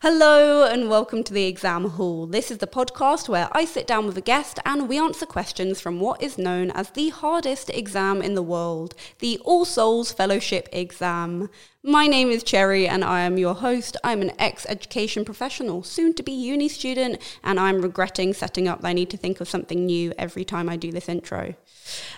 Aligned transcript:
Hello 0.00 0.64
and 0.64 0.88
welcome 0.88 1.24
to 1.24 1.32
the 1.32 1.46
Exam 1.46 1.90
Hall. 1.90 2.28
This 2.28 2.52
is 2.52 2.58
the 2.58 2.68
podcast 2.68 3.28
where 3.28 3.48
I 3.50 3.64
sit 3.64 3.84
down 3.84 4.06
with 4.06 4.16
a 4.16 4.20
guest 4.20 4.60
and 4.64 4.88
we 4.88 4.96
answer 4.96 5.26
questions 5.26 5.80
from 5.80 5.98
what 5.98 6.22
is 6.22 6.38
known 6.38 6.70
as 6.70 6.90
the 6.90 7.08
hardest 7.08 7.68
exam 7.70 8.22
in 8.22 8.36
the 8.36 8.42
world, 8.42 8.94
the 9.18 9.40
All 9.44 9.64
Souls 9.64 10.12
Fellowship 10.12 10.68
exam. 10.70 11.50
My 11.84 12.08
name 12.08 12.30
is 12.30 12.42
Cherry 12.42 12.88
and 12.88 13.04
I 13.04 13.20
am 13.20 13.38
your 13.38 13.54
host. 13.54 13.96
I'm 14.02 14.20
an 14.20 14.32
ex 14.36 14.66
education 14.68 15.24
professional, 15.24 15.84
soon 15.84 16.12
to 16.14 16.24
be 16.24 16.32
uni 16.32 16.68
student, 16.68 17.22
and 17.44 17.60
I'm 17.60 17.80
regretting 17.80 18.34
setting 18.34 18.66
up 18.66 18.80
I 18.82 18.92
need 18.92 19.10
to 19.10 19.16
think 19.16 19.40
of 19.40 19.48
something 19.48 19.86
new 19.86 20.12
every 20.18 20.44
time 20.44 20.68
I 20.68 20.74
do 20.74 20.90
this 20.90 21.08
intro. 21.08 21.54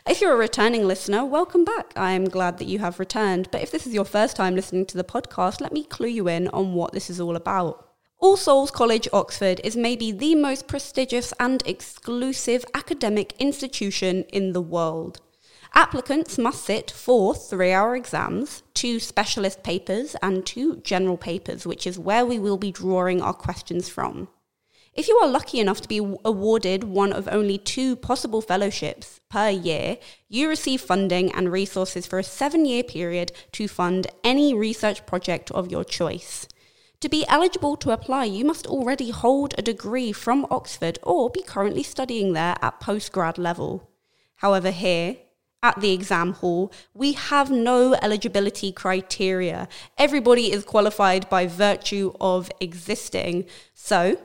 If 0.08 0.22
you're 0.22 0.32
a 0.32 0.38
returning 0.38 0.86
listener, 0.86 1.26
welcome 1.26 1.66
back. 1.66 1.92
I 1.94 2.12
am 2.12 2.24
glad 2.24 2.56
that 2.56 2.68
you 2.68 2.78
have 2.78 2.98
returned. 2.98 3.50
But 3.52 3.60
if 3.60 3.70
this 3.70 3.86
is 3.86 3.92
your 3.92 4.06
first 4.06 4.34
time 4.34 4.54
listening 4.54 4.86
to 4.86 4.96
the 4.96 5.04
podcast, 5.04 5.60
let 5.60 5.74
me 5.74 5.84
clue 5.84 6.08
you 6.08 6.26
in 6.26 6.48
on 6.48 6.72
what 6.72 6.94
this 6.94 7.10
is 7.10 7.20
all 7.20 7.36
about. 7.36 7.86
All 8.16 8.38
Souls 8.38 8.70
College, 8.70 9.08
Oxford 9.12 9.60
is 9.62 9.76
maybe 9.76 10.10
the 10.10 10.36
most 10.36 10.68
prestigious 10.68 11.34
and 11.38 11.62
exclusive 11.66 12.64
academic 12.72 13.34
institution 13.38 14.22
in 14.32 14.54
the 14.54 14.62
world. 14.62 15.20
Applicants 15.74 16.36
must 16.36 16.64
sit 16.64 16.90
four 16.90 17.34
three 17.34 17.72
hour 17.72 17.94
exams, 17.94 18.62
two 18.74 18.98
specialist 18.98 19.62
papers, 19.62 20.16
and 20.20 20.44
two 20.44 20.76
general 20.78 21.16
papers, 21.16 21.64
which 21.66 21.86
is 21.86 21.98
where 21.98 22.26
we 22.26 22.38
will 22.38 22.58
be 22.58 22.72
drawing 22.72 23.22
our 23.22 23.32
questions 23.32 23.88
from. 23.88 24.28
If 24.92 25.06
you 25.06 25.16
are 25.18 25.28
lucky 25.28 25.60
enough 25.60 25.80
to 25.82 25.88
be 25.88 25.98
awarded 26.24 26.82
one 26.82 27.12
of 27.12 27.28
only 27.30 27.56
two 27.56 27.94
possible 27.94 28.42
fellowships 28.42 29.20
per 29.30 29.48
year, 29.48 29.98
you 30.28 30.48
receive 30.48 30.80
funding 30.80 31.32
and 31.32 31.52
resources 31.52 32.06
for 32.06 32.18
a 32.18 32.24
seven 32.24 32.66
year 32.66 32.82
period 32.82 33.30
to 33.52 33.68
fund 33.68 34.08
any 34.24 34.52
research 34.52 35.06
project 35.06 35.52
of 35.52 35.70
your 35.70 35.84
choice. 35.84 36.48
To 37.00 37.08
be 37.08 37.24
eligible 37.28 37.76
to 37.76 37.92
apply, 37.92 38.24
you 38.24 38.44
must 38.44 38.66
already 38.66 39.10
hold 39.10 39.54
a 39.56 39.62
degree 39.62 40.10
from 40.10 40.46
Oxford 40.50 40.98
or 41.04 41.30
be 41.30 41.42
currently 41.42 41.84
studying 41.84 42.32
there 42.32 42.56
at 42.60 42.80
postgrad 42.80 43.38
level. 43.38 43.88
However, 44.36 44.72
here, 44.72 45.16
at 45.62 45.80
the 45.80 45.92
exam 45.92 46.32
hall, 46.34 46.72
we 46.94 47.12
have 47.12 47.50
no 47.50 47.94
eligibility 47.94 48.72
criteria. 48.72 49.68
Everybody 49.98 50.50
is 50.52 50.64
qualified 50.64 51.28
by 51.28 51.46
virtue 51.46 52.12
of 52.20 52.50
existing. 52.60 53.44
So, 53.74 54.18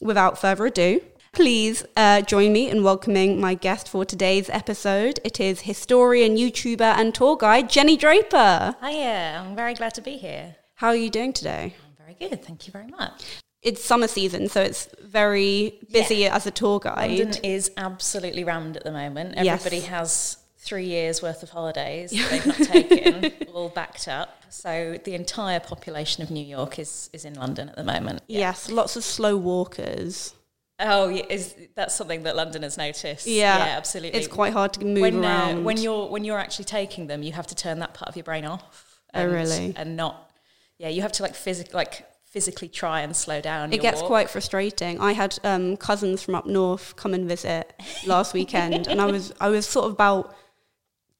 without 0.00 0.38
further 0.38 0.66
ado, 0.66 1.00
please 1.32 1.84
uh, 1.96 2.22
join 2.22 2.52
me 2.52 2.68
in 2.68 2.82
welcoming 2.82 3.40
my 3.40 3.54
guest 3.54 3.88
for 3.88 4.04
today's 4.04 4.48
episode. 4.50 5.20
It 5.24 5.38
is 5.40 5.62
historian, 5.62 6.36
YouTuber, 6.36 6.80
and 6.98 7.14
tour 7.14 7.36
guide 7.36 7.70
Jenny 7.70 7.96
Draper. 7.96 8.76
Hiya, 8.82 9.42
I'm 9.44 9.54
very 9.56 9.74
glad 9.74 9.94
to 9.94 10.00
be 10.02 10.16
here. 10.16 10.56
How 10.74 10.88
are 10.88 10.96
you 10.96 11.10
doing 11.10 11.32
today? 11.32 11.74
I'm 11.86 12.04
very 12.04 12.14
good, 12.30 12.44
thank 12.44 12.66
you 12.66 12.72
very 12.72 12.88
much. 12.88 13.22
It's 13.62 13.82
summer 13.82 14.08
season, 14.08 14.48
so 14.48 14.60
it's 14.60 14.88
very 15.02 15.78
busy 15.90 16.16
Yeah. 16.16 16.36
as 16.36 16.46
a 16.46 16.50
tour 16.50 16.80
guide. 16.80 17.18
London 17.18 17.44
is 17.44 17.70
absolutely 17.78 18.44
rammed 18.44 18.76
at 18.76 18.84
the 18.84 18.92
moment. 18.92 19.36
Yes. 19.42 19.64
Everybody 19.64 19.86
has 19.88 20.36
three 20.64 20.86
years 20.86 21.20
worth 21.20 21.42
of 21.42 21.50
holidays 21.50 22.10
that 22.10 22.30
they've 22.30 22.46
not 22.46 22.56
taken, 22.90 23.32
all 23.52 23.68
backed 23.68 24.08
up. 24.08 24.42
So 24.48 24.98
the 25.04 25.14
entire 25.14 25.60
population 25.60 26.22
of 26.22 26.30
New 26.30 26.44
York 26.44 26.78
is, 26.78 27.10
is 27.12 27.24
in 27.24 27.34
London 27.34 27.68
at 27.68 27.76
the 27.76 27.84
moment. 27.84 28.22
Yes, 28.26 28.70
lots 28.70 28.96
of 28.96 29.04
slow 29.04 29.36
walkers. 29.36 30.34
Oh, 30.80 31.08
yeah, 31.08 31.24
is 31.28 31.54
that's 31.76 31.94
something 31.94 32.24
that 32.24 32.34
London 32.34 32.62
has 32.62 32.76
noticed? 32.76 33.26
Yeah, 33.26 33.74
absolutely. 33.76 34.18
It's 34.18 34.26
quite 34.26 34.52
hard 34.52 34.72
to 34.74 34.84
move 34.84 35.02
when 35.02 35.24
uh, 35.24 35.28
around. 35.28 35.64
when 35.64 35.76
you're 35.76 36.08
when 36.08 36.24
you're 36.24 36.38
actually 36.38 36.64
taking 36.64 37.06
them, 37.06 37.22
you 37.22 37.32
have 37.32 37.46
to 37.48 37.54
turn 37.54 37.78
that 37.78 37.94
part 37.94 38.08
of 38.08 38.16
your 38.16 38.24
brain 38.24 38.44
off. 38.44 39.00
Oh, 39.14 39.20
and, 39.20 39.32
really? 39.32 39.72
And 39.76 39.96
not, 39.96 40.32
yeah, 40.78 40.88
you 40.88 41.02
have 41.02 41.12
to 41.12 41.22
like 41.22 41.36
physically 41.36 41.74
like 41.74 42.06
physically 42.24 42.68
try 42.68 43.02
and 43.02 43.14
slow 43.14 43.40
down. 43.40 43.72
it 43.72 43.80
gets 43.80 44.00
walk. 44.00 44.08
quite 44.08 44.30
frustrating. 44.30 44.98
I 44.98 45.12
had 45.12 45.38
um, 45.44 45.76
cousins 45.76 46.20
from 46.22 46.34
up 46.34 46.46
north 46.46 46.96
come 46.96 47.14
and 47.14 47.28
visit 47.28 47.72
last 48.04 48.34
weekend, 48.34 48.88
and 48.88 49.00
I 49.00 49.06
was 49.06 49.32
I 49.40 49.50
was 49.50 49.66
sort 49.66 49.86
of 49.86 49.92
about 49.92 50.34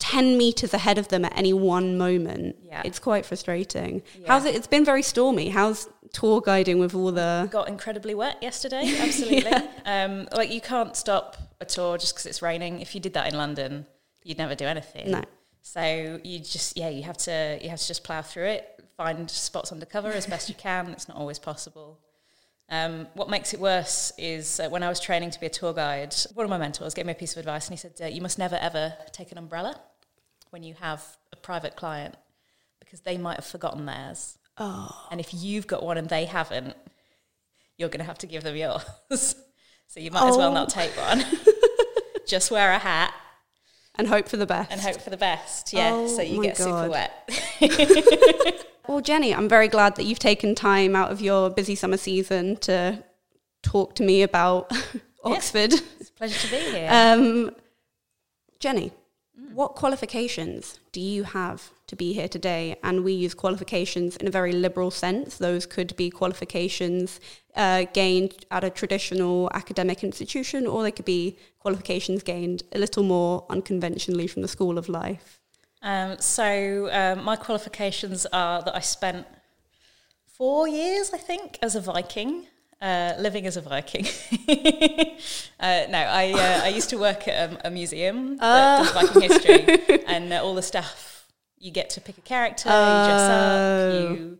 ten 0.04 0.36
meters 0.36 0.74
ahead 0.74 0.98
of 0.98 1.08
them 1.08 1.24
at 1.24 1.32
any 1.36 1.52
one 1.52 1.96
moment. 1.96 2.56
Yeah. 2.62 2.82
it's 2.84 2.98
quite 2.98 3.24
frustrating. 3.24 4.02
Yeah. 4.18 4.26
How's 4.28 4.44
it? 4.44 4.54
It's 4.54 4.66
been 4.66 4.84
very 4.84 5.02
stormy. 5.02 5.48
How's 5.48 5.88
tour 6.12 6.42
guiding 6.42 6.78
with 6.78 6.94
all 6.94 7.10
the? 7.10 7.48
got 7.50 7.68
incredibly 7.68 8.14
wet 8.14 8.36
yesterday. 8.42 8.84
Absolutely. 9.00 9.52
um, 9.86 10.28
like 10.32 10.52
you 10.52 10.60
can't 10.60 10.94
stop 10.94 11.38
a 11.60 11.64
tour 11.64 11.96
just 11.96 12.14
because 12.14 12.26
it's 12.26 12.42
raining. 12.42 12.80
If 12.80 12.94
you 12.94 13.00
did 13.00 13.14
that 13.14 13.32
in 13.32 13.38
London, 13.38 13.86
you'd 14.22 14.36
never 14.36 14.54
do 14.54 14.66
anything. 14.66 15.10
No. 15.10 15.22
So 15.62 16.20
you 16.22 16.38
just 16.38 16.76
yeah, 16.76 16.90
you 16.90 17.02
have 17.04 17.16
to 17.18 17.58
you 17.62 17.70
have 17.70 17.80
to 17.80 17.86
just 17.86 18.04
plough 18.04 18.20
through 18.22 18.48
it, 18.48 18.84
find 18.98 19.30
spots 19.30 19.72
under 19.72 19.86
cover 19.86 20.10
as 20.10 20.26
best 20.26 20.50
you 20.50 20.54
can. 20.54 20.88
It's 20.88 21.08
not 21.08 21.16
always 21.16 21.38
possible. 21.38 21.98
Um, 22.68 23.08
what 23.14 23.28
makes 23.30 23.52
it 23.54 23.60
worse 23.60 24.12
is 24.18 24.60
uh, 24.60 24.68
when 24.68 24.82
I 24.82 24.88
was 24.88 24.98
training 24.98 25.30
to 25.30 25.40
be 25.40 25.46
a 25.46 25.50
tour 25.50 25.72
guide, 25.74 26.14
one 26.34 26.44
of 26.44 26.50
my 26.50 26.56
mentors 26.58 26.94
gave 26.94 27.04
me 27.06 27.12
a 27.12 27.14
piece 27.14 27.32
of 27.32 27.38
advice, 27.38 27.68
and 27.68 27.78
he 27.78 27.80
said, 27.80 27.92
uh, 28.02 28.06
"You 28.06 28.20
must 28.20 28.38
never 28.38 28.56
ever 28.56 28.94
take 29.12 29.32
an 29.32 29.38
umbrella 29.38 29.78
when 30.54 30.62
you 30.62 30.74
have 30.74 31.02
a 31.32 31.36
private 31.36 31.74
client 31.76 32.14
because 32.80 33.00
they 33.00 33.18
might 33.18 33.36
have 33.36 33.44
forgotten 33.44 33.84
theirs." 33.86 34.38
Oh, 34.56 35.08
And 35.10 35.18
if 35.20 35.34
you've 35.34 35.66
got 35.66 35.82
one 35.82 35.98
and 35.98 36.08
they 36.08 36.24
haven't, 36.26 36.76
you're 37.76 37.88
going 37.88 37.98
to 37.98 38.04
have 38.06 38.18
to 38.18 38.26
give 38.28 38.44
them 38.44 38.54
yours. 38.56 38.84
so 39.88 39.98
you 40.00 40.10
might 40.12 40.28
as 40.28 40.36
well 40.36 40.50
Oh. 40.52 40.54
not 40.54 40.68
take 40.68 40.92
one. 40.96 41.24
Just 42.26 42.52
wear 42.52 42.70
a 42.70 42.78
hat 42.78 43.12
and 43.96 44.06
hope 44.06 44.28
for 44.28 44.36
the 44.36 44.46
best. 44.46 44.70
and 44.70 44.80
hope 44.80 45.00
for 45.00 45.10
the 45.10 45.16
best. 45.16 45.72
Yeah, 45.72 45.90
Oh 45.92 46.06
so 46.06 46.22
you 46.22 46.40
get 46.42 46.56
super 46.56 46.88
wet. 46.88 47.12
Well, 48.86 49.00
Jenny, 49.00 49.34
I'm 49.34 49.48
very 49.48 49.68
glad 49.68 49.96
that 49.96 50.04
you've 50.04 50.18
taken 50.18 50.54
time 50.54 50.94
out 50.94 51.10
of 51.10 51.22
your 51.22 51.48
busy 51.48 51.74
summer 51.74 51.96
season 51.96 52.58
to 52.58 53.02
talk 53.62 53.94
to 53.94 54.02
me 54.02 54.22
about 54.22 54.70
Oxford. 55.24 55.72
It's 55.72 56.10
a 56.10 56.12
pleasure 56.12 56.38
to 56.46 56.50
be 56.50 56.60
here. 56.70 56.88
Um, 56.92 57.50
Jenny, 58.60 58.92
what 59.54 59.76
qualifications 59.76 60.80
do 60.90 61.00
you 61.00 61.22
have 61.22 61.70
to 61.86 61.94
be 61.94 62.12
here 62.12 62.26
today? 62.26 62.76
And 62.82 63.04
we 63.04 63.12
use 63.12 63.34
qualifications 63.34 64.16
in 64.16 64.26
a 64.26 64.30
very 64.30 64.50
liberal 64.50 64.90
sense. 64.90 65.38
Those 65.38 65.64
could 65.64 65.94
be 65.94 66.10
qualifications 66.10 67.20
uh, 67.54 67.84
gained 67.92 68.46
at 68.50 68.64
a 68.64 68.70
traditional 68.70 69.48
academic 69.54 70.02
institution, 70.02 70.66
or 70.66 70.82
they 70.82 70.90
could 70.90 71.04
be 71.04 71.38
qualifications 71.60 72.24
gained 72.24 72.64
a 72.72 72.78
little 72.78 73.04
more 73.04 73.46
unconventionally 73.48 74.26
from 74.26 74.42
the 74.42 74.48
school 74.48 74.76
of 74.76 74.88
life. 74.88 75.40
Um, 75.82 76.16
so 76.18 76.88
um, 76.90 77.22
my 77.22 77.36
qualifications 77.36 78.26
are 78.32 78.60
that 78.62 78.74
I 78.74 78.80
spent 78.80 79.24
four 80.26 80.66
years, 80.66 81.12
I 81.14 81.18
think, 81.18 81.58
as 81.62 81.76
a 81.76 81.80
Viking. 81.80 82.48
Uh, 82.80 83.14
living 83.18 83.46
as 83.46 83.56
a 83.56 83.62
Viking. 83.62 84.04
uh, 85.60 85.86
no, 85.88 85.98
I 85.98 86.32
uh, 86.32 86.64
I 86.64 86.68
used 86.68 86.90
to 86.90 86.98
work 86.98 87.26
at 87.28 87.50
a, 87.50 87.68
a 87.68 87.70
museum 87.70 88.36
that 88.36 88.82
does 88.82 88.92
Viking 88.92 89.22
history, 89.22 90.02
and 90.06 90.32
uh, 90.32 90.44
all 90.44 90.54
the 90.54 90.62
stuff 90.62 91.26
you 91.58 91.70
get 91.70 91.88
to 91.90 92.00
pick 92.00 92.18
a 92.18 92.20
character, 92.20 92.68
you 92.68 92.74
dress 92.74 93.30
up, 93.30 93.94
you 93.94 94.38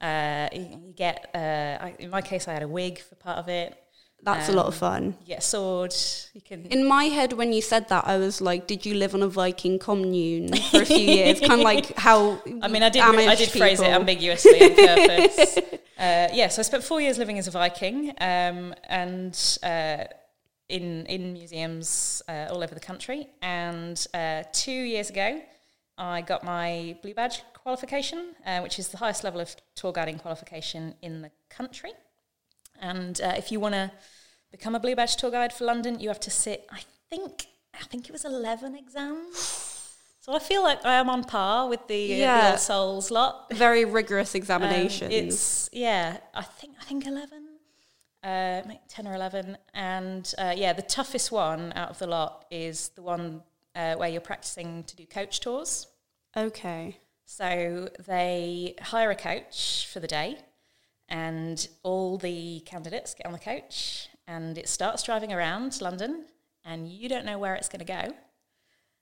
uh, 0.00 0.48
you 0.52 0.78
you 0.86 0.92
get. 0.94 1.30
Uh, 1.34 1.84
I, 1.84 1.94
in 1.98 2.10
my 2.10 2.20
case, 2.20 2.48
I 2.48 2.52
had 2.52 2.62
a 2.62 2.68
wig 2.68 2.98
for 2.98 3.14
part 3.14 3.38
of 3.38 3.48
it. 3.48 3.80
That's 4.26 4.48
a 4.48 4.52
lot 4.52 4.66
of 4.66 4.74
Um, 4.74 4.80
fun. 4.86 5.02
You 5.20 5.26
get 5.34 5.38
a 5.38 5.48
sword. 5.54 5.94
You 6.34 6.40
can. 6.40 6.66
In 6.66 6.82
my 6.96 7.04
head, 7.04 7.32
when 7.32 7.52
you 7.52 7.62
said 7.62 7.88
that, 7.92 8.02
I 8.06 8.16
was 8.18 8.40
like, 8.40 8.66
"Did 8.66 8.84
you 8.84 8.94
live 8.94 9.14
on 9.14 9.22
a 9.22 9.28
Viking 9.28 9.78
commune 9.78 10.48
for 10.70 10.82
a 10.82 10.84
few 10.84 11.06
years?" 11.18 11.38
kind 11.40 11.60
of 11.60 11.60
like 11.72 11.96
how 12.08 12.42
I 12.64 12.68
mean, 12.68 12.82
I 12.82 12.90
did. 12.90 13.02
I 13.02 13.34
did 13.36 13.50
phrase 13.50 13.80
it 13.80 13.92
ambiguously 14.00 14.60
on 14.62 14.74
purpose. 14.74 15.56
uh, 16.06 16.28
yeah, 16.40 16.48
so 16.48 16.58
I 16.60 16.64
spent 16.64 16.82
four 16.82 17.00
years 17.00 17.18
living 17.18 17.38
as 17.38 17.46
a 17.46 17.52
Viking, 17.52 18.10
um, 18.20 18.74
and 18.88 19.34
uh, 19.62 20.04
in 20.68 21.06
in 21.06 21.32
museums 21.32 22.20
uh, 22.28 22.48
all 22.50 22.62
over 22.64 22.74
the 22.74 22.86
country. 22.90 23.28
And 23.42 23.96
uh, 24.12 24.42
two 24.52 24.72
years 24.94 25.08
ago, 25.08 25.40
I 25.98 26.22
got 26.22 26.42
my 26.42 26.96
blue 27.02 27.14
badge 27.14 27.42
qualification, 27.54 28.34
uh, 28.44 28.60
which 28.60 28.78
is 28.80 28.88
the 28.88 28.98
highest 28.98 29.22
level 29.22 29.40
of 29.40 29.54
tour 29.76 29.92
guiding 29.92 30.18
qualification 30.18 30.94
in 31.00 31.22
the 31.22 31.30
country. 31.48 31.92
And 32.80 33.20
uh, 33.20 33.34
if 33.36 33.50
you 33.52 33.60
want 33.60 33.74
to 33.74 33.90
become 34.56 34.74
a 34.74 34.80
blue 34.80 34.96
badge 34.96 35.14
tour 35.16 35.30
guide 35.30 35.52
for 35.52 35.64
London, 35.72 35.92
you 36.00 36.08
have 36.08 36.20
to 36.20 36.30
sit. 36.30 36.66
I 36.70 36.80
think 37.10 37.46
I 37.80 37.84
think 37.90 38.08
it 38.08 38.12
was 38.12 38.24
eleven 38.24 38.74
exams. 38.74 39.36
So 40.20 40.34
I 40.34 40.40
feel 40.40 40.62
like 40.62 40.84
I 40.84 40.94
am 40.94 41.08
on 41.08 41.22
par 41.24 41.68
with 41.68 41.86
the, 41.86 42.24
uh, 42.24 42.36
the 42.40 42.50
All 42.52 42.58
Souls 42.58 43.10
lot. 43.12 43.32
very 43.54 43.84
rigorous 43.84 44.34
Um, 44.34 44.38
examinations. 44.40 45.12
it's 45.20 45.70
yeah, 45.72 46.16
I 46.34 46.42
think 46.42 46.72
I 46.80 46.84
think 46.84 47.06
eleven, 47.06 47.42
uh, 48.24 48.62
ten 48.88 49.06
or 49.06 49.14
eleven, 49.14 49.56
and 49.74 50.24
uh, 50.38 50.52
yeah, 50.56 50.72
the 50.72 50.82
toughest 50.82 51.30
one 51.30 51.72
out 51.76 51.90
of 51.90 51.98
the 51.98 52.06
lot 52.08 52.46
is 52.50 52.88
the 52.96 53.02
one 53.02 53.42
uh, 53.76 53.94
where 53.96 54.08
you're 54.08 54.20
practicing 54.32 54.82
to 54.84 54.96
do 54.96 55.04
coach 55.06 55.40
tours. 55.40 55.86
okay. 56.36 56.98
So 57.28 57.88
they 58.06 58.74
hire 58.80 59.10
a 59.10 59.16
coach 59.16 59.88
for 59.92 59.98
the 60.00 60.06
day, 60.06 60.38
and 61.08 61.58
all 61.82 62.18
the 62.18 62.60
candidates 62.60 63.14
get 63.14 63.26
on 63.26 63.32
the 63.32 63.38
coach, 63.52 64.08
and 64.26 64.58
it 64.58 64.68
starts 64.68 65.02
driving 65.02 65.32
around 65.32 65.80
London, 65.80 66.24
and 66.64 66.88
you 66.88 67.08
don't 67.08 67.24
know 67.24 67.38
where 67.38 67.54
it's 67.54 67.68
going 67.68 67.84
to 67.84 67.92
go. 67.92 68.14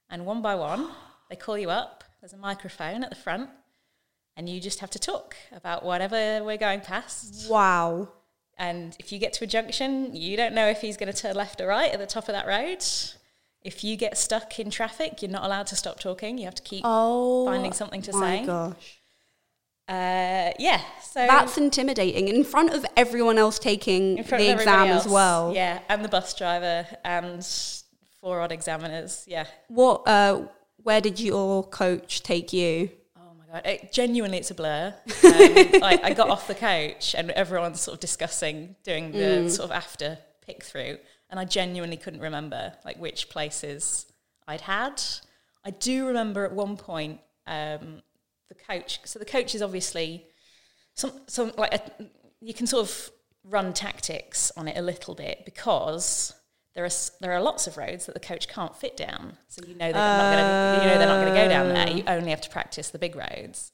And 0.09 0.25
one 0.25 0.41
by 0.41 0.55
one, 0.55 0.89
they 1.29 1.35
call 1.35 1.57
you 1.57 1.69
up. 1.69 2.03
There's 2.21 2.33
a 2.33 2.37
microphone 2.37 3.03
at 3.03 3.09
the 3.09 3.15
front, 3.15 3.49
and 4.37 4.47
you 4.49 4.59
just 4.59 4.79
have 4.79 4.89
to 4.91 4.99
talk 4.99 5.35
about 5.51 5.83
whatever 5.85 6.43
we're 6.43 6.57
going 6.57 6.81
past. 6.81 7.49
Wow. 7.49 8.09
And 8.57 8.95
if 8.99 9.11
you 9.11 9.19
get 9.19 9.33
to 9.33 9.43
a 9.43 9.47
junction, 9.47 10.15
you 10.15 10.37
don't 10.37 10.53
know 10.55 10.67
if 10.67 10.81
he's 10.81 10.95
going 10.97 11.11
to 11.11 11.17
turn 11.17 11.35
left 11.35 11.59
or 11.59 11.67
right 11.67 11.91
at 11.91 11.99
the 11.99 12.05
top 12.05 12.29
of 12.29 12.33
that 12.33 12.47
road. 12.47 12.83
If 13.61 13.83
you 13.83 13.97
get 13.97 14.17
stuck 14.17 14.59
in 14.59 14.69
traffic, 14.69 15.21
you're 15.21 15.31
not 15.31 15.43
allowed 15.43 15.67
to 15.67 15.75
stop 15.75 15.99
talking. 15.99 16.37
You 16.37 16.45
have 16.45 16.55
to 16.55 16.61
keep 16.63 16.83
Oh, 16.85 17.45
finding 17.45 17.73
something 17.73 18.01
to 18.03 18.13
say. 18.13 18.17
Oh 18.17 18.21
my 18.21 18.39
say. 18.39 18.45
gosh. 18.45 19.01
Uh, 19.87 20.51
yeah, 20.57 20.81
so 21.01 21.25
That's 21.27 21.57
intimidating 21.57 22.27
in 22.27 22.43
front 22.43 22.73
of 22.73 22.85
everyone 22.97 23.37
else 23.37 23.59
taking 23.59 24.17
in 24.17 24.23
the 24.25 24.51
exam 24.51 24.87
as 24.87 25.07
well. 25.07 25.53
Yeah, 25.53 25.79
and 25.89 26.03
the 26.03 26.09
bus 26.09 26.33
driver 26.33 26.87
and 27.03 27.45
four 28.19 28.41
odd 28.41 28.51
examiners. 28.51 29.23
Yeah. 29.27 29.45
What? 29.67 30.07
Uh, 30.07 30.43
where 30.77 31.01
did 31.01 31.19
your 31.19 31.63
coach 31.67 32.23
take 32.23 32.51
you? 32.51 32.89
Oh 33.17 33.33
my 33.37 33.45
god! 33.53 33.61
It, 33.65 33.91
genuinely, 33.91 34.39
it's 34.39 34.51
a 34.51 34.55
blur. 34.55 34.93
Um, 35.23 35.81
like 35.81 36.03
I 36.03 36.13
got 36.13 36.29
off 36.29 36.47
the 36.47 36.55
coach 36.55 37.13
and 37.15 37.29
everyone's 37.31 37.81
sort 37.81 37.93
of 37.95 37.99
discussing 37.99 38.75
doing 38.83 39.11
the 39.11 39.17
Mm. 39.17 39.51
sort 39.51 39.65
of 39.69 39.71
after 39.71 40.17
pick 40.45 40.63
through, 40.63 40.97
and 41.29 41.39
I 41.39 41.45
genuinely 41.45 41.97
couldn't 41.97 42.21
remember 42.21 42.73
like 42.85 42.97
which 42.97 43.29
places 43.29 44.05
I'd 44.47 44.61
had. 44.61 45.01
I 45.63 45.69
do 45.71 46.07
remember 46.07 46.43
at 46.45 46.53
one 46.53 46.77
point 46.77 47.19
um, 47.47 48.01
the 48.49 48.55
coach. 48.55 48.99
So 49.05 49.19
the 49.19 49.25
coach 49.25 49.55
is 49.55 49.61
obviously 49.61 50.25
some 50.93 51.11
some 51.27 51.51
like 51.57 51.73
a, 51.73 51.81
you 52.41 52.53
can 52.53 52.67
sort 52.67 52.87
of 52.87 53.11
run 53.43 53.73
tactics 53.73 54.51
on 54.57 54.67
it 54.67 54.77
a 54.77 54.81
little 54.81 55.15
bit 55.15 55.43
because. 55.45 56.33
There 56.73 56.83
are, 56.83 56.89
there 57.21 57.31
are 57.31 57.41
lots 57.41 57.67
of 57.67 57.77
roads 57.77 58.05
that 58.05 58.15
the 58.15 58.19
coach 58.19 58.49
can't 58.49 58.75
fit 58.75 58.97
down, 58.97 59.37
so 59.47 59.61
you 59.65 59.75
know 59.75 59.93
they're 59.93 59.93
not 59.93 60.33
going 60.33 60.43
to 60.43 60.83
you 60.83 60.89
know 60.91 60.97
they're 60.97 61.07
not 61.07 61.21
going 61.21 61.33
to 61.33 61.41
go 61.41 61.47
down 61.47 61.73
there. 61.73 61.89
You 61.89 62.03
only 62.05 62.31
have 62.31 62.41
to 62.41 62.49
practice 62.49 62.89
the 62.89 62.99
big 62.99 63.15
roads. 63.15 63.71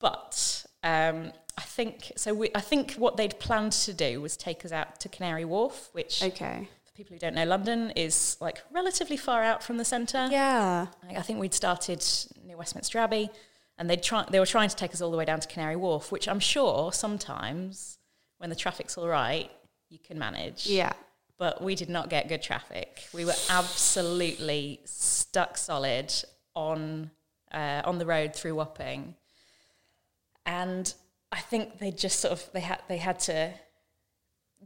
But 0.00 0.64
um, 0.82 1.32
I 1.58 1.60
think 1.62 2.12
so. 2.16 2.32
We, 2.32 2.50
I 2.54 2.62
think 2.62 2.94
what 2.94 3.18
they'd 3.18 3.38
planned 3.38 3.72
to 3.72 3.92
do 3.92 4.22
was 4.22 4.38
take 4.38 4.64
us 4.64 4.72
out 4.72 4.98
to 5.00 5.10
Canary 5.10 5.44
Wharf, 5.44 5.90
which 5.92 6.22
Okay. 6.22 6.68
for 6.86 6.92
people 6.94 7.12
who 7.14 7.18
don't 7.20 7.34
know, 7.34 7.44
London 7.44 7.90
is 7.96 8.38
like 8.40 8.62
relatively 8.72 9.18
far 9.18 9.42
out 9.42 9.62
from 9.62 9.76
the 9.76 9.84
centre. 9.84 10.28
Yeah. 10.30 10.86
I 11.14 11.20
think 11.20 11.38
we'd 11.38 11.52
started 11.52 12.02
near 12.46 12.56
Westminster 12.56 12.98
Abbey, 12.98 13.28
and 13.78 13.88
they 13.90 13.96
try 13.96 14.24
they 14.30 14.38
were 14.40 14.46
trying 14.46 14.68
to 14.68 14.76
take 14.76 14.92
us 14.92 15.00
all 15.00 15.10
the 15.10 15.16
way 15.16 15.24
down 15.24 15.40
to 15.40 15.48
Canary 15.48 15.76
Wharf, 15.76 16.12
which 16.12 16.28
I'm 16.28 16.40
sure 16.40 16.92
sometimes 16.92 17.98
when 18.38 18.50
the 18.50 18.56
traffic's 18.56 18.96
all 18.98 19.08
right, 19.08 19.50
you 19.88 19.98
can 19.98 20.18
manage. 20.18 20.66
Yeah. 20.66 20.92
But 21.38 21.62
we 21.62 21.74
did 21.74 21.88
not 21.88 22.08
get 22.08 22.28
good 22.28 22.42
traffic. 22.42 23.02
We 23.12 23.24
were 23.24 23.34
absolutely 23.50 24.80
stuck 24.84 25.56
solid 25.58 26.12
on 26.54 27.10
uh, 27.52 27.82
on 27.84 27.98
the 27.98 28.06
road 28.06 28.34
through 28.34 28.54
Wapping, 28.54 29.14
and 30.46 30.92
I 31.30 31.40
think 31.40 31.78
they 31.78 31.90
just 31.90 32.20
sort 32.20 32.32
of 32.32 32.48
they 32.52 32.60
had 32.60 32.80
they 32.88 32.98
had 32.98 33.18
to 33.20 33.52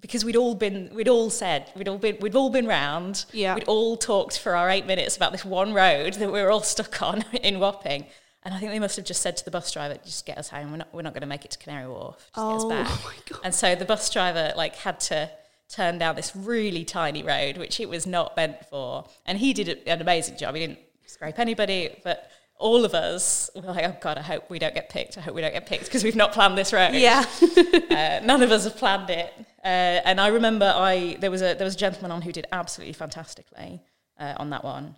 because 0.00 0.24
we'd 0.24 0.36
all 0.36 0.54
been 0.54 0.90
we'd 0.94 1.08
all 1.08 1.30
said 1.30 1.70
we'd 1.74 1.88
all 1.88 1.98
been 1.98 2.18
we'd 2.20 2.34
all 2.34 2.50
been 2.50 2.66
round 2.66 3.24
Yeah. 3.32 3.54
we'd 3.54 3.64
all 3.64 3.96
talked 3.96 4.38
for 4.38 4.54
our 4.54 4.68
eight 4.68 4.86
minutes 4.86 5.16
about 5.16 5.32
this 5.32 5.44
one 5.44 5.72
road 5.72 6.14
that 6.14 6.30
we 6.32 6.42
were 6.42 6.50
all 6.50 6.60
stuck 6.60 7.00
on 7.02 7.22
in 7.42 7.58
Wapping 7.60 8.06
and 8.46 8.54
I 8.54 8.60
think 8.60 8.70
they 8.70 8.78
must 8.78 8.94
have 8.94 9.04
just 9.04 9.22
said 9.22 9.36
to 9.38 9.44
the 9.44 9.50
bus 9.50 9.72
driver 9.72 9.96
just 10.04 10.24
get 10.24 10.38
us 10.38 10.48
home. 10.48 10.70
We're 10.70 10.76
not 10.78 10.94
we're 10.94 11.02
not 11.02 11.14
going 11.14 11.22
to 11.22 11.26
make 11.26 11.44
it 11.44 11.50
to 11.50 11.58
Canary 11.58 11.88
Wharf. 11.88 12.16
Just 12.16 12.30
Oh 12.36 12.68
get 12.70 12.78
us 12.78 12.88
back. 12.88 12.98
Oh 12.98 13.02
my 13.04 13.14
god. 13.28 13.40
and 13.44 13.52
so 13.54 13.74
the 13.74 13.84
bus 13.84 14.08
driver 14.08 14.52
like 14.56 14.76
had 14.76 15.00
to 15.00 15.28
turn 15.68 15.98
down 15.98 16.14
this 16.14 16.34
really 16.36 16.84
tiny 16.84 17.24
road 17.24 17.56
which 17.58 17.80
it 17.80 17.88
was 17.88 18.06
not 18.06 18.36
meant 18.36 18.64
for. 18.66 19.04
And 19.26 19.36
he 19.36 19.52
did 19.52 19.80
an 19.88 20.00
amazing 20.00 20.38
job. 20.38 20.54
He 20.54 20.60
didn't 20.60 20.78
scrape 21.06 21.40
anybody 21.40 21.98
but 22.04 22.30
all 22.58 22.84
of 22.84 22.94
us 22.94 23.50
were 23.56 23.62
like 23.62 23.84
oh 23.84 23.96
god 24.00 24.16
I 24.16 24.22
hope 24.22 24.48
we 24.48 24.60
don't 24.60 24.74
get 24.74 24.90
picked. 24.90 25.18
I 25.18 25.22
hope 25.22 25.34
we 25.34 25.40
don't 25.40 25.52
get 25.52 25.66
picked 25.66 25.86
because 25.86 26.04
we've 26.04 26.14
not 26.14 26.32
planned 26.32 26.56
this 26.56 26.72
road. 26.72 26.94
Yeah. 26.94 27.24
uh, 27.90 28.24
none 28.24 28.44
of 28.44 28.52
us 28.52 28.62
have 28.62 28.76
planned 28.76 29.10
it. 29.10 29.32
Uh, 29.64 30.06
and 30.06 30.20
I 30.20 30.28
remember 30.28 30.72
I 30.72 31.16
there 31.18 31.32
was 31.32 31.42
a 31.42 31.54
there 31.54 31.64
was 31.64 31.74
a 31.74 31.78
gentleman 31.78 32.12
on 32.12 32.22
who 32.22 32.30
did 32.30 32.46
absolutely 32.52 32.92
fantastically 32.92 33.82
uh, 34.20 34.34
on 34.36 34.50
that 34.50 34.62
one, 34.62 34.94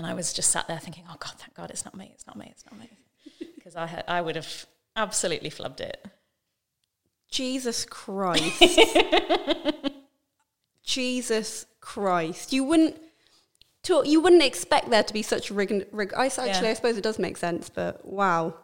and 0.00 0.10
I 0.10 0.14
was 0.14 0.32
just 0.32 0.50
sat 0.50 0.66
there 0.66 0.78
thinking, 0.78 1.04
oh 1.10 1.16
God, 1.18 1.32
thank 1.36 1.54
God, 1.54 1.70
it's 1.70 1.84
not 1.84 1.94
me, 1.94 2.10
it's 2.14 2.26
not 2.26 2.36
me, 2.36 2.48
it's 2.50 2.64
not 2.64 2.78
me, 2.78 2.88
because 3.54 3.76
I 3.76 3.86
had 3.86 4.04
I 4.08 4.22
would 4.22 4.36
have 4.36 4.66
absolutely 4.96 5.50
flubbed 5.50 5.80
it. 5.80 6.02
Jesus 7.30 7.84
Christ. 7.84 8.62
Jesus 10.82 11.66
Christ. 11.80 12.52
You 12.52 12.64
wouldn't 12.64 12.96
to, 13.84 14.02
you 14.04 14.20
wouldn't 14.20 14.42
expect 14.42 14.90
there 14.90 15.02
to 15.02 15.12
be 15.12 15.22
such 15.22 15.50
rig, 15.50 15.86
rig 15.92 16.14
I 16.14 16.26
actually 16.26 16.46
Yeah. 16.48 16.62
I 16.70 16.74
suppose 16.74 16.96
it 16.96 17.02
does 17.02 17.18
make 17.18 17.36
sense, 17.36 17.68
but 17.68 18.04
wow. 18.06 18.54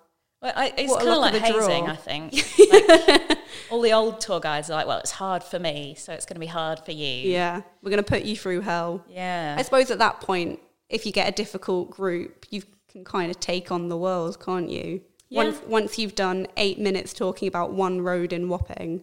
Well, 0.43 0.53
I, 0.55 0.73
it's 0.77 0.95
kind 0.95 1.09
of 1.09 1.19
like 1.19 1.35
of 1.35 1.43
a 1.43 1.53
draw. 1.53 1.61
hazing, 1.61 1.89
I 1.89 1.97
think. 1.97 2.35
Like, 2.69 3.39
all 3.71 3.81
the 3.81 3.93
old 3.93 4.21
tour 4.21 4.39
guides 4.39 4.71
are 4.71 4.75
like, 4.75 4.87
well, 4.87 4.99
it's 4.99 5.11
hard 5.11 5.43
for 5.43 5.59
me, 5.59 5.95
so 5.99 6.13
it's 6.13 6.27
going 6.27 6.35
to 6.35 6.41
be 6.41 6.47
hard 6.47 6.79
for 6.81 6.93
you. 6.93 7.31
Yeah. 7.31 7.63
We're 7.83 7.91
gonna 7.91 8.03
put 8.03 8.23
you 8.23 8.37
through 8.37 8.61
hell. 8.61 9.05
Yeah. 9.09 9.57
I 9.59 9.63
suppose 9.63 9.91
at 9.91 9.99
that 9.99 10.21
point, 10.21 10.61
if 10.89 11.07
you 11.07 11.13
get 11.13 11.29
a 11.29 11.33
difficult 11.33 11.91
group, 11.91 12.47
you 12.51 12.63
can 12.91 13.05
kind 13.05 13.31
of 13.31 13.41
take 13.41 13.71
on 13.73 13.89
the 13.89 13.97
world, 13.97 14.41
can't 14.45 14.71
you? 14.71 15.01
Yeah. 15.29 15.45
Once 15.45 15.61
once 15.67 15.99
you've 15.99 16.15
done 16.15 16.47
eight 16.57 16.79
minutes 16.79 17.13
talking 17.13 17.49
about 17.49 17.73
one 17.73 18.01
road 18.01 18.33
in 18.33 18.49
Wapping, 18.49 19.03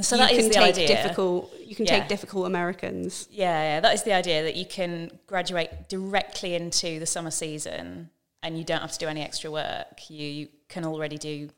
so 0.00 0.16
you 0.16 0.22
that 0.22 0.32
is 0.32 0.38
can 0.38 0.48
the 0.48 0.54
take 0.54 0.74
idea. 0.74 0.86
difficult. 0.88 1.52
You 1.64 1.76
can 1.76 1.86
Yeah. 1.86 2.00
take 2.00 2.08
difficult 2.08 2.46
Americans. 2.46 3.28
Yeah, 3.30 3.62
yeah, 3.62 3.80
that 3.80 3.94
is 3.94 4.02
the 4.02 4.12
idea 4.12 4.42
that 4.42 4.56
you 4.56 4.66
can 4.66 5.18
graduate 5.26 5.88
directly 5.88 6.54
into 6.54 6.98
the 6.98 7.06
summer 7.06 7.30
season 7.30 8.10
and 8.42 8.58
you 8.58 8.64
don't 8.64 8.80
have 8.80 8.92
to 8.92 8.98
do 8.98 9.06
any 9.06 9.22
extra 9.22 9.50
work. 9.50 10.10
You, 10.10 10.26
you 10.26 10.48
can 10.68 10.84
already 10.84 11.18
do 11.18 11.50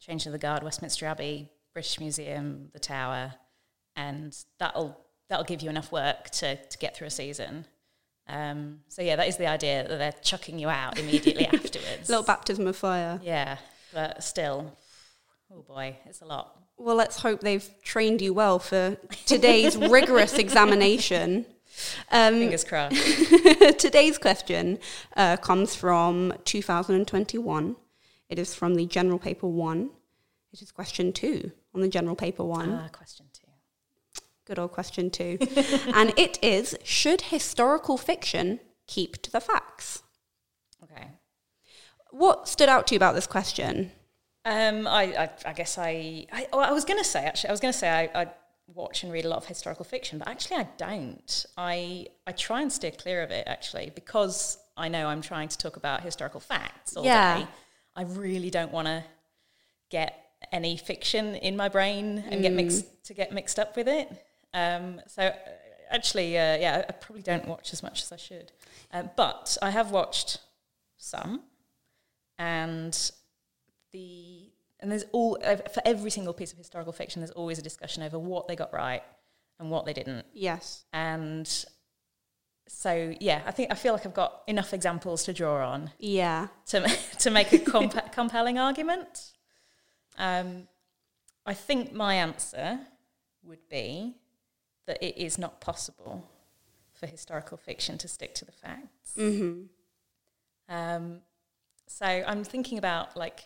Change 0.00 0.26
of 0.26 0.32
the 0.32 0.38
Guard, 0.38 0.62
Westminster 0.62 1.06
Abbey, 1.06 1.50
British 1.72 2.00
Museum, 2.00 2.70
the 2.72 2.78
Tower, 2.80 3.34
and 3.94 4.36
that'll 4.58 4.98
that'll 5.28 5.44
give 5.44 5.62
you 5.62 5.70
enough 5.70 5.92
work 5.92 6.30
to, 6.30 6.56
to 6.56 6.78
get 6.78 6.96
through 6.96 7.06
a 7.06 7.10
season. 7.10 7.66
Um, 8.30 8.80
so 8.88 9.02
yeah, 9.02 9.16
that 9.16 9.26
is 9.28 9.36
the 9.36 9.46
idea 9.46 9.86
that 9.88 9.98
they're 9.98 10.14
chucking 10.22 10.58
you 10.58 10.68
out 10.68 10.98
immediately 10.98 11.46
afterwards. 11.52 12.08
A 12.08 12.12
little 12.12 12.22
baptism 12.24 12.66
of 12.66 12.76
fire. 12.76 13.20
yeah, 13.22 13.58
but 13.92 14.22
still, 14.22 14.76
oh 15.52 15.62
boy, 15.62 15.96
it's 16.06 16.20
a 16.20 16.26
lot. 16.26 16.56
Well, 16.76 16.96
let's 16.96 17.20
hope 17.20 17.40
they've 17.40 17.68
trained 17.82 18.22
you 18.22 18.32
well 18.32 18.58
for 18.58 18.96
today's 19.26 19.76
rigorous 19.98 20.34
examination. 20.34 21.44
Um, 22.10 22.34
Fingers 22.34 22.64
crossed. 22.64 22.96
today's 23.78 24.16
question 24.16 24.78
uh, 25.16 25.36
comes 25.36 25.74
from 25.74 26.32
2021. 26.44 27.76
It 28.28 28.38
is 28.38 28.54
from 28.54 28.76
the 28.76 28.86
General 28.86 29.18
Paper 29.18 29.46
1. 29.48 29.90
It 30.52 30.62
is 30.62 30.70
question 30.72 31.12
2 31.12 31.50
on 31.74 31.80
the 31.80 31.88
General 31.88 32.16
Paper 32.16 32.44
1. 32.44 32.70
Ah, 32.72 32.88
question. 32.92 33.26
Good 34.50 34.58
old 34.58 34.72
question 34.72 35.10
2. 35.10 35.38
and 35.94 36.12
it 36.18 36.36
is 36.42 36.76
Should 36.82 37.20
historical 37.20 37.96
fiction 37.96 38.58
keep 38.88 39.22
to 39.22 39.30
the 39.30 39.40
facts? 39.40 40.02
Okay. 40.82 41.06
What 42.10 42.48
stood 42.48 42.68
out 42.68 42.88
to 42.88 42.94
you 42.94 42.96
about 42.96 43.14
this 43.14 43.28
question? 43.28 43.92
Um, 44.44 44.88
I, 44.88 45.02
I, 45.16 45.30
I 45.46 45.52
guess 45.52 45.78
I, 45.78 46.26
I, 46.32 46.48
well, 46.52 46.68
I 46.68 46.72
was 46.72 46.84
going 46.84 46.98
to 46.98 47.08
say 47.08 47.24
actually, 47.24 47.50
I 47.50 47.52
was 47.52 47.60
going 47.60 47.72
to 47.72 47.78
say 47.78 47.88
I, 48.12 48.22
I 48.22 48.26
watch 48.66 49.04
and 49.04 49.12
read 49.12 49.24
a 49.24 49.28
lot 49.28 49.36
of 49.36 49.46
historical 49.46 49.84
fiction, 49.84 50.18
but 50.18 50.26
actually 50.26 50.56
I 50.56 50.68
don't. 50.78 51.46
I, 51.56 52.08
I 52.26 52.32
try 52.32 52.60
and 52.60 52.72
steer 52.72 52.90
clear 52.90 53.22
of 53.22 53.30
it 53.30 53.44
actually 53.46 53.92
because 53.94 54.58
I 54.76 54.88
know 54.88 55.06
I'm 55.06 55.22
trying 55.22 55.46
to 55.46 55.58
talk 55.58 55.76
about 55.76 56.00
historical 56.00 56.40
facts 56.40 56.96
all 56.96 57.04
Yeah. 57.04 57.38
day. 57.38 57.46
I 57.94 58.02
really 58.02 58.50
don't 58.50 58.72
want 58.72 58.88
to 58.88 59.04
get 59.90 60.16
any 60.50 60.76
fiction 60.76 61.36
in 61.36 61.56
my 61.56 61.68
brain 61.68 62.24
and 62.28 62.42
get 62.42 62.52
mixed 62.52 63.04
to 63.04 63.14
get 63.14 63.30
mixed 63.32 63.60
up 63.60 63.76
with 63.76 63.86
it. 63.86 64.10
Um, 64.52 65.00
so 65.06 65.22
uh, 65.22 65.32
actually, 65.90 66.36
uh, 66.36 66.56
yeah, 66.56 66.84
I 66.88 66.92
probably 66.92 67.22
don't 67.22 67.46
watch 67.46 67.72
as 67.72 67.82
much 67.82 68.02
as 68.02 68.12
I 68.12 68.16
should, 68.16 68.52
uh, 68.92 69.04
but 69.16 69.56
I 69.62 69.70
have 69.70 69.90
watched 69.90 70.38
some, 70.96 71.42
and 72.38 73.10
the 73.92 74.50
and 74.80 74.90
there's 74.90 75.04
all 75.12 75.38
uh, 75.44 75.56
for 75.56 75.82
every 75.84 76.10
single 76.10 76.32
piece 76.32 76.52
of 76.52 76.58
historical 76.58 76.92
fiction. 76.92 77.20
There's 77.20 77.30
always 77.32 77.58
a 77.58 77.62
discussion 77.62 78.02
over 78.02 78.18
what 78.18 78.48
they 78.48 78.56
got 78.56 78.72
right 78.72 79.02
and 79.58 79.70
what 79.70 79.84
they 79.84 79.92
didn't, 79.92 80.26
Yes. 80.32 80.84
and 80.92 81.46
so 82.66 83.14
yeah, 83.20 83.42
I 83.46 83.50
think 83.50 83.70
I 83.70 83.74
feel 83.74 83.92
like 83.92 84.06
I've 84.06 84.14
got 84.14 84.42
enough 84.46 84.72
examples 84.72 85.24
to 85.24 85.32
draw 85.32 85.68
on 85.68 85.90
Yeah. 85.98 86.48
to 86.66 86.88
to 87.18 87.30
make 87.30 87.52
a 87.52 87.58
comp- 87.58 88.12
compelling 88.12 88.58
argument. 88.58 89.32
Um, 90.18 90.68
I 91.46 91.54
think 91.54 91.92
my 91.92 92.14
answer 92.14 92.80
would 93.42 93.68
be 93.68 94.16
that 94.86 95.02
it 95.02 95.16
is 95.18 95.38
not 95.38 95.60
possible 95.60 96.28
for 96.92 97.06
historical 97.06 97.56
fiction 97.56 97.98
to 97.98 98.08
stick 98.08 98.34
to 98.36 98.44
the 98.44 98.52
facts. 98.52 99.14
Mm-hmm. 99.16 99.62
Um, 100.74 101.20
so 101.86 102.06
I'm 102.06 102.44
thinking 102.44 102.78
about 102.78 103.16
like 103.16 103.40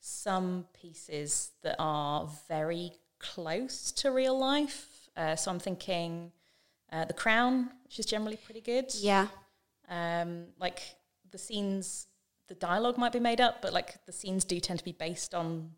some 0.00 0.66
pieces 0.80 1.52
that 1.62 1.76
are 1.78 2.28
very 2.48 2.92
close 3.18 3.92
to 3.92 4.10
real 4.10 4.38
life. 4.38 4.86
Uh, 5.16 5.36
so 5.36 5.50
I'm 5.50 5.58
thinking 5.58 6.32
uh, 6.92 7.04
The 7.06 7.14
Crown, 7.14 7.70
which 7.84 7.98
is 7.98 8.06
generally 8.06 8.36
pretty 8.36 8.60
good. 8.60 8.92
Yeah. 8.94 9.28
Um, 9.88 10.46
like 10.58 10.80
the 11.30 11.38
scenes 11.38 12.06
the 12.48 12.54
dialogue 12.54 12.98
might 12.98 13.12
be 13.12 13.20
made 13.20 13.40
up, 13.40 13.62
but 13.62 13.72
like 13.72 14.04
the 14.04 14.12
scenes 14.12 14.44
do 14.44 14.60
tend 14.60 14.78
to 14.78 14.84
be 14.84 14.92
based 14.92 15.34
on 15.34 15.70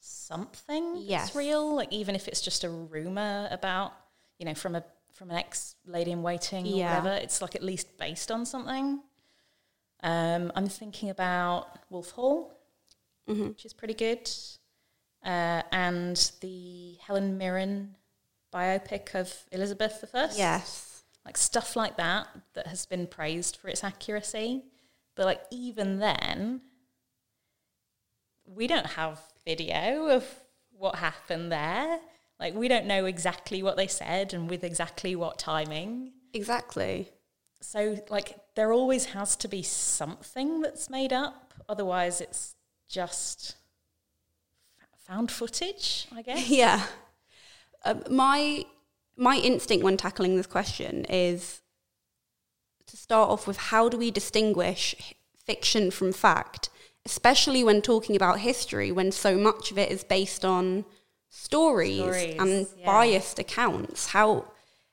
something 0.00 0.94
Yes. 0.96 1.26
that's 1.26 1.36
real. 1.36 1.74
Like 1.74 1.92
even 1.92 2.14
if 2.14 2.28
it's 2.28 2.40
just 2.40 2.64
a 2.64 2.70
rumor 2.70 3.48
about, 3.50 3.92
you 4.38 4.46
know, 4.46 4.54
from 4.54 4.74
a 4.76 4.84
from 5.14 5.30
an 5.30 5.36
ex 5.36 5.74
lady 5.84 6.12
in 6.12 6.22
waiting 6.22 6.64
or 6.66 6.76
Yeah. 6.76 6.98
whatever, 7.00 7.16
it's 7.16 7.42
like 7.42 7.54
at 7.56 7.62
least 7.62 7.96
based 7.98 8.30
on 8.30 8.46
something. 8.46 9.00
Um, 10.02 10.52
I'm 10.54 10.68
thinking 10.68 11.10
about 11.10 11.66
Wolf 11.90 12.10
Hall, 12.12 12.54
Mm-hmm. 13.28 13.48
which 13.48 13.64
is 13.66 13.72
pretty 13.72 13.94
good, 13.94 14.30
uh, 15.24 15.62
and 15.72 16.16
the 16.40 16.94
Helen 17.02 17.36
Mirren 17.36 17.96
biopic 18.54 19.14
of 19.14 19.34
Elizabeth 19.52 20.04
I. 20.14 20.30
Yes. 20.34 21.02
like 21.26 21.36
stuff 21.36 21.74
like 21.76 21.96
that 21.96 22.28
that 22.54 22.68
has 22.68 22.86
been 22.86 23.06
praised 23.06 23.56
for 23.56 23.68
its 23.68 23.82
accuracy. 23.84 24.62
But 25.16 25.26
like 25.26 25.42
even 25.50 25.98
then, 25.98 26.60
we 28.46 28.66
don't 28.66 28.86
have 28.86 29.20
video 29.44 30.06
of 30.08 30.24
what 30.70 30.94
happened 30.96 31.50
there. 31.52 31.98
Like 32.38 32.54
we 32.54 32.68
don't 32.68 32.86
know 32.86 33.04
exactly 33.04 33.62
what 33.62 33.76
they 33.76 33.86
said 33.86 34.32
and 34.32 34.48
with 34.48 34.62
exactly 34.64 35.16
what 35.16 35.38
timing. 35.38 36.12
Exactly. 36.32 37.08
So 37.60 37.98
like 38.08 38.38
there 38.54 38.72
always 38.72 39.06
has 39.06 39.34
to 39.36 39.48
be 39.48 39.62
something 39.62 40.60
that's 40.60 40.88
made 40.88 41.12
up. 41.12 41.54
Otherwise, 41.68 42.20
it's 42.20 42.54
just 42.88 43.56
found 45.06 45.30
footage, 45.30 46.06
I 46.14 46.22
guess. 46.22 46.48
Yeah. 46.48 46.86
Um, 47.84 48.02
my 48.10 48.64
my 49.16 49.36
instinct 49.36 49.84
when 49.84 49.96
tackling 49.96 50.36
this 50.36 50.46
question 50.46 51.04
is 51.06 51.62
to 52.86 52.96
start 52.96 53.30
off 53.30 53.46
with 53.46 53.56
how 53.56 53.88
do 53.88 53.96
we 53.96 54.10
distinguish 54.10 55.14
fiction 55.44 55.90
from 55.90 56.12
fact, 56.12 56.70
especially 57.04 57.64
when 57.64 57.82
talking 57.82 58.16
about 58.16 58.40
history, 58.40 58.92
when 58.92 59.10
so 59.12 59.36
much 59.36 59.70
of 59.70 59.78
it 59.78 59.90
is 59.90 60.04
based 60.04 60.44
on 60.44 60.84
stories, 61.28 61.98
Stories, 61.98 62.36
and 62.38 62.66
yeah. 62.78 62.86
biased 62.86 63.38
accounts. 63.38 64.08
How 64.08 64.44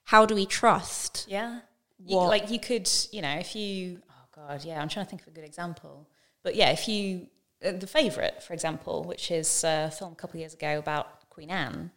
how 0.04 0.26
do 0.26 0.36
we 0.36 0.46
trust? 0.46 1.26
Yeah. 1.28 1.62
You, 1.98 2.18
What- 2.18 2.28
like 2.30 2.52
you 2.52 2.60
could, 2.60 2.90
you 3.12 3.22
know, 3.22 3.36
if 3.40 3.56
you, 3.56 4.02
oh 4.10 4.26
God, 4.36 4.64
yeah, 4.64 4.82
I'm 4.82 4.90
trying 4.90 5.06
to 5.06 5.10
think 5.10 5.22
of 5.24 5.30
a 5.30 5.32
good 5.32 5.44
example. 5.46 6.08
But 6.44 6.56
yeah, 6.56 6.70
if 6.72 6.88
you, 6.88 7.28
uh, 7.66 7.72
The 7.72 7.88
Favourite, 7.88 8.44
for 8.44 8.54
example, 8.54 9.04
which 9.04 9.32
is 9.32 9.64
a 9.64 9.90
film 9.98 10.14
a 10.14 10.16
couple 10.16 10.38
of 10.38 10.42
years 10.42 10.54
ago 10.54 10.78
about 10.78 11.28
Queen 11.32 11.50
Anne, 11.50 11.90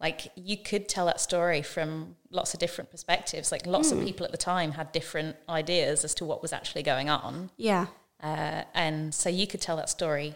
like 0.00 0.32
you 0.34 0.56
could 0.56 0.88
tell 0.88 1.06
that 1.06 1.20
story 1.20 1.62
from 1.62 2.16
lots 2.30 2.52
of 2.54 2.58
different 2.58 2.90
perspectives. 2.90 3.52
Like 3.52 3.64
lots 3.66 3.92
of 3.92 4.02
people 4.02 4.26
at 4.26 4.32
the 4.32 4.38
time 4.38 4.72
had 4.72 4.90
different 4.90 5.36
ideas 5.48 6.04
as 6.04 6.12
to 6.16 6.24
what 6.24 6.42
was 6.42 6.52
actually 6.52 6.82
going 6.82 7.08
on. 7.08 7.50
Yeah. 7.56 7.86
Uh, 8.20 8.62
and 8.74 9.14
so 9.14 9.28
you 9.28 9.46
could 9.46 9.60
tell 9.60 9.76
that 9.76 9.88
story 9.88 10.34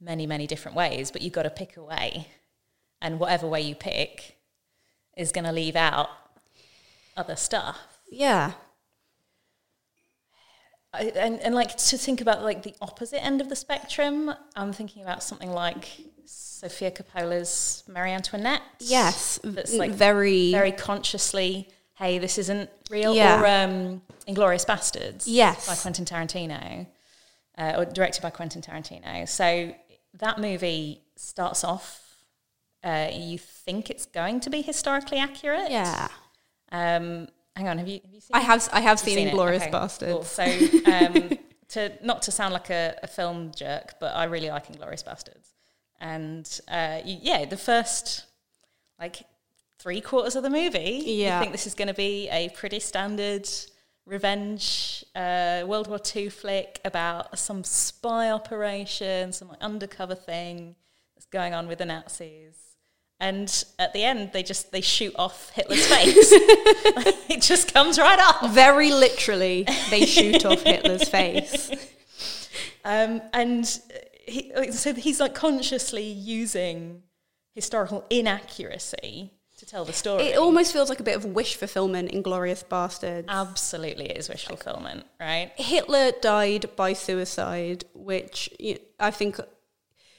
many, 0.00 0.26
many 0.26 0.48
different 0.48 0.76
ways, 0.76 1.12
but 1.12 1.22
you've 1.22 1.32
got 1.32 1.44
to 1.44 1.50
pick 1.50 1.76
a 1.76 1.82
way. 1.84 2.26
And 3.04 3.20
whatever 3.20 3.46
way 3.46 3.60
you 3.60 3.74
pick 3.74 4.38
is 5.14 5.30
going 5.30 5.44
to 5.44 5.52
leave 5.52 5.76
out 5.76 6.08
other 7.18 7.36
stuff. 7.36 7.78
Yeah. 8.10 8.52
I, 10.94 11.12
and, 11.14 11.38
and 11.40 11.54
like 11.54 11.76
to 11.76 11.98
think 11.98 12.22
about 12.22 12.42
like 12.42 12.62
the 12.62 12.74
opposite 12.80 13.22
end 13.22 13.42
of 13.42 13.50
the 13.50 13.56
spectrum, 13.56 14.32
I'm 14.56 14.72
thinking 14.72 15.02
about 15.02 15.22
something 15.22 15.50
like 15.50 15.86
Sofia 16.24 16.90
Coppola's 16.90 17.84
Marie 17.86 18.12
Antoinette. 18.12 18.62
Yes. 18.80 19.38
That's 19.44 19.74
like 19.74 19.90
very 19.90 20.50
very 20.52 20.72
consciously, 20.72 21.68
hey, 21.96 22.18
this 22.18 22.38
isn't 22.38 22.70
real. 22.88 23.14
Yeah. 23.14 23.42
Or 23.42 23.46
um, 23.46 24.02
Inglourious 24.26 24.64
Basterds. 24.64 25.24
Yes. 25.26 25.66
By 25.66 25.74
Quentin 25.74 26.06
Tarantino, 26.06 26.86
uh, 27.58 27.74
or 27.76 27.84
directed 27.84 28.22
by 28.22 28.30
Quentin 28.30 28.62
Tarantino. 28.62 29.28
So 29.28 29.74
that 30.14 30.38
movie 30.40 31.02
starts 31.16 31.64
off. 31.64 32.00
Uh, 32.84 33.08
you 33.12 33.38
think 33.38 33.88
it's 33.90 34.06
going 34.06 34.40
to 34.40 34.50
be 34.50 34.60
historically 34.62 35.18
accurate. 35.18 35.70
Yeah. 35.70 36.08
Um, 36.70 37.28
hang 37.56 37.68
on, 37.68 37.78
have 37.78 37.88
you 37.88 38.00
have 38.04 38.12
you 38.12 38.20
seen? 38.20 38.34
I 38.34 38.40
have 38.40 38.68
I 38.72 38.80
have 38.80 38.98
seen 39.00 39.18
You've 39.18 39.28
it? 39.28 39.30
Inglorious 39.30 39.62
Okay, 39.62 39.72
Bastards. 39.72 40.12
cool. 40.12 40.24
So, 40.24 40.42
um, 40.92 41.30
to 41.68 41.92
not 42.04 42.22
to 42.22 42.30
sound 42.30 42.52
like 42.52 42.70
a, 42.70 42.94
a 43.02 43.06
film 43.06 43.52
jerk, 43.56 43.94
but 44.00 44.14
I 44.14 44.24
really 44.24 44.50
like 44.50 44.66
Inglourious 44.68 45.02
Basterds, 45.04 45.48
and 46.00 46.46
uh, 46.68 47.00
you, 47.04 47.18
yeah, 47.22 47.44
the 47.46 47.56
first 47.56 48.26
like 49.00 49.22
three 49.78 50.00
quarters 50.00 50.36
of 50.36 50.42
the 50.42 50.50
movie, 50.50 51.02
Yeah. 51.04 51.38
you 51.38 51.40
think 51.40 51.52
this 51.52 51.66
is 51.66 51.74
going 51.74 51.88
to 51.88 51.94
be 51.94 52.28
a 52.30 52.48
pretty 52.50 52.80
standard 52.80 53.48
revenge 54.06 55.04
uh, 55.14 55.64
World 55.66 55.88
War 55.88 55.98
II 56.14 56.28
flick 56.28 56.80
about 56.84 57.38
some 57.38 57.64
spy 57.64 58.30
operation, 58.30 59.32
some 59.32 59.48
like, 59.48 59.60
undercover 59.60 60.14
thing 60.14 60.76
that's 61.14 61.26
going 61.26 61.54
on 61.54 61.66
with 61.68 61.78
the 61.78 61.86
Nazis. 61.86 62.56
And 63.24 63.64
at 63.78 63.94
the 63.94 64.04
end, 64.04 64.32
they 64.34 64.42
just 64.42 64.70
they 64.70 64.82
shoot 64.82 65.14
off 65.16 65.48
Hitler's 65.48 65.86
face. 65.86 66.14
it 67.30 67.40
just 67.40 67.72
comes 67.72 67.98
right 67.98 68.18
off. 68.18 68.52
Very 68.52 68.92
literally, 68.92 69.66
they 69.88 70.04
shoot 70.04 70.44
off 70.44 70.60
Hitler's 70.62 71.08
face. 71.08 71.70
Um, 72.84 73.22
and 73.32 73.80
he, 74.26 74.52
so 74.72 74.92
he's 74.92 75.20
like 75.20 75.34
consciously 75.34 76.04
using 76.04 77.02
historical 77.54 78.04
inaccuracy 78.10 79.30
to 79.56 79.64
tell 79.64 79.86
the 79.86 79.94
story. 79.94 80.24
It 80.24 80.36
almost 80.36 80.74
feels 80.74 80.90
like 80.90 81.00
a 81.00 81.02
bit 81.02 81.16
of 81.16 81.24
wish 81.24 81.56
fulfillment 81.56 82.12
Inglourious 82.12 82.62
Basterds. 82.62 83.24
Absolutely, 83.28 84.10
it 84.10 84.18
is 84.18 84.28
wish 84.28 84.44
fulfillment, 84.44 85.06
right? 85.18 85.50
Hitler 85.56 86.12
died 86.20 86.76
by 86.76 86.92
suicide, 86.92 87.86
which 87.94 88.50
you 88.60 88.80
I 89.00 89.10
think 89.10 89.40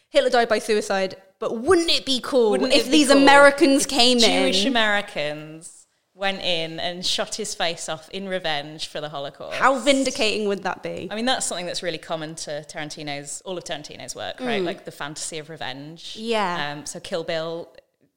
Hitler 0.09 0.31
died 0.31 0.49
by 0.49 0.57
suicide. 0.57 1.17
But 1.39 1.57
wouldn't 1.59 1.89
it 1.89 2.05
be 2.05 2.19
cool 2.21 2.51
Wouldn't 2.51 2.73
if 2.73 2.89
these 2.89 3.09
cool 3.09 3.17
Americans 3.17 3.83
if 3.83 3.89
came 3.89 4.19
Jewish 4.19 4.29
in? 4.29 4.53
Jewish 4.53 4.65
Americans 4.65 5.87
went 6.13 6.41
in 6.41 6.79
and 6.79 7.05
shot 7.05 7.35
his 7.35 7.53
face 7.53 7.89
off 7.89 8.09
in 8.09 8.29
revenge 8.29 8.87
for 8.87 9.01
the 9.01 9.09
Holocaust. 9.09 9.57
How 9.57 9.77
vindicating 9.79 10.47
would 10.47 10.63
that 10.63 10.81
be? 10.81 11.09
I 11.11 11.15
mean, 11.15 11.25
that's 11.25 11.45
something 11.45 11.65
that's 11.65 11.83
really 11.83 11.97
common 11.97 12.35
to 12.35 12.63
Tarantino's, 12.69 13.41
all 13.41 13.57
of 13.57 13.65
Tarantino's 13.65 14.15
work, 14.15 14.39
right? 14.39 14.63
Like 14.63 14.85
the 14.85 14.91
fantasy 14.91 15.39
of 15.39 15.49
revenge. 15.49 16.15
Yeah. 16.17 16.73
Um, 16.77 16.85
so 16.85 17.01
Kill 17.01 17.25
Bill, 17.25 17.67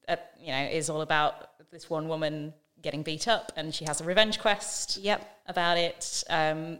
uh, 0.07 0.15
you 0.39 0.47
know, 0.53 0.63
is 0.71 0.89
all 0.89 1.01
about 1.01 1.49
this 1.71 1.89
one 1.89 2.07
woman 2.07 2.53
getting 2.81 3.03
beat 3.03 3.27
up, 3.27 3.51
and 3.57 3.75
she 3.75 3.83
has 3.83 3.99
a 3.99 4.05
revenge 4.05 4.39
quest 4.39 4.97
Yep. 4.99 5.29
about 5.47 5.77
it. 5.77 6.23
Um, 6.29 6.79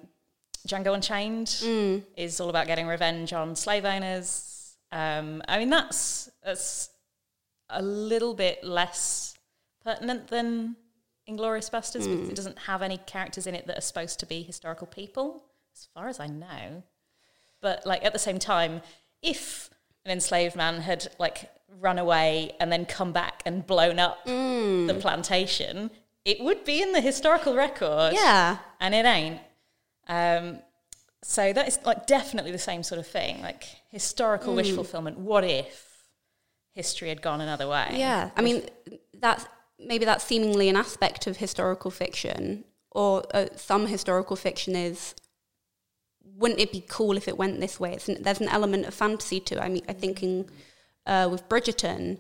Django 0.68 0.94
Unchained 0.94 2.08
is 2.16 2.40
all 2.40 2.50
about 2.50 2.68
getting 2.68 2.88
revenge 2.88 3.34
on 3.34 3.58
slave 3.58 3.84
owners. 3.84 4.49
Um, 4.92 5.42
I 5.48 5.58
mean, 5.60 5.70
that's 5.70 6.30
that's 6.44 6.90
a 7.70 7.82
little 7.82 8.34
bit 8.34 8.64
less 8.64 9.36
pertinent 9.84 10.28
than 10.30 10.76
Inglourious 11.30 11.70
Basterds 11.70 12.10
because 12.10 12.30
it 12.30 12.36
doesn't 12.36 12.58
have 12.60 12.82
any 12.82 12.98
characters 12.98 13.46
in 13.46 13.54
it 13.56 13.68
that 13.68 13.78
are 13.78 13.82
supposed 13.82 14.20
to 14.22 14.26
be 14.26 14.42
historical 14.42 14.88
people, 14.88 15.44
as 15.76 15.88
far 15.94 16.08
as 16.08 16.20
I 16.20 16.28
know. 16.28 16.84
But 17.62 17.86
like 17.86 18.04
at 18.04 18.14
the 18.14 18.20
same 18.20 18.40
time, 18.40 18.82
if 19.22 19.70
an 20.06 20.12
enslaved 20.12 20.56
man 20.56 20.82
had 20.82 21.08
like 21.20 21.52
run 21.80 22.00
away 22.00 22.56
and 22.60 22.72
then 22.72 22.86
come 22.86 23.12
back 23.12 23.44
and 23.46 23.66
blown 23.68 24.00
up 24.00 24.26
the 24.26 24.98
plantation, 25.00 25.92
it 26.26 26.40
would 26.40 26.64
be 26.66 26.82
in 26.82 26.94
the 26.94 27.02
historical 27.02 27.54
record 27.54 28.14
Yeah. 28.14 28.58
and 28.80 28.96
it 28.96 29.06
ain't. 29.06 29.40
Um, 30.08 30.60
so 31.24 31.54
that 31.54 31.68
is 31.68 31.80
like 31.86 32.08
definitely 32.08 32.52
the 32.52 32.58
same 32.60 32.84
sort 32.84 33.00
of 33.00 33.08
thing, 33.08 33.42
like 33.42 33.66
historical 33.90 34.56
wish 34.56 34.72
fulfillment. 34.72 35.18
What 35.18 35.44
if 35.44 35.88
history 36.74 37.10
had 37.10 37.22
gone 37.22 37.42
another 37.42 37.68
way? 37.68 37.88
Yeah, 37.94 38.32
I 38.36 38.42
mean, 38.42 38.64
that's 39.20 39.46
maybe 39.80 40.06
that's 40.06 40.24
seemingly 40.24 40.70
an 40.70 40.76
aspect 40.76 41.28
of 41.28 41.38
historical 41.38 41.92
fiction, 41.92 42.64
or 42.92 43.24
uh, 43.34 43.48
some 43.56 43.88
historical 43.88 44.36
fiction 44.36 44.76
is. 44.76 45.16
Wouldn't 46.36 46.60
it 46.60 46.72
be 46.72 46.84
cool 46.88 47.18
if 47.18 47.28
it 47.28 47.38
went 47.38 47.60
this 47.60 47.80
way? 47.80 47.94
It's 47.94 48.08
an, 48.08 48.24
there's 48.24 48.40
an 48.40 48.48
element 48.48 48.86
of 48.86 48.94
fantasy 48.94 49.40
to. 49.42 49.56
it. 49.58 49.62
I 49.62 49.68
mean, 49.68 49.84
I 49.90 49.94
think 49.94 50.24
in, 50.24 50.50
uh, 51.06 51.28
with 51.30 51.50
Bridgerton, 51.50 52.12
um, 52.12 52.18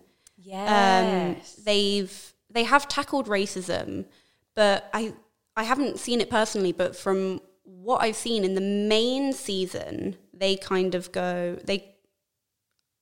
Yes. 1.37 1.55
they've 1.63 2.33
they 2.49 2.63
have 2.63 2.87
tackled 2.89 3.27
racism, 3.27 4.05
but 4.55 4.89
I 4.93 5.13
I 5.55 5.63
haven't 5.63 5.99
seen 5.99 6.19
it 6.19 6.29
personally. 6.29 6.73
But 6.73 6.95
from 6.97 7.41
what 7.83 8.01
I've 8.01 8.15
seen 8.15 8.43
in 8.43 8.55
the 8.55 8.61
main 8.61 9.33
season, 9.33 10.17
they 10.33 10.55
kind 10.55 10.95
of 10.95 11.11
go 11.11 11.57
they 11.63 11.95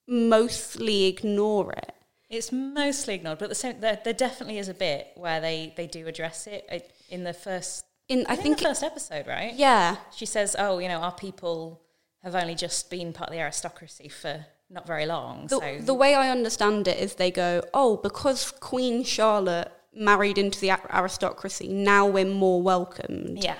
mostly 0.07 1.05
ignore 1.05 1.73
it. 1.73 1.93
It's 2.29 2.51
mostly 2.51 3.15
ignored, 3.15 3.39
but 3.39 3.49
the 3.49 3.55
same, 3.55 3.79
there, 3.79 3.99
there 4.03 4.13
definitely 4.13 4.57
is 4.57 4.67
a 4.67 4.73
bit 4.73 5.11
where 5.15 5.39
they, 5.39 5.73
they 5.77 5.87
do 5.87 6.07
address 6.07 6.45
it 6.45 6.65
uh, 6.71 6.79
in 7.09 7.23
the 7.23 7.33
first. 7.33 7.85
In 8.09 8.25
I, 8.27 8.33
I 8.33 8.35
think 8.35 8.43
think 8.43 8.59
the 8.59 8.65
first 8.65 8.83
episode, 8.83 9.27
right? 9.27 9.53
yeah. 9.53 9.97
She 10.15 10.25
says, 10.25 10.55
"Oh, 10.57 10.79
you 10.79 10.87
know, 10.87 10.99
our 10.99 11.11
people 11.11 11.81
have 12.23 12.35
only 12.35 12.55
just 12.55 12.89
been 12.89 13.13
part 13.13 13.29
of 13.29 13.33
the 13.35 13.41
aristocracy 13.41 14.09
for 14.09 14.45
not 14.69 14.85
very 14.85 15.05
long." 15.05 15.47
The, 15.47 15.59
so 15.59 15.77
the 15.81 15.93
way 15.93 16.15
I 16.15 16.29
understand 16.29 16.87
it 16.87 16.99
is 16.99 17.15
they 17.15 17.31
go, 17.31 17.63
oh, 17.73 17.97
because 17.97 18.51
Queen 18.51 19.03
Charlotte 19.03 19.71
married 19.93 20.37
into 20.37 20.59
the 20.59 20.71
aristocracy, 20.93 21.67
now 21.69 22.05
we're 22.05 22.25
more 22.25 22.61
welcomed. 22.61 23.43
yeah, 23.43 23.55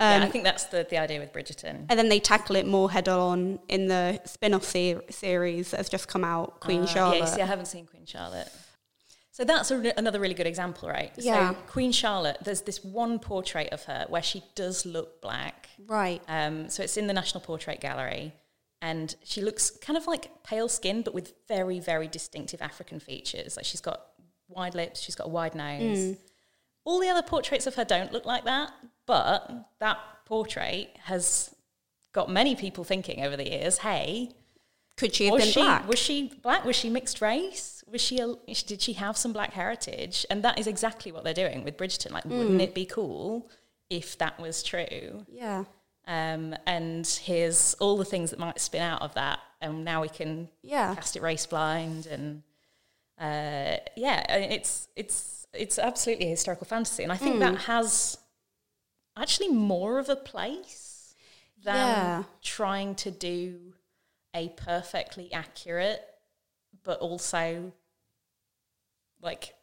yeah, 0.00 0.24
I 0.24 0.28
think 0.28 0.44
that's 0.44 0.64
the, 0.64 0.86
the 0.88 0.98
idea 0.98 1.18
with 1.18 1.32
Bridgerton. 1.32 1.86
And 1.88 1.98
then 1.98 2.08
they 2.08 2.20
tackle 2.20 2.56
it 2.56 2.66
more 2.66 2.90
head 2.90 3.08
on 3.08 3.58
in 3.68 3.88
the 3.88 4.20
spin 4.24 4.54
off 4.54 4.64
ser- 4.64 5.02
series 5.10 5.72
that 5.72 5.78
has 5.78 5.88
just 5.88 6.08
come 6.08 6.24
out, 6.24 6.60
Queen 6.60 6.82
Uh, 6.82 6.86
Charlotte. 6.86 7.18
Yeah, 7.18 7.24
you 7.24 7.34
see, 7.34 7.42
I 7.42 7.46
haven't 7.46 7.66
seen 7.66 7.86
Queen 7.86 8.06
Charlotte. 8.06 8.48
So 9.32 9.44
that's 9.44 9.70
a, 9.70 9.92
another 9.96 10.18
really 10.18 10.34
good 10.34 10.48
example, 10.48 10.88
right? 10.88 11.12
Yeah. 11.16 11.50
So 11.50 11.56
Queen 11.68 11.92
Charlotte, 11.92 12.38
there's 12.42 12.62
this 12.62 12.82
one 12.82 13.18
portrait 13.20 13.68
of 13.72 13.84
her 13.84 14.06
where 14.08 14.22
she 14.22 14.42
does 14.56 14.84
look 14.84 15.20
black. 15.20 15.68
Right. 15.86 16.20
Um, 16.26 16.68
so 16.68 16.82
it's 16.82 16.96
in 16.96 17.06
the 17.06 17.12
National 17.12 17.40
Portrait 17.40 17.80
Gallery, 17.80 18.32
and 18.82 19.14
she 19.22 19.40
looks 19.40 19.70
kind 19.70 19.96
of 19.96 20.06
like 20.06 20.42
pale 20.42 20.68
skin, 20.68 21.02
but 21.02 21.14
with 21.14 21.34
very, 21.46 21.78
very 21.78 22.08
distinctive 22.08 22.60
African 22.60 22.98
features. 22.98 23.56
Like 23.56 23.64
she's 23.64 23.80
got 23.80 24.06
wide 24.48 24.74
lips, 24.74 25.00
she's 25.00 25.14
got 25.14 25.26
a 25.26 25.30
wide 25.30 25.54
nose. 25.54 25.98
Mm. 25.98 26.16
All 26.84 27.00
the 27.00 27.08
other 27.08 27.22
portraits 27.22 27.66
of 27.66 27.76
her 27.76 27.84
don't 27.84 28.12
look 28.12 28.24
like 28.26 28.44
that, 28.44 28.72
but 29.08 29.50
that 29.80 29.98
portrait 30.24 30.96
has 31.04 31.52
got 32.12 32.30
many 32.30 32.54
people 32.54 32.84
thinking 32.84 33.24
over 33.24 33.36
the 33.36 33.48
years, 33.50 33.78
hey, 33.78 34.30
Could 34.96 35.14
she 35.14 35.24
have 35.26 35.32
was 35.34 35.42
been 35.44 35.52
she 35.52 35.60
black? 35.62 35.88
was 35.88 35.98
she 35.98 36.32
black? 36.42 36.64
Was 36.64 36.76
she 36.76 36.88
mixed 36.90 37.20
race? 37.20 37.82
Was 37.90 38.00
she 38.00 38.18
a, 38.20 38.34
did 38.66 38.80
she 38.82 38.92
have 38.94 39.16
some 39.16 39.32
black 39.32 39.52
heritage? 39.54 40.24
And 40.30 40.44
that 40.44 40.58
is 40.58 40.66
exactly 40.66 41.10
what 41.10 41.24
they're 41.24 41.34
doing 41.34 41.64
with 41.64 41.76
Bridgerton. 41.76 42.12
Like, 42.12 42.24
Mm. 42.24 42.38
wouldn't 42.38 42.60
it 42.60 42.74
be 42.74 42.84
cool 42.86 43.50
if 43.90 44.16
that 44.18 44.38
was 44.38 44.62
true? 44.62 45.24
yeah. 45.28 45.64
Um, 46.06 46.54
and 46.66 47.06
here's 47.06 47.74
all 47.80 47.98
the 47.98 48.04
things 48.04 48.30
that 48.30 48.38
might 48.38 48.58
spin 48.60 48.80
out 48.80 49.02
of 49.02 49.12
that, 49.14 49.40
and 49.60 49.84
now 49.84 50.00
we 50.00 50.08
can 50.08 50.48
Yeah. 50.62 50.94
cast 50.94 51.16
it 51.16 51.22
race 51.22 51.44
blind, 51.44 52.06
and 52.06 52.42
uh, 53.20 53.76
yeah, 53.96 54.20
it's 54.36 54.88
it's 54.96 55.46
it's 55.52 55.78
absolutely 55.78 56.26
a 56.26 56.30
historical 56.30 56.66
fantasy, 56.66 57.02
and 57.02 57.12
I 57.12 57.16
think 57.16 57.36
Mm. 57.36 57.40
that 57.40 57.56
has 57.62 58.16
actually 59.18 59.48
more 59.48 59.98
of 59.98 60.08
a 60.08 60.16
place 60.16 61.14
than 61.62 61.74
Yeah. 61.76 62.24
trying 62.42 62.94
to 62.96 63.10
do 63.10 63.74
a 64.34 64.48
perfectly 64.50 65.32
accurate, 65.32 66.04
but 66.84 67.00
also 67.00 67.72
like 69.20 69.54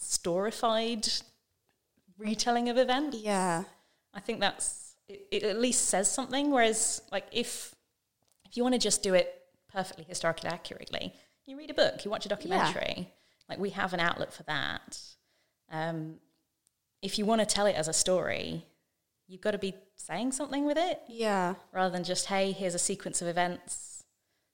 storified 0.00 1.22
retelling 2.18 2.68
of 2.68 2.78
events. 2.78 3.18
Yeah. 3.18 3.64
I 4.14 4.20
think 4.20 4.40
that's 4.40 4.94
it, 5.08 5.26
it 5.30 5.42
at 5.42 5.58
least 5.60 5.86
says 5.86 6.10
something. 6.10 6.50
Whereas, 6.50 7.02
like 7.10 7.26
if 7.32 7.74
if 8.44 8.56
you 8.56 8.62
want 8.62 8.74
to 8.74 8.78
just 8.78 9.02
do 9.02 9.14
it 9.14 9.42
perfectly 9.68 10.04
historically 10.04 10.50
accurately, 10.50 11.14
you 11.46 11.56
read 11.56 11.70
a 11.70 11.74
book, 11.74 12.04
you 12.04 12.10
watch 12.10 12.26
a 12.26 12.28
documentary. 12.28 13.10
Like 13.48 13.58
we 13.58 13.70
have 13.70 13.92
an 13.92 14.00
outlet 14.00 14.32
for 14.32 14.42
that. 14.44 15.00
Um, 15.70 16.16
if 17.02 17.18
you 17.18 17.24
want 17.26 17.40
to 17.40 17.46
tell 17.46 17.66
it 17.66 17.74
as 17.74 17.88
a 17.88 17.92
story, 17.92 18.64
you've 19.32 19.40
got 19.40 19.52
to 19.52 19.58
be 19.58 19.74
saying 19.96 20.32
something 20.32 20.66
with 20.66 20.76
it 20.76 21.00
Yeah. 21.08 21.54
rather 21.72 21.90
than 21.90 22.04
just 22.04 22.26
hey, 22.26 22.52
here's 22.52 22.74
a 22.74 22.78
sequence 22.78 23.22
of 23.22 23.28
events 23.28 24.04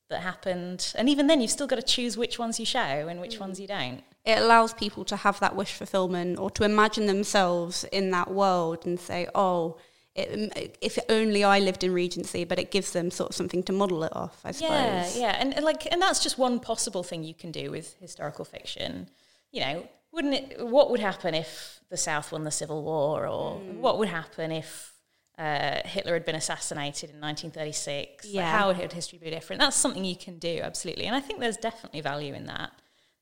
that 0.08 0.20
happened. 0.20 0.92
And 0.94 1.08
even 1.08 1.26
then, 1.26 1.40
you've 1.40 1.50
still 1.50 1.66
got 1.66 1.76
to 1.76 1.82
choose 1.82 2.16
which 2.16 2.38
ones 2.38 2.58
you 2.58 2.64
show 2.64 2.78
and 2.78 3.20
which 3.20 3.37
mm. 3.37 3.40
ones 3.40 3.61
you 3.61 3.66
don't. 3.66 4.02
It 4.25 4.38
allows 4.38 4.73
people 4.73 5.04
to 5.06 5.16
have 5.16 5.40
that 5.40 5.56
wish 5.56 5.73
fulfillment 5.73 6.38
or 6.38 6.50
to 6.52 6.64
imagine 6.64 7.06
themselves 7.06 7.85
in 7.92 8.11
that 8.12 8.30
world 8.30 8.87
and 8.87 8.99
say, 8.99 9.28
oh, 9.35 9.76
it, 10.14 10.78
if 10.80 10.99
only 11.08 11.44
I 11.44 11.58
lived 11.58 11.85
in 11.85 11.92
Regency, 11.92 12.44
but 12.44 12.58
it 12.58 12.70
gives 12.70 12.92
them 12.92 13.11
sort 13.11 13.30
of 13.30 13.37
something 13.37 13.62
to 13.64 13.73
model 13.73 14.02
it 14.04 14.14
off, 14.14 14.40
I 14.44 14.52
suppose. 14.52 14.70
Yeah, 14.70 15.08
yeah, 15.14 15.37
and, 15.38 15.54
and 15.54 15.64
like, 15.64 15.90
and 15.92 16.00
that's 16.00 16.23
just 16.23 16.38
one 16.38 16.58
possible 16.61 17.02
thing 17.02 17.23
you 17.23 17.35
can 17.35 17.52
do 17.52 17.70
with 17.70 17.94
historical 18.00 18.44
fiction. 18.44 19.11
You 19.52 19.61
know, 19.61 19.88
wouldn't 20.18 20.34
it? 20.34 20.66
What 20.66 20.90
would 20.90 21.00
happen 21.00 21.32
if 21.34 21.80
the 21.90 21.96
South 21.96 22.32
won 22.32 22.42
the 22.44 22.50
Civil 22.50 22.82
War, 22.82 23.26
or 23.26 23.58
what 23.84 23.98
would 23.98 24.08
happen 24.08 24.50
if 24.50 24.92
uh, 25.38 25.80
Hitler 25.84 26.14
had 26.14 26.25
been 26.25 26.34
assassinated 26.34 27.10
in 27.10 27.20
1936? 27.20 28.25
Like, 28.26 28.34
Yeah. 28.34 28.50
how 28.58 28.66
would 28.72 28.92
history 28.92 29.18
be 29.18 29.30
different? 29.30 29.60
That's 29.60 29.76
something 29.76 30.04
you 30.04 30.16
can 30.16 30.38
do, 30.38 30.60
absolutely, 30.62 31.04
and 31.06 31.14
I 31.14 31.20
think 31.20 31.38
there's 31.40 31.56
definitely 31.56 32.00
value 32.00 32.34
in 32.34 32.46
that. 32.46 32.70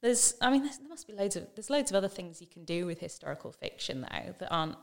There's, 0.02 0.34
I 0.40 0.50
mean, 0.50 0.62
there's, 0.64 0.78
there 0.78 0.88
must 0.88 1.06
be 1.06 1.12
loads 1.12 1.36
of 1.36 1.46
there's 1.54 1.70
loads 1.70 1.90
of 1.90 1.96
other 1.96 2.08
things 2.08 2.40
you 2.40 2.46
can 2.46 2.64
do 2.64 2.86
with 2.86 3.00
historical 3.00 3.52
fiction 3.52 4.00
though 4.02 4.34
that 4.38 4.48
aren't 4.50 4.76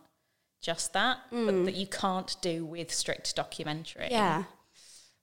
just 0.61 0.93
that, 0.93 1.17
but 1.31 1.65
that 1.65 1.75
you 1.75 1.87
can't 1.87 2.35
do 2.41 2.65
with 2.65 2.93
strict 2.93 3.35
documentary. 3.35 4.07
Yeah. 4.11 4.43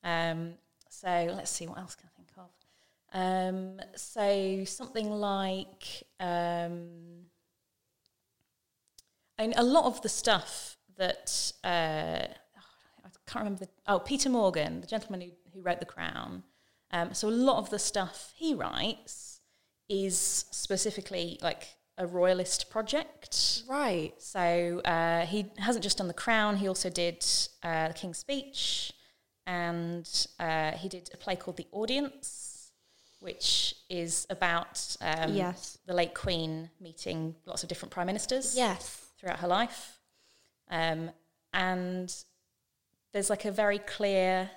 Um, 0.02 0.54
so 0.90 1.08
let's 1.36 1.50
see 1.50 1.66
what 1.66 1.78
else 1.78 1.94
can 1.94 2.06
I 2.08 2.09
think 2.09 2.09
of. 2.09 2.09
Um, 3.12 3.80
so 3.96 4.64
something 4.64 5.10
like 5.10 6.04
um, 6.20 7.26
and 9.40 9.54
a 9.56 9.64
lot 9.64 9.86
of 9.86 10.02
the 10.02 10.08
stuff 10.08 10.76
that 10.98 11.52
uh, 11.64 12.26
I 12.26 13.08
can't 13.26 13.44
remember. 13.44 13.64
The, 13.64 13.70
oh, 13.88 13.98
Peter 13.98 14.28
Morgan, 14.28 14.80
the 14.80 14.86
gentleman 14.86 15.22
who, 15.22 15.30
who 15.54 15.62
wrote 15.62 15.80
The 15.80 15.86
Crown. 15.86 16.42
Um, 16.92 17.14
so 17.14 17.28
a 17.28 17.30
lot 17.30 17.58
of 17.58 17.70
the 17.70 17.78
stuff 17.78 18.32
he 18.36 18.54
writes 18.54 19.40
is 19.88 20.44
specifically 20.50 21.38
like 21.42 21.68
a 21.96 22.06
royalist 22.06 22.70
project. 22.70 23.62
Right. 23.68 24.12
So 24.18 24.80
uh, 24.84 25.26
he 25.26 25.46
hasn't 25.58 25.82
just 25.82 25.98
done 25.98 26.08
The 26.08 26.14
Crown, 26.14 26.56
he 26.56 26.68
also 26.68 26.90
did 26.90 27.24
uh, 27.62 27.88
The 27.88 27.94
King's 27.94 28.18
Speech, 28.18 28.92
and 29.46 30.08
uh, 30.38 30.72
he 30.72 30.88
did 30.88 31.10
a 31.14 31.16
play 31.16 31.36
called 31.36 31.56
The 31.56 31.66
Audience, 31.72 32.39
which 33.20 33.74
is 33.88 34.26
about 34.30 34.96
um, 35.00 35.32
Yes. 35.34 35.78
the 35.86 35.94
late 35.94 36.14
Queen 36.14 36.70
meeting 36.80 37.34
lots 37.46 37.62
of 37.62 37.68
different 37.68 37.92
prime 37.92 38.06
ministers 38.06 38.56
Yes. 38.56 39.06
throughout 39.18 39.38
her 39.40 39.48
life. 39.48 39.98
Um, 40.70 41.10
and 41.52 42.14
there's 43.12 43.30
like 43.30 43.44
a 43.44 43.52
very 43.52 43.78
clear, 43.78 44.50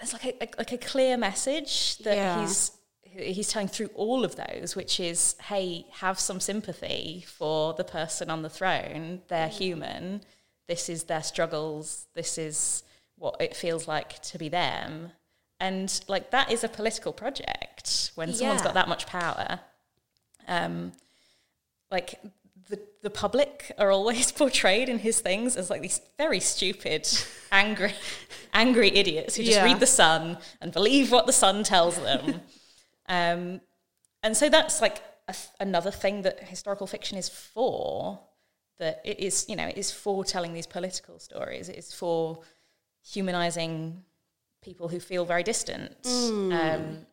there's 0.00 0.12
like 0.12 0.24
a, 0.26 0.42
a- 0.44 0.50
like 0.58 0.72
a 0.72 0.78
clear 0.78 1.16
message 1.16 1.98
that 1.98 2.16
Yeah. 2.16 2.40
he's 2.40 2.72
he's 3.02 3.48
telling 3.48 3.68
through 3.68 3.90
all 3.94 4.22
of 4.22 4.36
those, 4.36 4.76
which 4.76 5.00
is, 5.00 5.34
hey, 5.44 5.86
have 5.92 6.20
some 6.20 6.38
sympathy 6.38 7.24
for 7.26 7.72
the 7.74 7.82
person 7.82 8.28
on 8.30 8.42
the 8.42 8.50
throne. 8.50 9.22
They're 9.28 9.48
human. 9.48 10.20
This 10.68 10.88
is 10.90 11.04
their 11.04 11.22
struggles. 11.22 12.06
This 12.14 12.36
is 12.36 12.84
what 13.16 13.36
it 13.40 13.56
feels 13.56 13.88
like 13.88 14.20
to 14.22 14.38
be 14.38 14.50
them. 14.50 15.12
And 15.60 16.00
like 16.08 16.30
that 16.30 16.50
is 16.52 16.62
a 16.64 16.68
political 16.68 17.12
project 17.12 18.12
when 18.14 18.32
someone's 18.32 18.60
Yeah. 18.60 18.64
got 18.64 18.74
that 18.74 18.88
much 18.88 19.06
power. 19.06 19.60
Um, 20.46 20.92
like 21.90 22.20
the 22.68 22.80
the 23.02 23.10
public 23.10 23.72
are 23.78 23.90
always 23.90 24.30
portrayed 24.42 24.88
in 24.88 24.98
his 24.98 25.20
things 25.20 25.56
as 25.56 25.70
like 25.70 25.82
these 25.82 26.00
very 26.16 26.40
stupid, 26.40 27.08
angry, 27.50 27.92
angry 28.52 28.90
idiots 28.96 29.36
who 29.36 29.42
just 29.42 29.56
Yeah. 29.58 29.64
read 29.64 29.80
the 29.80 29.86
Sun 29.86 30.38
and 30.60 30.72
believe 30.72 31.10
what 31.10 31.26
the 31.26 31.32
Sun 31.32 31.64
tells 31.64 31.96
them. 31.96 32.40
um, 33.08 33.60
and 34.22 34.36
so 34.36 34.48
that's 34.48 34.80
like 34.80 35.02
a 35.28 35.32
th- 35.32 35.48
another 35.60 35.90
thing 35.90 36.22
that 36.22 36.40
historical 36.40 36.86
fiction 36.86 37.18
is 37.18 37.28
for. 37.28 38.20
That 38.78 39.00
it 39.04 39.18
is, 39.18 39.44
you 39.48 39.56
know, 39.56 39.66
it 39.66 39.76
is 39.76 39.90
for 39.90 40.24
telling 40.24 40.52
these 40.54 40.66
political 40.68 41.18
stories. 41.18 41.68
It 41.68 41.76
is 41.76 41.92
for 41.92 42.42
humanizing 43.02 44.04
people 44.62 44.88
who 44.88 45.00
feel 45.00 45.24
very 45.24 45.42
distant. 45.42 45.96
Um, 46.52 47.06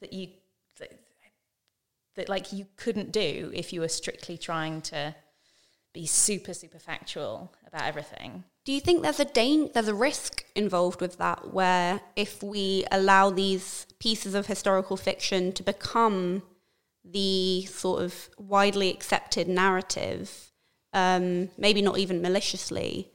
that 0.00 0.12
you 0.12 0.28
that, 0.78 0.92
that 2.16 2.28
like 2.28 2.52
you 2.52 2.66
couldn't 2.76 3.12
do 3.12 3.50
if 3.54 3.72
you 3.72 3.80
were 3.80 3.88
strictly 3.88 4.36
trying 4.38 4.80
to 4.82 5.14
be 5.92 6.06
super 6.06 6.52
super 6.52 6.78
factual 6.78 7.52
about 7.66 7.84
everything. 7.84 8.44
Do 8.64 8.72
you 8.72 8.80
think 8.80 9.02
there's 9.02 9.20
a 9.20 9.24
dan- 9.24 9.70
there's 9.72 9.88
a 9.88 9.94
risk 9.94 10.44
involved 10.54 11.00
with 11.00 11.18
that 11.18 11.54
where 11.54 12.00
if 12.16 12.42
we 12.42 12.84
allow 12.90 13.30
these 13.30 13.86
pieces 13.98 14.34
of 14.34 14.46
historical 14.46 14.96
fiction 14.96 15.52
to 15.52 15.62
become 15.62 16.42
the 17.04 17.64
sort 17.66 18.02
of 18.02 18.28
widely 18.36 18.90
accepted 18.90 19.48
narrative, 19.48 20.50
um, 20.92 21.48
maybe 21.56 21.80
not 21.80 21.98
even 21.98 22.20
maliciously, 22.20 23.12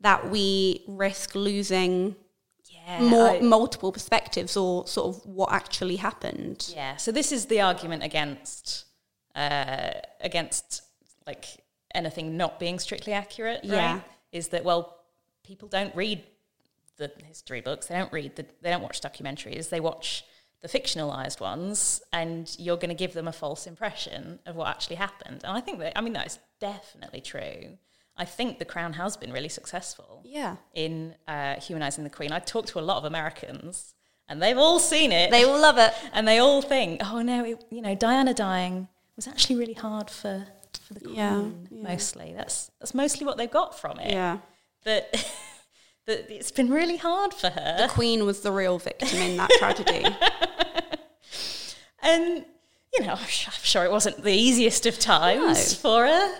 that 0.00 0.30
we 0.30 0.82
risk 0.88 1.34
losing 1.34 2.16
Yeah, 2.88 3.00
more 3.02 3.28
I- 3.30 3.40
multiple 3.40 3.92
perspectives 3.92 4.56
or 4.56 4.86
sort 4.86 5.14
of 5.16 5.26
what 5.26 5.52
actually 5.52 5.96
happened? 5.96 6.72
yeah. 6.74 6.96
So 6.96 7.12
this 7.12 7.32
is 7.32 7.46
the 7.46 7.60
argument 7.60 8.02
against 8.02 8.86
uh, 9.34 9.92
against 10.20 10.82
like 11.26 11.44
anything 11.94 12.36
not 12.36 12.58
being 12.58 12.78
strictly 12.78 13.12
accurate. 13.12 13.60
Right? 13.62 13.72
Yeah. 13.72 14.00
is 14.32 14.48
that 14.48 14.64
well, 14.64 14.96
people 15.44 15.68
don't 15.68 15.94
read 15.94 16.22
the 16.96 17.12
history 17.26 17.60
books. 17.60 17.86
They 17.86 17.94
don't 17.94 18.12
read 18.12 18.36
the. 18.36 18.46
They 18.62 18.70
don't 18.70 18.82
watch 18.82 19.00
documentaries. 19.00 19.68
They 19.68 19.80
watch 19.80 20.24
the 20.60 20.68
fictionalized 20.68 21.40
ones, 21.40 22.02
and 22.12 22.54
you're 22.58 22.76
going 22.76 22.88
to 22.88 22.94
give 22.94 23.12
them 23.12 23.28
a 23.28 23.32
false 23.32 23.66
impression 23.66 24.40
of 24.46 24.56
what 24.56 24.66
actually 24.68 24.96
happened. 24.96 25.42
And 25.44 25.56
I 25.56 25.60
think 25.60 25.78
that 25.78 25.96
I 25.96 26.00
mean 26.00 26.14
that 26.14 26.26
is 26.26 26.38
definitely 26.58 27.20
true. 27.20 27.78
I 28.18 28.24
think 28.24 28.58
The 28.58 28.64
Crown 28.64 28.92
has 28.94 29.16
been 29.16 29.32
really 29.32 29.48
successful 29.48 30.22
Yeah. 30.24 30.56
in 30.74 31.14
uh, 31.26 31.54
humanizing 31.60 32.04
the 32.04 32.10
Queen. 32.10 32.32
I 32.32 32.40
talked 32.40 32.68
to 32.68 32.80
a 32.80 32.82
lot 32.90 32.98
of 32.98 33.04
Americans, 33.04 33.94
and 34.28 34.42
they've 34.42 34.58
all 34.58 34.78
seen 34.80 35.12
it. 35.12 35.30
They 35.30 35.44
all 35.44 35.60
love 35.60 35.78
it. 35.78 35.92
and 36.12 36.26
they 36.26 36.38
all 36.38 36.60
think, 36.60 37.00
oh 37.04 37.22
no, 37.22 37.44
it, 37.44 37.64
you 37.70 37.80
know, 37.80 37.94
Diana 37.94 38.34
dying 38.34 38.88
was 39.16 39.26
actually 39.28 39.56
really 39.56 39.74
hard 39.74 40.10
for 40.10 40.46
for 40.86 40.94
the 40.94 41.00
queen. 41.00 41.14
Yeah, 41.16 41.42
yeah. 41.70 41.82
Mostly, 41.90 42.34
that's 42.36 42.70
that's 42.80 42.92
mostly 42.94 43.24
what 43.26 43.36
they've 43.38 43.50
got 43.50 43.78
from 43.78 43.98
it. 44.00 44.12
Yeah. 44.12 44.38
But 44.84 45.02
that 46.06 46.30
it's 46.30 46.50
been 46.50 46.70
really 46.70 46.96
hard 46.98 47.32
for 47.34 47.50
her. 47.50 47.76
The 47.78 47.88
queen 47.88 48.24
was 48.26 48.40
the 48.40 48.52
real 48.52 48.78
victim 48.78 49.18
in 49.18 49.36
that 49.38 49.50
tragedy. 49.58 50.04
And, 52.00 52.44
you 52.96 53.04
know, 53.04 53.12
I'm 53.14 53.26
sure, 53.26 53.52
I'm 53.54 53.64
sure 53.64 53.84
it 53.84 53.90
wasn't 53.90 54.22
the 54.22 54.32
easiest 54.32 54.86
of 54.86 54.98
times 54.98 55.74
for 55.74 56.06
her, 56.06 56.34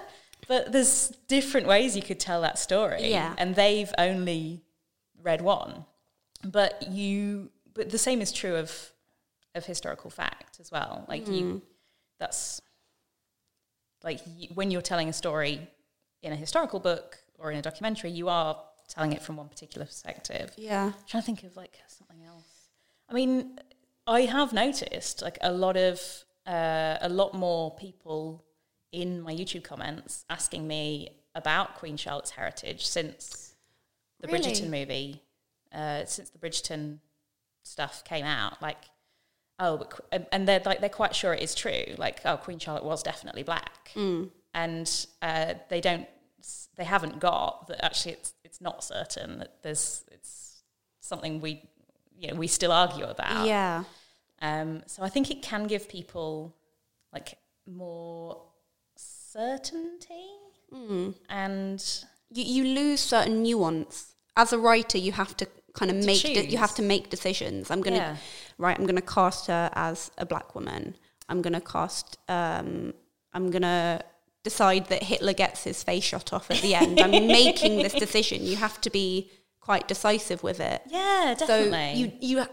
but 0.48 0.72
there's 0.72 1.10
different 1.28 1.66
ways 1.66 1.94
you 1.94 2.02
could 2.02 2.18
tell 2.18 2.40
that 2.40 2.58
story. 2.58 3.10
Yeah. 3.10 3.34
And 3.36 3.54
they've 3.54 3.92
only 3.98 4.62
read 5.22 5.42
one. 5.42 5.84
But 6.42 6.88
you, 6.88 7.50
but 7.74 7.90
the 7.90 7.98
same 7.98 8.20
is 8.22 8.32
true 8.32 8.56
of, 8.56 8.92
of 9.54 9.66
historical 9.66 10.10
fact 10.10 10.58
as 10.58 10.72
well. 10.72 11.04
Like 11.06 11.28
you, 11.28 11.62
that's 12.18 12.62
like 14.02 14.20
you, 14.36 14.48
when 14.54 14.70
you're 14.70 14.82
telling 14.82 15.08
a 15.08 15.12
story 15.12 15.68
in 16.22 16.32
a 16.32 16.36
historical 16.36 16.80
book 16.80 17.18
or 17.38 17.52
in 17.52 17.58
a 17.58 17.62
documentary, 17.62 18.10
you 18.10 18.28
are 18.28 18.56
telling 18.88 19.12
it 19.12 19.20
from 19.20 19.36
one 19.36 19.48
particular 19.48 19.86
perspective 19.86 20.50
Yeah. 20.56 20.86
I'm 20.86 20.94
trying 21.06 21.22
to 21.22 21.26
think 21.26 21.42
of 21.44 21.56
like 21.56 21.78
something 21.88 22.24
else. 22.24 22.70
I 23.08 23.12
mean, 23.12 23.58
I 24.06 24.22
have 24.22 24.54
noticed 24.54 25.20
like 25.20 25.36
a 25.42 25.52
lot 25.52 25.76
of 25.76 26.00
uh, 26.46 26.96
a 27.02 27.08
lot 27.10 27.34
more 27.34 27.76
people 27.76 28.42
in 28.92 29.20
my 29.20 29.34
YouTube 29.34 29.64
comments 29.64 30.24
asking 30.30 30.66
me 30.66 31.10
about 31.34 31.76
Queen 31.76 31.96
Charlotte's 31.96 32.30
heritage 32.30 32.86
since 32.86 33.54
the 34.20 34.28
Really? 34.28 34.40
Bridgerton 34.40 34.70
movie, 34.70 35.22
uh, 35.72 36.04
since 36.04 36.30
the 36.30 36.38
Bridgerton 36.38 36.98
stuff 37.62 38.02
came 38.04 38.24
out. 38.24 38.60
Like, 38.62 38.78
oh, 39.58 39.76
but, 39.76 40.28
and- 40.32 40.48
they're 40.48 40.62
like 40.64 40.80
they're 40.80 40.88
quite 40.88 41.14
sure 41.14 41.32
it 41.34 41.42
is 41.42 41.54
true. 41.54 41.84
Like, 41.96 42.20
oh, 42.24 42.36
Queen 42.36 42.58
Charlotte 42.58 42.84
was 42.84 43.02
definitely 43.02 43.42
black, 43.42 43.90
and 44.54 45.06
uh, 45.22 45.54
they 45.68 45.80
don't, 45.80 46.08
they 46.76 46.84
haven't 46.84 47.20
got 47.20 47.66
that. 47.68 47.84
Actually, 47.84 48.12
it's 48.12 48.34
it's 48.44 48.60
not 48.60 48.82
certain 48.82 49.38
that 49.38 49.62
there's 49.62 50.04
it's 50.10 50.62
something 51.00 51.40
we 51.40 51.62
you 52.18 52.28
know 52.28 52.34
we 52.36 52.46
still 52.46 52.72
argue 52.72 53.04
about. 53.04 53.46
Yeah. 53.46 53.84
Um, 54.40 54.82
so 54.86 55.02
I 55.02 55.08
think 55.08 55.30
it 55.30 55.42
can 55.42 55.66
give 55.66 55.88
people 55.88 56.54
like 57.12 57.34
more 57.66 58.40
certainty 59.32 60.26
and 61.28 61.80
You, 62.30 62.44
you 62.44 62.64
lose 62.74 63.00
certain 63.00 63.42
nuance. 63.42 64.14
As 64.36 64.52
a 64.52 64.58
writer, 64.58 64.98
you 64.98 65.12
have 65.12 65.36
to 65.38 65.46
kind 65.74 65.90
of 65.90 65.96
make 66.04 66.22
de- 66.22 66.46
you 66.50 66.58
have 66.58 66.74
to 66.76 66.82
make 66.82 67.10
decisions. 67.10 67.70
I'm 67.70 67.80
gonna 67.82 67.96
Yeah. 67.96 68.16
right. 68.58 68.78
I'm 68.78 68.86
gonna 68.86 69.00
cast 69.18 69.46
her 69.46 69.70
as 69.74 70.10
a 70.18 70.26
black 70.26 70.54
woman. 70.54 70.96
I'm 71.28 71.40
gonna 71.42 71.60
cast. 71.60 72.18
Um, 72.28 72.94
I'm 73.32 73.50
gonna 73.50 74.02
decide 74.44 74.86
that 74.88 75.02
Hitler 75.02 75.32
gets 75.34 75.64
his 75.64 75.82
face 75.82 76.04
shot 76.04 76.32
off 76.32 76.50
at 76.50 76.60
the 76.62 76.74
end. 76.74 77.00
I'm 77.00 77.10
making 77.42 77.78
this 77.82 77.94
decision. 77.94 78.44
You 78.44 78.56
have 78.56 78.80
to 78.82 78.90
be 78.90 79.30
quite 79.60 79.88
decisive 79.88 80.42
with 80.42 80.60
it. 80.60 80.80
yeah, 80.86 81.34
definitely. 81.38 81.92
So 81.94 81.98
you 82.00 82.12
you 82.20 82.46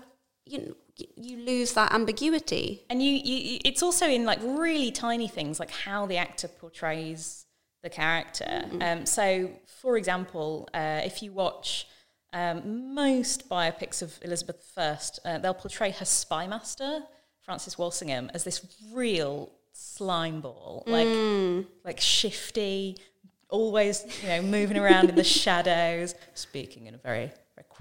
you 0.46 0.76
you 1.16 1.38
lose 1.38 1.74
that 1.74 1.94
ambiguity. 1.94 2.86
and 2.90 3.02
you, 3.02 3.12
you 3.12 3.60
it's 3.66 3.84
also 3.84 4.08
in 4.08 4.26
like 4.26 4.40
really 4.42 4.92
tiny 4.92 5.28
things 5.28 5.60
like 5.60 5.72
how 5.72 6.06
the 6.06 6.18
actor 6.18 6.48
portrays 6.48 7.46
the 7.84 7.90
character. 7.90 8.66
Um, 8.82 9.06
so 9.06 9.52
for 9.82 9.98
example 9.98 10.70
uh, 10.74 11.02
if 11.04 11.22
you 11.22 11.32
watch 11.32 11.88
um, 12.34 12.94
most 12.94 13.48
biopics 13.50 14.02
of 14.02 14.18
elizabeth 14.22 14.74
i 14.78 14.98
uh, 15.26 15.38
they'll 15.38 15.54
portray 15.54 15.92
her 15.92 16.06
spy 16.06 16.48
master 16.48 17.02
francis 17.44 17.78
walsingham 17.78 18.30
as 18.34 18.44
this 18.44 18.66
real 18.92 19.52
slime 19.72 20.42
ball 20.42 20.84
like 20.88 21.08
like 21.84 22.00
shifty 22.00 22.98
always 23.50 24.06
you 24.22 24.30
know 24.30 24.42
moving 24.42 24.78
around 24.78 25.10
in 25.10 25.16
the 25.16 25.24
shadows 25.42 26.16
speaking 26.34 26.88
in 26.88 26.96
a 26.96 26.98
very 26.98 27.32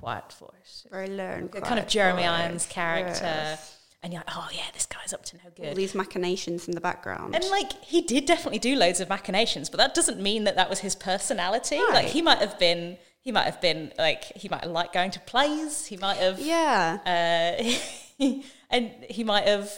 quiet 0.01 0.33
voice 0.35 0.87
Very 0.91 1.09
learned. 1.09 1.53
kind 1.53 1.79
of 1.79 1.87
Jeremy 1.87 2.25
Irons 2.25 2.67
character. 2.67 3.59
And 4.03 4.13
you're 4.13 4.21
like, 4.21 4.37
oh 4.37 4.49
yeah, 4.53 4.67
this 4.75 4.85
guy's 4.85 5.15
up 5.15 5.25
to 5.25 5.37
no 5.39 5.45
good. 5.57 5.69
All 5.69 5.75
these 5.75 5.95
machinations 5.95 6.69
in 6.69 6.75
the 6.75 6.81
background. 6.81 7.35
And 7.35 7.43
like, 7.47 7.73
he 7.83 8.03
did 8.03 8.27
definitely 8.27 8.59
do 8.59 8.77
loads 8.77 9.01
of 9.01 9.09
machinations, 9.09 9.71
but 9.71 9.79
that 9.79 9.95
doesn't 9.95 10.21
mean 10.21 10.45
that 10.45 10.57
that 10.57 10.69
was 10.69 10.81
his 10.81 10.95
personality. 10.95 11.81
Like, 11.91 12.09
he 12.09 12.21
might 12.21 12.37
have 12.37 12.59
been, 12.59 12.99
he 13.23 13.33
might 13.33 13.45
have 13.45 13.63
been 13.63 13.95
like, 13.97 14.25
he 14.37 14.51
might 14.51 14.61
have 14.61 14.71
liked 14.71 14.93
going 14.93 15.11
to 15.13 15.21
plays. 15.21 15.87
He 15.87 15.97
might 15.97 16.19
have, 16.19 16.39
yeah. 16.39 16.99
uh, 17.07 18.23
and 18.71 18.91
he 19.09 19.25
might 19.25 19.47
have, 19.47 19.73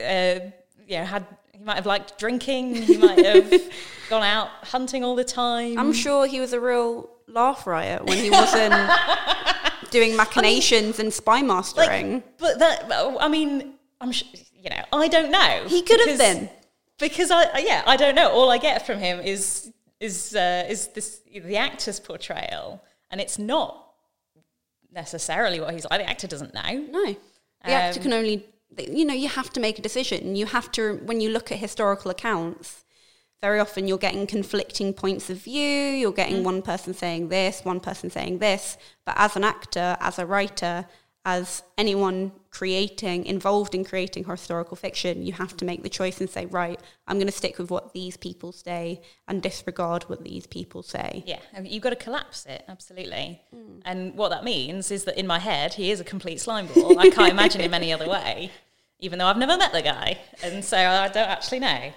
uh, 0.00 0.38
you 0.86 0.98
know, 0.98 1.04
had, 1.04 1.26
he 1.52 1.64
might 1.64 1.76
have 1.76 1.86
liked 1.86 2.18
drinking. 2.20 2.76
He 2.76 2.96
might 2.96 3.26
have 3.26 3.50
gone 4.08 4.22
out 4.22 4.50
hunting 4.62 5.02
all 5.02 5.16
the 5.16 5.24
time. 5.24 5.78
I'm 5.78 5.92
sure 5.92 6.28
he 6.28 6.38
was 6.38 6.52
a 6.52 6.60
real 6.60 7.10
laugh 7.32 7.66
riot 7.66 8.04
when 8.04 8.18
he 8.18 8.30
wasn't 8.30 8.74
doing 9.90 10.16
machinations 10.16 10.98
and 10.98 11.12
spy 11.12 11.42
mastering. 11.42 12.22
But 12.38 12.58
that, 12.58 12.90
I 13.20 13.28
mean, 13.28 13.74
I'm 14.00 14.12
sh- 14.12 14.24
you 14.54 14.70
know, 14.70 14.82
I 14.92 15.08
don't 15.08 15.30
know. 15.30 15.64
He 15.68 15.82
could 15.82 16.00
have 16.08 16.18
been. 16.18 16.48
because 16.98 17.30
I 17.30 17.58
yeah, 17.58 17.82
I 17.86 17.96
don't 17.96 18.14
know. 18.14 18.30
All 18.30 18.50
I 18.50 18.58
get 18.58 18.86
from 18.86 18.98
him 18.98 19.20
is 19.20 19.72
is 20.00 20.34
uh, 20.34 20.66
is 20.68 20.88
this 20.88 21.20
the 21.32 21.56
actor's 21.56 21.98
portrayal, 22.00 22.82
and 23.10 23.20
it's 23.20 23.38
not 23.38 23.86
necessarily 24.92 25.60
what 25.60 25.72
he's 25.74 25.86
like. 25.90 26.00
The 26.00 26.08
actor 26.08 26.26
doesn't 26.26 26.54
know. 26.54 26.72
no. 26.90 27.16
The 27.64 27.70
actor 27.70 28.00
Um, 28.00 28.02
can 28.02 28.12
only, 28.12 28.44
you 28.76 29.04
know, 29.04 29.14
you 29.14 29.28
have 29.28 29.50
to 29.50 29.60
make 29.60 29.78
a 29.78 29.82
decision. 29.82 30.34
You 30.34 30.46
have 30.46 30.72
to, 30.72 30.96
when 31.04 31.20
you 31.20 31.30
look 31.30 31.52
at 31.52 31.58
historical 31.58 32.10
accounts, 32.10 32.81
very 33.42 33.58
often 33.58 33.88
you're 33.88 33.98
getting 33.98 34.26
conflicting 34.26 34.94
points 34.94 35.28
of 35.28 35.36
view. 35.36 35.60
You're 36.02 36.12
getting 36.12 36.38
Mm. 36.38 36.44
one 36.44 36.62
person 36.62 36.94
saying 36.94 37.28
this, 37.28 37.64
one 37.64 37.80
person 37.80 38.08
saying 38.08 38.38
this. 38.38 38.78
But 39.04 39.16
as 39.18 39.34
an 39.36 39.42
actor, 39.44 39.96
as 40.00 40.18
a 40.20 40.24
writer, 40.24 40.86
as 41.24 41.62
anyone 41.76 42.32
creating, 42.50 43.26
involved 43.26 43.74
in 43.74 43.84
creating 43.84 44.24
historical 44.24 44.76
fiction, 44.76 45.24
you 45.26 45.32
have 45.32 45.56
to 45.56 45.64
make 45.64 45.82
the 45.82 45.88
choice 45.88 46.20
and 46.20 46.30
say, 46.30 46.46
right, 46.46 46.80
I'm 47.08 47.16
going 47.16 47.26
to 47.26 47.32
stick 47.32 47.58
with 47.58 47.70
what 47.70 47.92
these 47.92 48.16
people 48.16 48.52
say 48.52 49.00
and 49.26 49.42
disregard 49.42 50.04
what 50.04 50.22
these 50.24 50.46
people 50.46 50.82
say. 50.84 51.24
Yeah, 51.26 51.40
and 51.52 51.66
you've 51.66 51.82
got 51.82 51.90
to 51.90 51.96
collapse 51.96 52.46
it 52.46 52.64
absolutely. 52.68 53.40
And 53.84 54.14
what 54.14 54.30
that 54.30 54.44
means 54.44 54.90
is 54.92 55.04
that 55.04 55.18
in 55.18 55.26
my 55.26 55.38
head, 55.40 55.74
he 55.74 55.90
is 55.90 55.98
a 56.00 56.04
complete 56.04 56.40
slime 56.40 56.66
ball. 56.68 56.96
I 56.98 57.10
can't 57.10 57.30
imagine 57.32 57.60
him 57.60 57.74
any 57.74 57.92
other 57.92 58.08
way, 58.08 58.50
even 59.00 59.18
though 59.18 59.26
I've 59.26 59.38
never 59.38 59.56
met 59.56 59.72
the 59.72 59.82
guy, 59.82 60.18
and 60.44 60.64
so 60.64 60.76
I 60.78 61.08
don't 61.08 61.28
actually 61.28 61.60
know. 61.60 61.92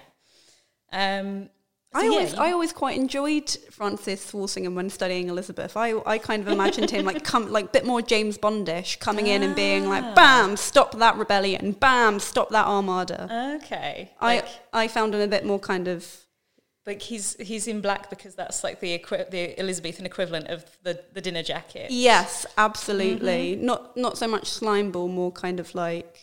Um, 0.92 1.48
so 1.94 2.00
I 2.00 2.04
yeah, 2.04 2.10
always, 2.10 2.32
you- 2.32 2.38
I 2.38 2.52
always 2.52 2.72
quite 2.72 2.96
enjoyed 2.98 3.48
Francis 3.70 4.32
Walsingham 4.34 4.74
when 4.74 4.90
studying 4.90 5.28
Elizabeth. 5.28 5.76
I, 5.76 5.94
I 6.04 6.18
kind 6.18 6.42
of 6.42 6.48
imagined 6.48 6.90
him 6.90 7.06
like 7.06 7.24
come 7.24 7.50
like 7.50 7.66
a 7.66 7.68
bit 7.68 7.86
more 7.86 8.02
James 8.02 8.36
Bondish, 8.36 8.98
coming 8.98 9.26
in 9.28 9.42
and 9.42 9.54
being 9.56 9.86
Ah. 9.86 9.88
like, 9.88 10.14
"Bam, 10.14 10.56
stop 10.56 10.98
that 10.98 11.16
rebellion! 11.16 11.72
Bam, 11.72 12.18
stop 12.20 12.50
that 12.50 12.66
armada." 12.66 13.56
okay, 13.62 14.10
I 14.20 14.36
like, 14.36 14.48
I 14.72 14.88
found 14.88 15.14
him 15.14 15.20
a 15.22 15.26
bit 15.28 15.46
more 15.46 15.58
kind 15.58 15.88
of 15.88 16.06
like 16.84 17.00
he's 17.02 17.34
he's 17.40 17.66
in 17.66 17.80
black 17.80 18.10
because 18.10 18.34
that's 18.34 18.62
like 18.62 18.80
the 18.80 18.92
equi- 18.94 19.24
the 19.30 19.58
Elizabethan 19.58 20.04
equivalent 20.06 20.48
of 20.48 20.64
the, 20.82 21.02
the 21.14 21.20
dinner 21.22 21.42
jacket. 21.42 21.90
yes, 21.90 22.44
absolutely. 22.58 23.54
Mm-hmm. 23.56 23.64
Not 23.64 23.96
not 23.96 24.18
so 24.18 24.28
much 24.28 24.44
slimeball, 24.50 25.08
more 25.10 25.32
kind 25.32 25.60
of 25.60 25.74
like. 25.74 26.20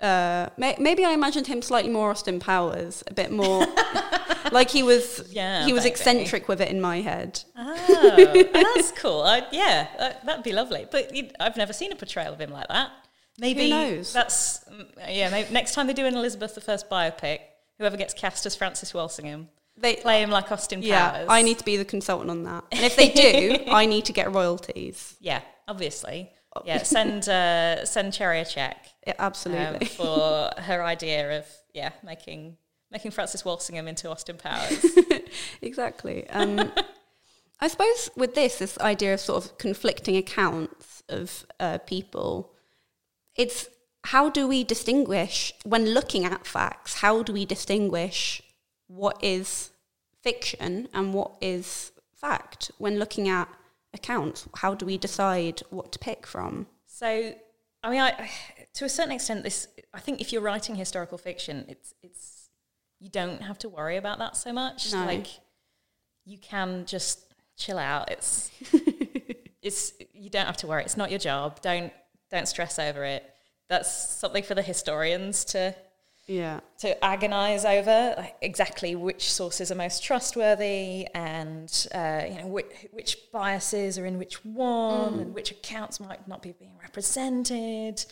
Uh, 0.00 0.48
may, 0.56 0.76
maybe 0.78 1.04
I 1.04 1.12
imagined 1.12 1.46
him 1.46 1.60
slightly 1.60 1.90
more 1.90 2.10
Austin 2.10 2.40
Powers, 2.40 3.04
a 3.06 3.12
bit 3.12 3.30
more 3.30 3.66
like 4.52 4.70
he 4.70 4.82
was. 4.82 5.28
Yeah, 5.30 5.66
he 5.66 5.72
was 5.72 5.84
maybe. 5.84 5.92
eccentric 5.92 6.48
with 6.48 6.60
it 6.60 6.70
in 6.70 6.80
my 6.80 7.00
head. 7.02 7.42
Oh, 7.56 8.46
that's 8.52 8.92
cool. 8.92 9.22
I, 9.22 9.46
yeah, 9.52 9.88
that, 9.98 10.24
that'd 10.24 10.44
be 10.44 10.52
lovely. 10.52 10.86
But 10.90 11.12
I've 11.38 11.56
never 11.56 11.72
seen 11.72 11.92
a 11.92 11.96
portrayal 11.96 12.32
of 12.32 12.40
him 12.40 12.50
like 12.50 12.68
that. 12.68 12.90
Maybe 13.38 13.70
knows? 13.70 14.12
That's 14.12 14.64
mm, 14.64 14.86
yeah. 15.08 15.30
Maybe 15.30 15.52
next 15.52 15.74
time 15.74 15.86
they 15.86 15.92
do 15.92 16.06
an 16.06 16.14
Elizabeth 16.14 16.54
the 16.54 16.60
First 16.60 16.88
biopic, 16.90 17.40
whoever 17.78 17.96
gets 17.96 18.14
cast 18.14 18.46
as 18.46 18.54
Francis 18.56 18.92
Walsingham, 18.94 19.48
They, 19.76 19.96
play 19.96 20.22
him 20.22 20.30
like 20.30 20.50
Austin 20.52 20.82
Yeah, 20.82 21.10
Powers. 21.10 21.26
I 21.28 21.42
need 21.42 21.58
to 21.58 21.64
be 21.64 21.76
the 21.76 21.84
consultant 21.84 22.30
on 22.30 22.44
that. 22.44 22.64
And 22.72 22.80
if 22.80 22.96
they 22.96 23.08
do, 23.10 23.64
I 23.70 23.86
need 23.86 24.06
to 24.06 24.12
get 24.12 24.32
royalties. 24.32 25.16
Yeah, 25.20 25.40
obviously. 25.68 26.30
Yeah, 26.64 26.82
send 26.82 27.28
uh, 27.28 27.84
send 27.84 28.12
Cherry 28.12 28.40
a 28.40 28.44
check 28.44 28.88
Yeah, 29.06 29.12
um, 29.18 29.26
absolutely. 29.26 29.86
for 29.86 30.50
her 30.58 30.82
idea 30.82 31.38
of 31.38 31.46
yeah 31.72 31.90
making 32.02 32.56
making 32.90 33.12
Francis 33.12 33.44
Walsingham 33.44 33.86
into 33.88 34.10
Austin 34.10 34.36
Powers. 34.36 34.84
exactly. 35.62 36.28
Um, 36.30 36.72
I 37.60 37.68
suppose 37.68 38.10
with 38.16 38.34
this, 38.34 38.58
this 38.58 38.78
idea 38.78 39.14
of 39.14 39.20
sort 39.20 39.44
of 39.44 39.58
conflicting 39.58 40.16
accounts 40.16 41.02
of 41.08 41.46
uh, 41.60 41.78
people, 41.78 42.52
it's 43.36 43.68
how 44.04 44.30
do 44.30 44.48
we 44.48 44.64
distinguish 44.64 45.52
when 45.64 45.90
looking 45.90 46.24
at 46.24 46.46
facts? 46.46 46.94
How 46.94 47.22
do 47.22 47.32
we 47.32 47.44
distinguish 47.44 48.42
what 48.88 49.22
is 49.22 49.70
fiction 50.22 50.88
and 50.92 51.14
what 51.14 51.32
is 51.40 51.92
fact 52.14 52.70
when 52.78 52.98
looking 52.98 53.28
at 53.28 53.48
accounts? 53.94 54.48
How 54.56 54.74
do 54.74 54.86
we 54.86 54.98
decide 54.98 55.62
what 55.70 55.92
to 55.92 55.98
pick 55.98 56.26
from? 56.26 56.66
So, 56.86 57.34
I 57.82 57.90
mean, 57.90 58.00
I, 58.00 58.30
to 58.74 58.84
a 58.84 58.88
certain 58.88 59.12
extent, 59.12 59.44
this 59.44 59.68
I 59.92 60.00
think 60.00 60.20
if 60.20 60.32
you're 60.32 60.42
writing 60.42 60.74
historical 60.74 61.18
fiction, 61.18 61.64
it's 61.68 61.94
it's 62.02 62.50
you 62.98 63.08
don't 63.08 63.42
have 63.42 63.58
to 63.58 63.68
worry 63.68 63.96
about 63.96 64.18
that 64.18 64.36
so 64.36 64.52
much. 64.52 64.92
No. 64.92 65.04
Like 65.04 65.26
you 66.24 66.38
can 66.38 66.84
just 66.86 67.34
chill 67.56 67.78
out. 67.78 68.10
It's 68.10 68.50
it's 69.62 69.92
you 70.12 70.30
don't 70.30 70.46
have 70.46 70.56
to 70.58 70.66
worry. 70.66 70.84
It's 70.84 70.96
not 70.96 71.10
your 71.10 71.18
job. 71.18 71.60
Don't 71.60 71.92
don't 72.30 72.46
stress 72.46 72.78
over 72.78 73.04
it. 73.04 73.24
That's 73.68 74.18
something 74.18 74.42
for 74.42 74.54
the 74.54 74.62
historians 74.62 75.44
to 75.46 75.74
Yeah. 76.30 76.60
to 76.78 76.88
agonize 77.04 77.64
over 77.64 78.14
like, 78.16 78.36
exactly 78.40 78.94
which 78.94 79.32
sources 79.32 79.72
are 79.72 79.74
most 79.74 80.04
trustworthy 80.04 81.08
and 81.14 81.68
uh, 81.94 82.22
you 82.30 82.38
know 82.40 82.46
which, 82.46 82.86
which 82.92 83.18
biases 83.32 83.98
are 83.98 84.06
in 84.06 84.16
which 84.16 84.44
one 84.44 85.18
and 85.20 85.34
which 85.34 85.50
accounts 85.50 85.98
might 85.98 86.28
not 86.28 86.40
be 86.40 86.52
being 86.52 86.76
represented 86.80 88.04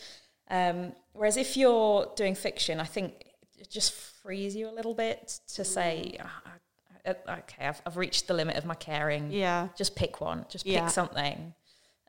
um, 0.51 0.93
whereas 1.13 1.37
if 1.37 1.57
you're 1.57 2.11
doing 2.17 2.35
fiction 2.35 2.81
i 2.81 2.85
think 2.85 3.13
it 3.57 3.71
just 3.71 3.93
frees 3.93 4.55
you 4.57 4.69
a 4.69 4.75
little 4.79 4.95
bit 4.95 5.39
to 5.55 5.65
say 5.65 6.17
"Ah, 6.21 6.43
I- 6.47 7.11
I- 7.31 7.39
okay 7.39 7.67
I've, 7.67 7.81
I've 7.87 7.97
reached 7.97 8.27
the 8.27 8.35
limit 8.35 8.57
of 8.57 8.65
my 8.65 8.75
caring 8.75 9.31
Yeah. 9.31 9.69
just 9.77 9.95
pick 9.95 10.21
one 10.21 10.45
just 10.49 10.65
pick 10.65 10.75
Yeah. 10.75 10.89
something 10.89 11.55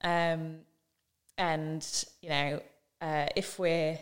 um, 0.03 0.59
and 1.37 1.85
you 2.21 2.29
know 2.29 2.61
uh, 3.01 3.27
if 3.35 3.59
we're 3.59 3.97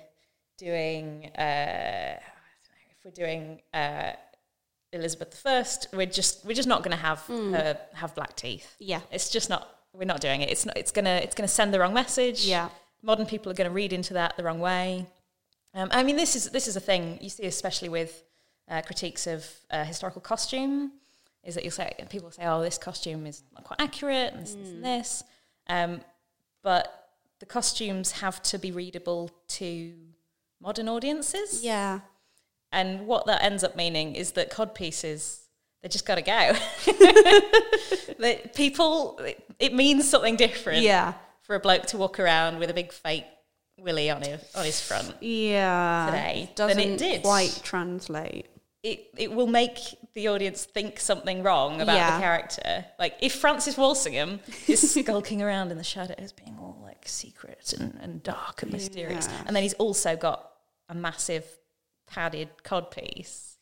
doing 0.57 1.31
uh, 1.37 1.41
I 1.41 2.19
don't 2.19 2.73
know, 2.73 2.91
if 2.91 3.05
we're 3.05 3.11
doing 3.11 3.61
uh, 3.73 4.13
Elizabeth 4.91 5.41
I, 5.45 5.63
we're 5.95 6.05
just 6.05 6.45
we're 6.45 6.53
just 6.53 6.67
not 6.67 6.83
going 6.83 6.95
to 6.95 7.01
have 7.01 7.19
her 7.19 7.77
have 7.93 8.15
black 8.15 8.35
teeth. 8.35 8.75
Yeah. 8.79 9.01
It's 9.11 9.29
just 9.29 9.49
not. 9.49 9.73
We're 9.93 10.05
not 10.05 10.21
doing 10.21 10.41
it. 10.41 10.49
It's 10.49 10.65
not. 10.65 10.77
It's 10.77 10.91
gonna. 10.91 11.19
It's 11.23 11.35
gonna 11.35 11.47
send 11.47 11.73
the 11.73 11.79
wrong 11.79 11.93
message. 11.93 12.45
Yeah. 12.45 12.69
Modern 13.01 13.25
people 13.25 13.51
are 13.51 13.55
going 13.55 13.69
to 13.69 13.73
read 13.73 13.93
into 13.93 14.13
that 14.13 14.37
the 14.37 14.43
wrong 14.43 14.59
way. 14.59 15.05
Um, 15.73 15.89
I 15.91 16.03
mean, 16.03 16.15
this 16.15 16.35
is 16.35 16.49
this 16.49 16.67
is 16.67 16.75
a 16.75 16.79
thing 16.79 17.19
you 17.21 17.29
see, 17.29 17.45
especially 17.45 17.89
with 17.89 18.23
uh, 18.69 18.81
critiques 18.81 19.27
of 19.27 19.45
uh, 19.69 19.83
historical 19.83 20.21
costume, 20.21 20.91
is 21.43 21.55
that 21.55 21.63
you'll 21.63 21.71
say 21.71 21.93
people 22.09 22.31
say, 22.31 22.45
"Oh, 22.45 22.61
this 22.61 22.77
costume 22.77 23.25
is 23.25 23.43
not 23.53 23.63
quite 23.63 23.81
accurate," 23.81 24.33
and 24.33 24.43
this, 24.43 24.53
this, 24.53 24.69
and 24.69 24.83
this. 24.83 25.23
Um, 25.67 26.01
but 26.63 27.09
the 27.39 27.45
costumes 27.45 28.11
have 28.11 28.41
to 28.43 28.57
be 28.57 28.71
readable 28.71 29.31
to 29.49 29.93
modern 30.61 30.87
audiences. 30.89 31.63
Yeah. 31.63 31.99
And 32.71 33.07
what 33.07 33.25
that 33.27 33.43
ends 33.43 33.63
up 33.63 33.75
meaning 33.75 34.15
is 34.15 34.31
that 34.33 34.49
cod 34.49 34.75
pieces, 34.75 35.41
they 35.81 35.89
just 35.89 36.05
got 36.05 36.15
to 36.15 36.21
go. 36.21 36.53
that 38.19 38.53
people, 38.55 39.17
it, 39.19 39.43
it 39.59 39.73
means 39.73 40.07
something 40.09 40.35
different 40.35 40.81
Yeah. 40.81 41.13
for 41.41 41.55
a 41.55 41.59
bloke 41.59 41.85
to 41.87 41.97
walk 41.97 42.19
around 42.19 42.59
with 42.59 42.69
a 42.69 42.73
big 42.73 42.91
fake 42.91 43.25
willy 43.79 44.09
on 44.09 44.21
his, 44.21 44.41
on 44.55 44.65
his 44.65 44.81
front. 44.81 45.15
Yeah. 45.21 46.07
Today 46.07 46.51
doesn't 46.55 46.77
than 46.77 46.89
it 46.93 46.97
did. 46.97 47.21
quite 47.23 47.59
translate. 47.63 48.47
It, 48.91 48.99
it 49.17 49.31
will 49.37 49.47
make 49.61 49.79
the 50.13 50.27
audience 50.29 50.63
think 50.65 50.99
something 50.99 51.43
wrong 51.43 51.81
about 51.81 51.95
Yeah. 51.95 52.15
the 52.15 52.21
character. 52.27 52.85
Like 52.97 53.15
if 53.21 53.33
Francis 53.35 53.75
Walsingham 53.77 54.39
is 54.67 54.79
skulking 54.99 55.41
around 55.41 55.71
in 55.71 55.77
the 55.77 55.83
shadows, 55.95 56.31
being 56.31 56.55
all 56.59 56.79
like 56.89 57.03
secret 57.07 57.73
and, 57.77 57.97
and 58.01 58.23
dark 58.23 58.63
and 58.63 58.71
mysterious, 58.71 59.27
Yeah. 59.27 59.43
and 59.45 59.55
then 59.55 59.63
he's 59.63 59.73
also 59.85 60.15
got 60.15 60.39
a 60.89 60.95
massive 60.95 61.45
padded 62.07 62.49
codpiece, 62.63 63.55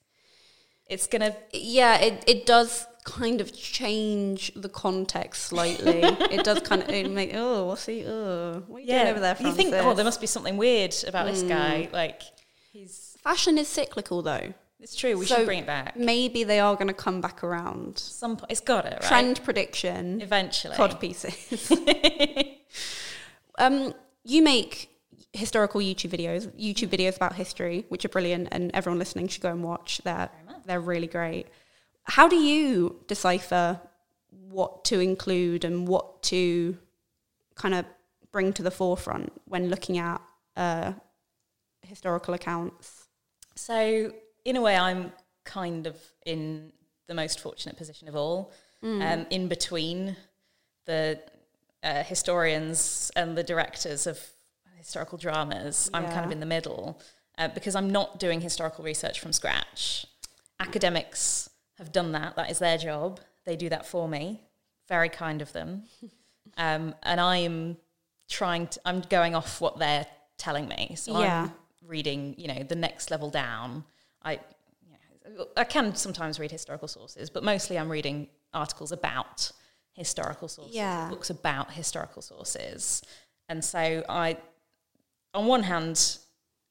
it's 0.87 1.07
gonna 1.07 1.35
Yeah, 1.51 1.97
it, 2.07 2.23
it 2.27 2.45
does 2.45 2.85
kind 3.03 3.41
of 3.41 3.51
change 3.55 4.51
the 4.55 4.69
context 4.69 5.43
slightly. 5.51 6.01
it 6.35 6.43
does 6.43 6.59
kind 6.59 6.81
of 6.83 6.89
it 6.89 7.09
make 7.09 7.31
oh, 7.33 7.65
what's 7.65 7.85
he? 7.87 8.03
Oh, 8.05 8.63
what 8.67 8.77
are 8.77 8.81
you 8.81 8.87
doing 8.87 9.07
over 9.07 9.19
there? 9.19 9.35
you 9.39 9.51
think 9.53 9.73
oh 9.73 9.93
there 9.95 10.05
must 10.05 10.21
be 10.21 10.27
something 10.27 10.57
weird 10.57 10.93
about 11.07 11.25
this 11.31 11.41
Mm. 11.43 11.49
guy. 11.49 11.89
Like 11.91 12.21
he's 12.71 13.17
Fashion 13.23 13.57
is 13.57 13.67
cyclical 13.67 14.21
though. 14.21 14.53
It's 14.85 14.95
true. 14.95 15.17
We 15.17 15.25
So 15.25 15.37
should 15.37 15.45
bring 15.47 15.59
it 15.59 15.65
back. 15.65 15.97
Maybe 15.97 16.43
they 16.43 16.59
are 16.59 16.75
going 16.75 16.87
to 16.87 16.93
come 16.93 17.19
back 17.19 17.43
around. 17.43 17.97
Some 17.97 18.37
po- 18.37 18.45
it's 18.49 18.59
got 18.61 18.85
it 18.85 18.93
right 18.93 19.01
Trend 19.01 19.43
prediction. 19.43 20.21
eventually. 20.21 20.75
Cod 20.75 20.99
pieces. 20.99 21.71
um, 23.57 23.93
you 24.23 24.43
make 24.43 24.89
historical 25.33 25.81
YouTube 25.81 26.11
videos, 26.11 26.47
YouTube 26.67 26.89
videos 26.89 27.15
about 27.15 27.33
history, 27.33 27.85
which 27.89 28.05
are 28.05 28.09
brilliant, 28.09 28.47
and 28.51 28.69
everyone 28.73 28.99
listening 28.99 29.27
should 29.27 29.41
go 29.41 29.49
and 29.49 29.63
watch. 29.63 30.01
They're 30.03 30.29
they're 30.67 30.79
really 30.79 31.07
great. 31.07 31.47
How 32.03 32.27
do 32.27 32.35
you 32.35 33.01
decipher 33.07 33.79
what 34.29 34.85
to 34.85 34.99
include 34.99 35.65
and 35.65 35.87
what 35.87 36.21
to 36.23 36.77
kind 37.55 37.73
of 37.73 37.85
bring 38.31 38.53
to 38.53 38.61
the 38.63 38.71
forefront 38.71 39.31
when 39.45 39.69
looking 39.69 39.97
at 39.97 40.21
uh, 40.55 40.93
historical 41.81 42.33
accounts? 42.35 43.07
So, 43.55 44.11
in 44.45 44.55
a 44.55 44.61
way, 44.61 44.75
I'm 44.77 45.11
kind 45.43 45.85
of 45.87 45.95
in 46.25 46.71
the 47.07 47.13
most 47.13 47.39
fortunate 47.39 47.77
position 47.77 48.07
of 48.07 48.15
all, 48.15 48.51
um, 48.83 49.25
in 49.31 49.47
between 49.47 50.15
the 50.85 51.19
uh, 51.83 52.03
historians 52.03 53.11
and 53.15 53.35
the 53.37 53.43
directors 53.43 54.05
of 54.07 54.19
historical 54.77 55.17
dramas. 55.17 55.89
I'm 55.93 56.05
kind 56.05 56.25
of 56.25 56.31
in 56.31 56.39
the 56.39 56.45
middle 56.45 57.01
uh, 57.39 57.47
because 57.49 57.75
I'm 57.75 57.89
not 57.89 58.19
doing 58.19 58.41
historical 58.41 58.83
research 58.83 59.19
from 59.19 59.33
scratch. 59.33 60.05
Academics 60.59 61.49
have 61.79 61.91
done 61.91 62.11
that, 62.13 62.35
that 62.35 62.49
is 62.51 62.59
their 62.59 62.77
job. 62.77 63.19
They 63.45 63.55
do 63.55 63.69
that 63.69 63.85
for 63.85 64.07
me. 64.07 64.41
Very 64.87 65.09
kind 65.09 65.41
of 65.41 65.51
them. 65.53 65.83
Um, 66.57 66.95
and 67.03 67.19
I'm 67.19 67.75
trying 68.29 68.67
to, 68.67 68.79
I'm 68.85 69.01
going 69.01 69.35
off 69.35 69.59
what 69.59 69.77
they're 69.77 70.05
telling 70.37 70.69
me. 70.69 70.93
So 70.95 71.19
Yeah. 71.19 71.49
I'm 71.49 71.51
reading, 71.85 72.33
you 72.37 72.47
know, 72.47 72.63
the 72.63 72.75
next 72.77 73.11
level 73.11 73.29
down. 73.29 73.83
I, 74.25 74.33
you 74.33 75.37
know, 75.37 75.47
I 75.55 75.63
can 75.63 75.95
sometimes 75.95 76.39
read 76.39 76.51
historical 76.51 76.87
sources, 76.89 77.29
but 77.29 77.43
mostly 77.43 77.77
I'm 77.77 77.89
reading 77.89 78.27
articles 78.53 78.91
about 78.91 79.51
historical 79.93 80.47
sources, 80.49 80.75
Yeah. 80.75 81.07
books 81.09 81.29
about 81.29 81.71
historical 81.71 82.21
sources. 82.21 83.01
And 83.47 83.63
so 83.63 84.03
I, 84.09 84.37
on 85.33 85.45
one 85.45 85.63
hand, 85.63 86.17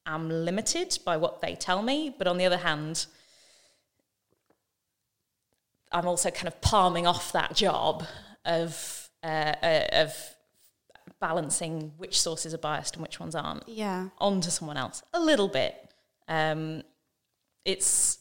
am 0.04 0.28
limited 0.28 0.98
by 1.04 1.16
what 1.16 1.40
they 1.40 1.54
tell 1.54 1.80
me, 1.82 2.14
but 2.18 2.26
on 2.26 2.36
the 2.36 2.44
other 2.44 2.58
hand, 2.58 3.06
I'm 5.92 6.06
also 6.06 6.30
kind 6.30 6.48
of 6.48 6.60
palming 6.60 7.06
off 7.06 7.32
that 7.32 7.54
job 7.54 8.04
of 8.44 9.08
uh, 9.22 9.26
uh, 9.62 9.86
of 9.92 10.12
balancing 11.20 11.92
which 11.96 12.20
sources 12.20 12.52
are 12.52 12.58
biased 12.58 12.94
and 12.96 13.02
which 13.02 13.18
ones 13.20 13.34
aren't 13.34 13.66
Yeah. 13.68 14.08
onto 14.18 14.50
someone 14.50 14.76
else 14.76 15.02
a 15.14 15.20
little 15.20 15.48
bit. 15.48 15.74
Um, 16.28 16.82
it's 17.64 18.18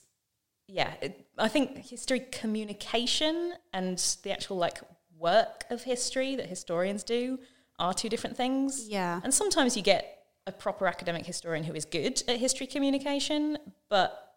yeah, 0.68 0.94
it, 1.02 1.26
I 1.38 1.50
think 1.50 1.78
history 1.78 2.22
communication 2.32 3.54
and 3.74 3.98
the 4.24 4.32
actual 4.32 4.58
like 4.58 4.80
work 5.18 5.66
of 5.70 5.84
history 5.84 6.36
that 6.36 6.48
historians 6.48 7.04
do 7.04 7.40
are 7.80 7.94
two 7.94 8.10
different 8.10 8.38
things. 8.38 8.88
Yeah. 8.88 9.20
And 9.24 9.34
sometimes 9.34 9.76
you 9.76 9.84
get 9.84 10.20
a 10.48 10.52
proper 10.52 10.88
academic 10.88 11.26
historian 11.26 11.64
who 11.64 11.74
is 11.74 11.86
good 11.86 12.22
at 12.28 12.38
history 12.38 12.68
communication, 12.68 13.58
but 13.90 14.36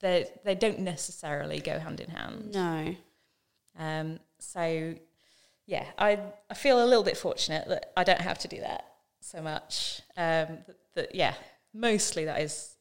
they 0.00 0.26
they 0.44 0.54
don't 0.54 0.80
necessarily 0.80 1.60
go 1.60 1.78
hand 1.78 2.00
in 2.00 2.10
hand. 2.10 2.52
No. 2.54 2.94
Um, 3.78 4.18
so, 4.38 4.94
yeah, 5.66 5.86
I 5.98 6.18
I 6.50 6.54
feel 6.54 6.82
a 6.82 6.86
little 6.86 7.04
bit 7.04 7.16
fortunate 7.16 7.68
that 7.68 7.92
I 7.96 8.04
don't 8.04 8.20
have 8.20 8.38
to 8.40 8.48
do 8.48 8.60
that 8.60 8.84
so 9.20 9.40
much. 9.42 10.00
Um, 10.16 10.58
that, 10.66 10.76
that 10.94 11.14
yeah, 11.14 11.34
mostly 11.72 12.24
that 12.24 12.40
is 12.40 12.76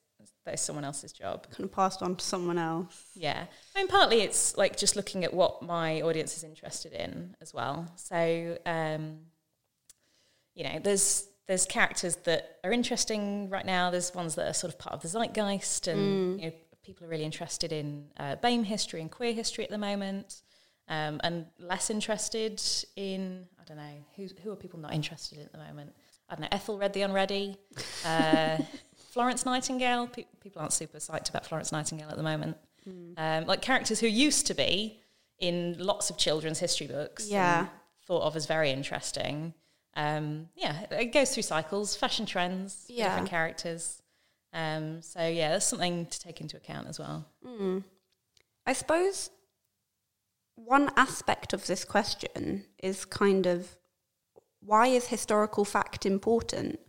that 0.45 0.53
is 0.55 0.61
someone 0.61 0.85
else's 0.85 1.11
job. 1.11 1.47
Kind 1.51 1.65
of 1.65 1.71
passed 1.71 2.01
on 2.01 2.15
to 2.15 2.25
someone 2.25 2.57
else. 2.57 3.11
Yeah, 3.15 3.45
I 3.75 3.79
mean, 3.79 3.87
partly 3.87 4.21
it's 4.21 4.57
like 4.57 4.77
just 4.77 4.95
looking 4.95 5.23
at 5.23 5.33
what 5.33 5.61
my 5.61 6.01
audience 6.01 6.37
is 6.37 6.43
interested 6.43 6.93
in 6.93 7.35
as 7.41 7.53
well. 7.53 7.91
So, 7.95 8.57
um, 8.65 9.19
you 10.55 10.63
know, 10.63 10.79
there's 10.83 11.27
there's 11.47 11.65
characters 11.65 12.15
that 12.25 12.59
are 12.63 12.71
interesting 12.71 13.49
right 13.49 13.65
now. 13.65 13.89
There's 13.89 14.13
ones 14.13 14.35
that 14.35 14.47
are 14.47 14.53
sort 14.53 14.71
of 14.71 14.79
part 14.79 14.93
of 14.93 15.01
the 15.01 15.07
zeitgeist, 15.07 15.87
and 15.87 16.39
you 16.39 16.47
know, 16.47 16.53
people 16.83 17.05
are 17.05 17.09
really 17.09 17.25
interested 17.25 17.71
in 17.71 18.05
uh, 18.17 18.35
BAME 18.37 18.65
history 18.65 19.01
and 19.01 19.11
queer 19.11 19.33
history 19.33 19.63
at 19.63 19.69
the 19.69 19.77
moment, 19.77 20.41
um, 20.87 21.19
and 21.23 21.45
less 21.57 21.89
interested 21.89 22.61
in 22.95 23.45
I 23.59 23.63
don't 23.65 23.77
know 23.77 24.05
who 24.15 24.27
who 24.43 24.51
are 24.51 24.55
people 24.55 24.79
not 24.79 24.93
interested 24.93 25.39
in 25.39 25.45
at 25.45 25.51
the 25.51 25.57
moment. 25.57 25.95
I 26.29 26.35
don't 26.35 26.41
know. 26.41 26.47
Ethelred 26.51 26.93
the 26.93 27.01
Unready, 27.01 27.57
uh, 28.05 28.57
Florence 29.11 29.45
Nightingale. 29.45 30.07
Pe- 30.07 30.25
people 30.41 30.61
aren't 30.61 30.73
super 30.73 30.97
psyched 30.97 31.29
about 31.29 31.45
Florence 31.45 31.71
Nightingale 31.71 32.09
at 32.09 32.17
the 32.17 32.23
moment. 32.23 32.57
Um, 33.17 33.45
like 33.45 33.61
characters 33.61 33.99
who 33.99 34.07
used 34.07 34.47
to 34.47 34.55
be 34.55 34.99
in 35.37 35.75
lots 35.77 36.09
of 36.09 36.17
children's 36.17 36.57
history 36.59 36.87
books. 36.87 37.29
Yeah. 37.29 37.67
thought 38.07 38.23
of 38.23 38.35
as 38.35 38.47
very 38.47 38.71
interesting. 38.71 39.53
Um, 39.95 40.49
yeah, 40.55 40.85
it 40.91 41.13
goes 41.13 41.31
through 41.33 41.43
cycles, 41.43 41.95
fashion 41.95 42.25
trends, 42.25 42.85
Yeah. 42.87 43.09
different 43.09 43.29
characters. 43.29 44.01
Um, 44.53 45.03
so 45.03 45.27
yeah, 45.27 45.49
that's 45.51 45.65
something 45.67 46.07
to 46.07 46.19
take 46.19 46.41
into 46.41 46.57
account 46.57 46.87
as 46.87 46.97
well. 46.97 47.25
I 48.65 48.73
suppose 48.73 49.29
one 50.55 50.89
aspect 50.97 51.53
of 51.53 51.67
this 51.67 51.85
question 51.85 52.65
is 52.81 53.05
kind 53.05 53.45
of 53.45 53.77
why 54.61 54.87
is 54.87 55.07
historical 55.07 55.63
fact 55.65 56.05
important? 56.05 56.79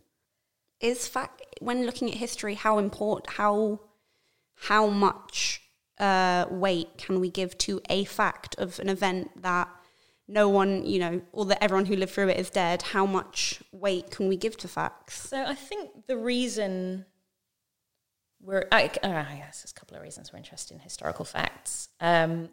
Is 0.79 1.07
fact 1.07 1.40
when 1.61 1.85
looking 1.85 2.09
at 2.09 2.17
history 2.17 2.55
how 2.55 2.77
important 2.77 3.29
how 3.31 3.79
how 4.55 4.87
much 4.87 5.61
uh, 6.01 6.45
weight 6.49 6.97
can 6.97 7.19
we 7.19 7.29
give 7.29 7.57
to 7.59 7.81
a 7.89 8.03
fact 8.05 8.55
of 8.57 8.79
an 8.79 8.89
event 8.89 9.29
that 9.41 9.69
no 10.27 10.49
one, 10.49 10.85
you 10.85 10.99
know, 10.99 11.21
or 11.31 11.45
that 11.45 11.63
everyone 11.63 11.85
who 11.85 11.95
lived 11.95 12.11
through 12.11 12.29
it 12.29 12.37
is 12.37 12.49
dead? 12.49 12.81
How 12.81 13.05
much 13.05 13.61
weight 13.71 14.11
can 14.11 14.27
we 14.27 14.37
give 14.37 14.57
to 14.57 14.67
facts? 14.67 15.29
So 15.29 15.43
I 15.43 15.55
think 15.55 16.07
the 16.07 16.17
reason 16.17 17.05
we're, 18.41 18.67
I, 18.71 18.85
uh, 19.03 19.07
I 19.07 19.35
guess 19.35 19.61
there's 19.61 19.73
a 19.75 19.79
couple 19.79 19.97
of 19.97 20.03
reasons 20.03 20.31
we're 20.31 20.37
interested 20.37 20.73
in 20.73 20.79
historical 20.79 21.25
facts. 21.25 21.89
Um, 21.99 22.49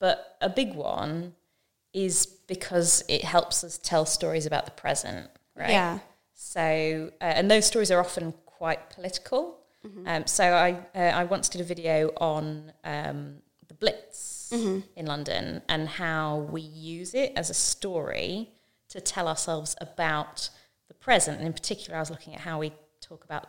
but 0.00 0.36
a 0.40 0.48
big 0.48 0.74
one 0.74 1.34
is 1.92 2.26
because 2.26 3.04
it 3.08 3.24
helps 3.24 3.62
us 3.62 3.78
tell 3.78 4.06
stories 4.06 4.46
about 4.46 4.64
the 4.64 4.70
present, 4.72 5.28
right? 5.56 5.70
Yeah. 5.70 5.98
So, 6.34 7.10
uh, 7.20 7.24
and 7.24 7.50
those 7.50 7.66
stories 7.66 7.90
are 7.90 8.00
often 8.00 8.32
quite 8.58 8.90
political. 8.90 9.58
Mm-hmm. 9.86 10.08
Um, 10.08 10.26
so 10.26 10.44
I, 10.44 10.70
uh, 10.94 11.20
I 11.20 11.24
once 11.24 11.48
did 11.48 11.60
a 11.60 11.64
video 11.74 11.96
on 12.16 12.72
um, 12.84 13.36
the 13.68 13.74
Blitz 13.74 14.34
Mm-hmm. 14.50 14.78
in 14.96 15.04
London 15.04 15.60
and 15.68 15.86
how 15.86 16.38
we 16.50 16.62
use 16.62 17.12
it 17.14 17.32
as 17.36 17.50
a 17.50 17.54
story 17.54 18.48
to 18.88 18.98
tell 18.98 19.28
ourselves 19.28 19.76
about 19.88 20.48
the 20.88 20.94
present. 20.94 21.36
And 21.38 21.46
in 21.46 21.52
particular, 21.52 21.98
I 21.98 22.00
was 22.00 22.10
looking 22.10 22.34
at 22.34 22.40
how 22.40 22.58
we 22.58 22.72
talk 23.02 23.24
about 23.24 23.44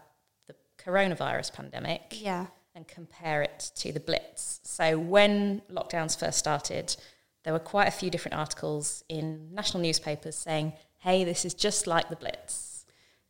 the 0.47 0.55
coronavirus 0.77 1.53
pandemic 1.53 2.01
Yeah. 2.29 2.47
and 2.75 2.85
compare 2.85 3.41
it 3.43 3.71
to 3.77 3.93
the 3.93 4.01
Blitz. 4.01 4.59
So 4.63 4.99
when 4.99 5.61
lockdowns 5.71 6.19
first 6.19 6.37
started, 6.37 6.97
there 7.43 7.53
were 7.53 7.59
quite 7.73 7.87
a 7.87 7.91
few 8.01 8.09
different 8.09 8.35
articles 8.37 9.05
in 9.07 9.53
national 9.53 9.81
newspapers 9.81 10.35
saying, 10.35 10.73
"Hey, 10.97 11.23
this 11.23 11.45
is 11.45 11.53
just 11.53 11.87
like 11.87 12.09
the 12.09 12.17
Blitz." 12.17 12.68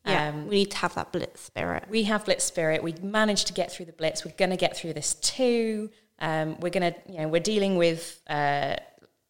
Yeah. 0.06 0.30
Um, 0.30 0.48
we 0.48 0.56
need 0.56 0.72
to 0.72 0.78
have 0.78 0.96
that 0.96 1.12
blitz 1.12 1.42
spirit. 1.42 1.86
we 1.90 2.04
have 2.04 2.26
Blitz 2.26 2.44
spirit. 2.46 2.82
We 2.82 2.94
managed 3.02 3.48
to 3.48 3.54
get 3.54 3.72
through 3.72 3.86
the 3.88 3.92
Blitz. 3.94 4.24
We're 4.26 4.34
going 4.38 4.50
to 4.52 4.58
get 4.58 4.76
through 4.78 4.94
this 4.94 5.14
too. 5.16 5.90
Um, 6.20 6.58
we're 6.60 6.70
going 6.72 6.94
to, 6.94 7.00
you 7.12 7.20
know, 7.20 7.28
we're 7.28 7.42
dealing 7.42 7.76
with 7.78 8.22
uh, 8.30 8.76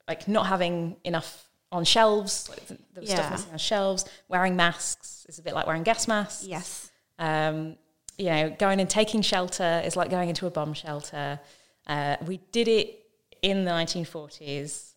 like 0.08 0.28
not 0.28 0.46
having 0.48 0.96
enough 1.04 1.48
on 1.72 1.84
shelves. 1.86 2.48
Like 2.50 2.68
th- 2.68 2.80
there 2.94 3.04
Yeah. 3.04 3.16
stuff 3.16 3.32
missing 3.32 3.52
on 3.52 3.58
shelves. 3.58 4.06
Wearing 4.28 4.56
masks 4.56 5.26
is 5.28 5.40
a 5.40 5.42
bit 5.42 5.54
like 5.54 5.66
wearing 5.68 5.84
gas 5.84 6.08
masks. 6.08 6.46
Yes. 6.46 6.92
Um, 7.18 7.76
you 8.18 8.26
know, 8.26 8.50
going 8.58 8.80
and 8.80 8.90
taking 8.90 9.22
shelter 9.22 9.82
is 9.84 9.96
like 9.96 10.10
going 10.10 10.30
into 10.30 10.46
a 10.46 10.50
bomb 10.52 10.74
shelter. 10.74 11.40
Uh, 11.88 12.16
we 12.26 12.38
did 12.52 12.68
it 12.68 13.00
in 13.42 13.66
the 13.66 13.72
1940s 13.72 14.94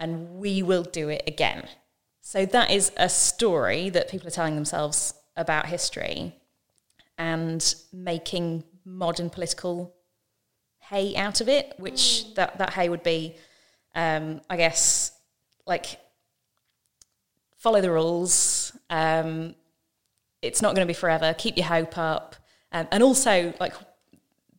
and 0.00 0.36
we 0.38 0.62
will 0.62 0.82
do 0.82 1.08
it 1.08 1.22
again. 1.26 1.66
So 2.26 2.46
that 2.46 2.70
is 2.70 2.90
a 2.96 3.10
story 3.10 3.90
that 3.90 4.08
people 4.08 4.26
are 4.26 4.30
telling 4.30 4.54
themselves 4.54 5.12
about 5.36 5.66
history 5.66 6.34
and 7.18 7.74
making 7.92 8.64
modern 8.82 9.28
political 9.28 9.94
hay 10.78 11.14
out 11.16 11.42
of 11.42 11.50
it, 11.50 11.74
which 11.76 12.34
that, 12.34 12.56
that 12.56 12.72
hay 12.72 12.88
would 12.88 13.02
be, 13.02 13.36
um, 13.94 14.40
I 14.48 14.56
guess, 14.56 15.12
like 15.66 16.00
follow 17.58 17.82
the 17.82 17.90
rules. 17.90 18.72
Um, 18.88 19.54
it's 20.40 20.62
not 20.62 20.74
going 20.74 20.86
to 20.86 20.90
be 20.90 20.98
forever. 20.98 21.34
Keep 21.36 21.58
your 21.58 21.66
hope 21.66 21.98
up, 21.98 22.36
um, 22.72 22.88
and 22.90 23.02
also 23.02 23.52
like 23.60 23.74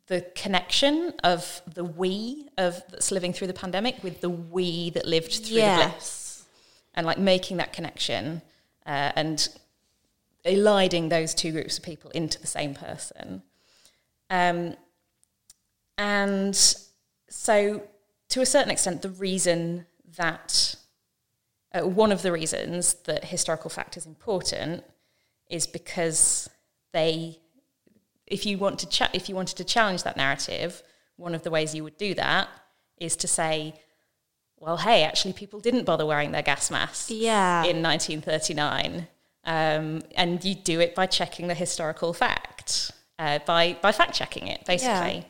the 0.05 0.21
connection 0.35 1.13
of 1.23 1.63
the 1.73 1.83
we 1.83 2.47
of 2.59 2.83
that's 2.91 3.11
living 3.11 3.33
through 3.33 3.47
the 3.47 3.53
pandemic 3.53 4.03
with 4.03 4.21
the 4.21 4.29
we 4.29 4.91
that 4.91 5.07
lived 5.07 5.33
through 5.33 5.55
the 5.55 5.75
blitz, 5.75 5.93
Yes. 5.93 6.24
And 6.95 7.05
like 7.05 7.17
making 7.17 7.57
that 7.57 7.73
connection 7.73 8.41
uh, 8.85 9.11
and 9.15 9.49
eliding 10.43 11.09
those 11.09 11.33
two 11.33 11.51
groups 11.51 11.77
of 11.77 11.83
people 11.83 12.09
into 12.11 12.39
the 12.39 12.47
same 12.47 12.73
person. 12.73 13.43
Um, 14.29 14.75
and 15.97 16.55
so, 17.29 17.83
to 18.29 18.41
a 18.41 18.45
certain 18.45 18.71
extent, 18.71 19.01
the 19.01 19.09
reason 19.09 19.85
that 20.17 20.75
uh, 21.73 21.87
one 21.87 22.11
of 22.11 22.21
the 22.21 22.31
reasons 22.31 22.95
that 23.05 23.25
historical 23.25 23.69
fact 23.69 23.97
is 23.97 24.05
important 24.05 24.83
is 25.49 25.67
because 25.67 26.49
they, 26.93 27.39
if 28.25 28.45
you 28.45 28.57
want 28.57 28.79
to 28.79 29.09
if 29.13 29.29
you 29.29 29.35
wanted 29.35 29.57
to 29.57 29.63
challenge 29.63 30.03
that 30.03 30.17
narrative, 30.17 30.81
one 31.17 31.35
of 31.35 31.43
the 31.43 31.51
ways 31.51 31.75
you 31.75 31.83
would 31.83 31.97
do 31.97 32.13
that 32.15 32.49
is 32.97 33.15
to 33.17 33.27
say, 33.27 33.73
well, 34.59 34.77
hey, 34.77 35.03
actually, 35.03 35.33
people 35.33 35.59
didn't 35.59 35.83
bother 35.85 36.05
wearing 36.05 36.31
their 36.31 36.41
gas 36.41 36.71
masks 36.71 37.11
Yeah. 37.11 37.63
in 37.65 37.81
1939. 37.83 39.07
Um, 39.43 40.01
and 40.15 40.43
you 40.43 40.55
do 40.55 40.79
it 40.79 40.95
by 40.95 41.05
checking 41.05 41.47
the 41.47 41.53
historical 41.53 42.13
fact, 42.13 42.91
uh, 43.19 43.39
by, 43.45 43.77
by 43.81 43.91
fact 43.91 44.13
checking 44.15 44.47
it, 44.47 44.65
basically. 44.65 45.25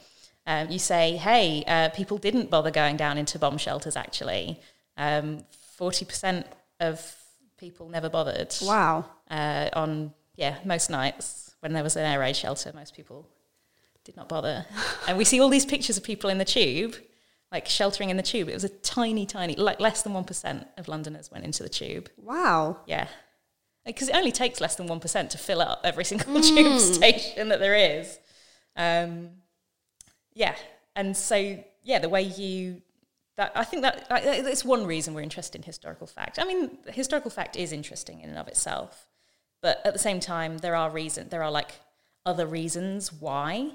Um, 0.48 0.70
you 0.70 0.80
say, 0.80 1.18
hey, 1.18 1.64
uh, 1.68 1.90
people 1.90 2.18
didn't 2.18 2.50
bother 2.50 2.72
going 2.72 2.98
down 2.98 3.18
into 3.18 3.38
bomb 3.40 3.58
shelters, 3.58 3.96
actually. 3.96 4.60
Um, 4.96 5.44
40% 5.80 6.46
of 6.80 7.16
people 7.58 7.90
never 7.90 8.10
bothered. 8.10 8.56
Wow. 8.62 9.06
Uh, 9.30 9.70
on, 9.74 10.14
yeah, 10.36 10.58
most 10.64 10.90
nights 10.90 11.56
when 11.60 11.74
there 11.74 11.84
was 11.84 11.96
an 11.96 12.06
air 12.06 12.20
raid 12.20 12.36
shelter, 12.36 12.72
most 12.76 12.96
people 12.96 13.28
did 14.04 14.16
not 14.16 14.30
bother. 14.30 14.66
and 15.08 15.18
we 15.18 15.26
see 15.26 15.40
all 15.42 15.50
these 15.50 15.66
pictures 15.66 15.98
of 15.98 16.04
people 16.04 16.30
in 16.30 16.38
the 16.38 16.46
tube, 16.46 16.96
like 17.56 17.70
sheltering 17.70 18.10
in 18.10 18.18
the 18.18 18.24
tube. 18.24 18.50
It 18.50 18.54
was 18.54 18.66
a 18.66 18.70
tiny, 18.70 19.26
tiny, 19.26 19.56
like 19.56 19.80
less 19.80 20.02
than 20.02 20.12
1% 20.12 20.66
of 20.78 20.90
Londoners 20.90 21.32
went 21.32 21.46
into 21.46 21.64
the 21.64 21.70
tube. 21.70 22.10
Wow. 22.18 22.82
Yeah. 22.86 23.08
Because 23.86 24.10
it 24.10 24.16
only 24.16 24.34
takes 24.34 24.60
less 24.60 24.76
than 24.76 24.90
1% 24.90 25.30
to 25.30 25.38
fill 25.38 25.62
up 25.62 25.80
every 25.86 26.04
single 26.12 26.42
tube 26.42 26.82
station 26.82 27.48
that 27.48 27.60
there 27.62 27.76
is. 27.76 28.20
Um, 28.76 29.30
yeah. 30.34 30.56
And 30.98 31.16
so, 31.16 31.64
yeah, 31.82 32.00
the 32.00 32.10
way 32.10 32.24
you. 32.24 32.82
That, 33.38 33.54
I 33.56 33.64
think 33.64 33.84
that 33.84 34.06
it's 34.12 34.64
one 34.64 34.86
reason 34.86 35.14
we're 35.14 35.22
interested 35.22 35.60
in 35.60 35.64
historical 35.64 36.08
fact. 36.08 36.40
I 36.40 36.46
mean, 36.46 36.78
historical 36.88 37.32
fact 37.32 37.56
is 37.56 37.72
interesting 37.72 38.20
in 38.22 38.30
and 38.30 38.38
of 38.38 38.48
itself, 38.48 39.08
but 39.62 39.82
at 39.86 39.92
the 39.92 40.00
same 40.00 40.22
time, 40.22 40.60
there 40.60 40.74
are 40.74 40.90
reasons, 40.90 41.32
there 41.32 41.44
are 41.44 41.52
like 41.52 41.72
other 42.26 42.46
reasons 42.46 43.12
why 43.12 43.72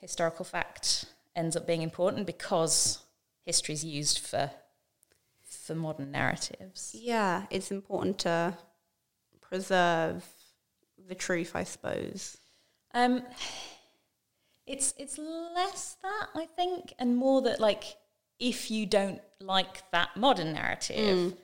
historical 0.00 0.44
fact 0.44 1.04
ends 1.38 1.56
up 1.56 1.66
being 1.66 1.82
important 1.82 2.26
because 2.26 2.98
history 3.44 3.74
is 3.74 3.84
used 3.84 4.18
for 4.18 4.50
for 5.64 5.74
modern 5.74 6.10
narratives. 6.10 6.94
Yeah, 6.94 7.46
it's 7.50 7.70
important 7.70 8.18
to 8.20 8.56
preserve 9.40 10.24
the 11.08 11.14
truth, 11.14 11.52
I 11.54 11.64
suppose. 11.64 12.36
Um, 12.94 13.22
it's 14.66 14.94
it's 14.98 15.18
less 15.18 15.96
that 16.02 16.26
I 16.34 16.46
think, 16.46 16.92
and 16.98 17.16
more 17.16 17.40
that 17.42 17.60
like 17.60 17.84
if 18.38 18.70
you 18.70 18.86
don't 18.86 19.20
like 19.40 19.90
that 19.90 20.16
modern 20.16 20.52
narrative, 20.52 21.34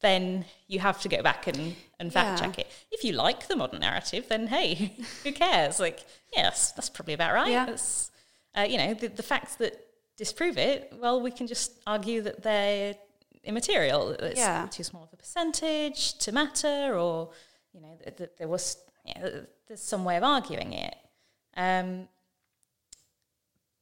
then 0.00 0.44
you 0.68 0.78
have 0.80 1.00
to 1.02 1.08
go 1.08 1.22
back 1.22 1.46
and, 1.46 1.74
and 1.98 2.12
fact 2.12 2.40
Yeah. 2.40 2.46
check 2.46 2.58
it. 2.58 2.66
If 2.90 3.02
you 3.04 3.12
like 3.12 3.48
the 3.48 3.56
modern 3.56 3.80
narrative, 3.80 4.26
then 4.28 4.46
hey, 4.48 4.96
who 5.24 5.32
cares? 5.32 5.80
Like, 5.80 6.04
yes, 6.36 6.72
that's 6.72 6.88
probably 6.90 7.14
about 7.14 7.34
right. 7.34 7.50
Yeah. 7.50 7.66
That's, 7.66 8.10
uh, 8.56 8.62
you 8.68 8.78
know, 8.78 8.94
the, 8.94 9.08
the 9.08 9.22
facts 9.22 9.56
that 9.56 9.86
disprove 10.16 10.58
it, 10.58 10.92
well, 11.00 11.20
we 11.20 11.30
can 11.30 11.46
just 11.46 11.72
argue 11.86 12.20
that 12.22 12.42
they're 12.42 12.94
immaterial. 13.44 14.08
that 14.10 14.22
It's 14.22 14.38
Yeah. 14.40 14.66
too 14.70 14.84
small 14.84 15.02
of 15.04 15.12
a 15.12 15.16
percentage 15.16 16.14
to 16.18 16.32
matter, 16.32 16.96
or 16.98 17.30
you 17.72 17.80
know, 17.80 17.96
that, 18.04 18.16
that 18.18 18.36
there 18.38 18.48
was 18.48 18.76
you 19.04 19.14
know, 19.20 19.46
there's 19.66 19.82
some 19.82 20.04
way 20.04 20.16
of 20.16 20.22
arguing 20.22 20.72
it. 20.74 20.94
Um, 21.56 22.08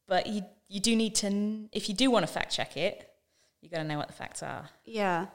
but 0.07 0.27
you 0.27 0.43
you 0.67 0.79
do 0.79 0.95
need 0.95 1.15
to, 1.15 1.67
if 1.73 1.89
you 1.89 1.95
do 1.95 2.09
want 2.09 2.25
to 2.25 2.31
fact 2.31 2.53
check 2.55 2.77
it, 2.77 3.09
you've 3.61 3.71
got 3.73 3.79
to 3.79 3.83
know 3.83 3.97
what 3.97 4.07
the 4.07 4.13
facts 4.13 4.41
are. 4.41 4.69
Yeah. 4.85 5.25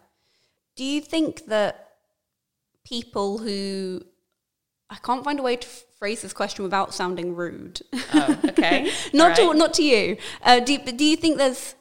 Do 0.76 0.82
you 0.84 1.02
think 1.02 1.44
that 1.46 1.90
people 2.84 3.36
who 3.38 4.00
I 4.88 4.96
can't 4.96 5.22
find 5.24 5.38
a 5.38 5.42
way 5.42 5.56
to 5.56 5.68
phrase 5.98 6.22
this 6.22 6.32
question 6.32 6.62
without 6.62 6.94
sounding 6.94 7.34
rude. 7.34 7.80
Oh, 8.12 8.38
okay. 8.48 8.90
not 9.12 9.38
All 9.38 9.52
to 9.52 9.58
not 9.58 9.74
to 9.74 9.82
you. 9.82 10.16
Uh, 10.42 10.60
do 10.60 10.78
but 10.78 10.96
do 10.96 11.04
you 11.04 11.16
think 11.16 11.38
there's 11.38 11.74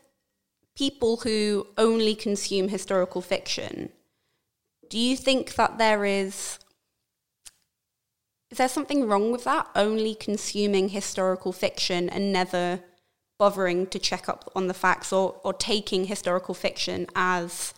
people 0.76 1.18
who 1.18 1.68
only 1.78 2.16
consume 2.16 2.70
historical 2.70 3.22
fiction? 3.22 3.90
Do 4.90 5.00
you 5.00 5.16
think 5.18 5.56
that 5.56 5.78
there 5.78 6.06
is 6.06 6.60
is 8.52 8.58
there 8.58 8.70
something 8.70 9.08
wrong 9.08 9.32
with 9.32 9.44
that? 9.46 9.68
Only 9.76 10.16
consuming 10.16 10.90
historical 10.90 11.52
fiction 11.52 12.10
and 12.10 12.32
never 12.32 12.80
bothering 13.38 13.88
to 13.88 14.00
check 14.00 14.30
up 14.30 14.50
on 14.56 14.68
the 14.68 14.74
facts 14.74 15.12
or, 15.12 15.40
or 15.44 15.52
taking 15.54 16.06
historical 16.06 16.54
fiction 16.54 17.08
as 17.16 17.74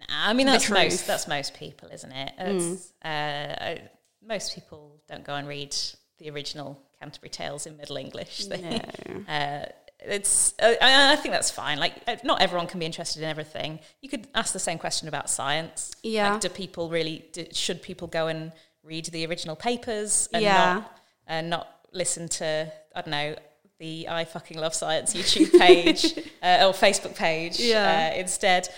Nah, 0.00 0.06
I 0.30 0.32
mean 0.32 0.46
that's 0.46 0.70
most 0.70 1.06
that's 1.06 1.28
most 1.28 1.54
people, 1.54 1.88
isn't 1.92 2.12
it? 2.12 2.32
It's, 2.38 2.92
uh, 3.04 3.08
I- 3.08 3.90
most 4.22 4.54
people 4.54 4.97
don't 5.08 5.24
go 5.24 5.34
and 5.34 5.48
read 5.48 5.74
the 6.18 6.30
original 6.30 6.80
Canterbury 7.00 7.30
Tales 7.30 7.66
in 7.66 7.76
Middle 7.76 7.96
English. 7.96 8.46
They, 8.46 8.60
No. 8.60 9.24
uh, 9.32 9.66
it's 10.00 10.54
uh, 10.60 10.74
I, 10.80 11.12
I 11.12 11.16
think 11.16 11.32
that's 11.34 11.50
fine. 11.50 11.78
Like 11.78 11.94
uh, 12.06 12.16
not 12.24 12.40
everyone 12.40 12.66
can 12.68 12.78
be 12.80 12.86
interested 12.86 13.22
in 13.22 13.28
everything. 13.28 13.80
You 14.00 14.08
could 14.08 14.28
ask 14.34 14.52
the 14.52 14.58
same 14.60 14.78
question 14.78 15.08
about 15.08 15.28
science. 15.28 15.90
Yeah. 16.02 16.32
Like, 16.32 16.40
do 16.40 16.48
people 16.48 16.88
really? 16.88 17.24
Do, 17.32 17.46
should 17.52 17.82
people 17.82 18.06
go 18.06 18.28
and 18.28 18.52
read 18.84 19.06
the 19.06 19.26
original 19.26 19.56
papers 19.56 20.28
and 20.32 20.42
Yeah. 20.42 20.74
not 20.74 20.98
and 21.26 21.50
not 21.50 21.68
listen 21.92 22.28
to 22.28 22.72
I 22.94 23.00
don't 23.02 23.10
know 23.10 23.34
the 23.80 24.08
I 24.08 24.24
fucking 24.24 24.58
love 24.58 24.74
science 24.74 25.14
YouTube 25.14 25.56
page 25.58 26.04
uh, 26.42 26.66
or 26.66 26.72
Facebook 26.72 27.14
page 27.16 27.58
Yeah. 27.58 28.12
uh, 28.14 28.18
instead. 28.18 28.68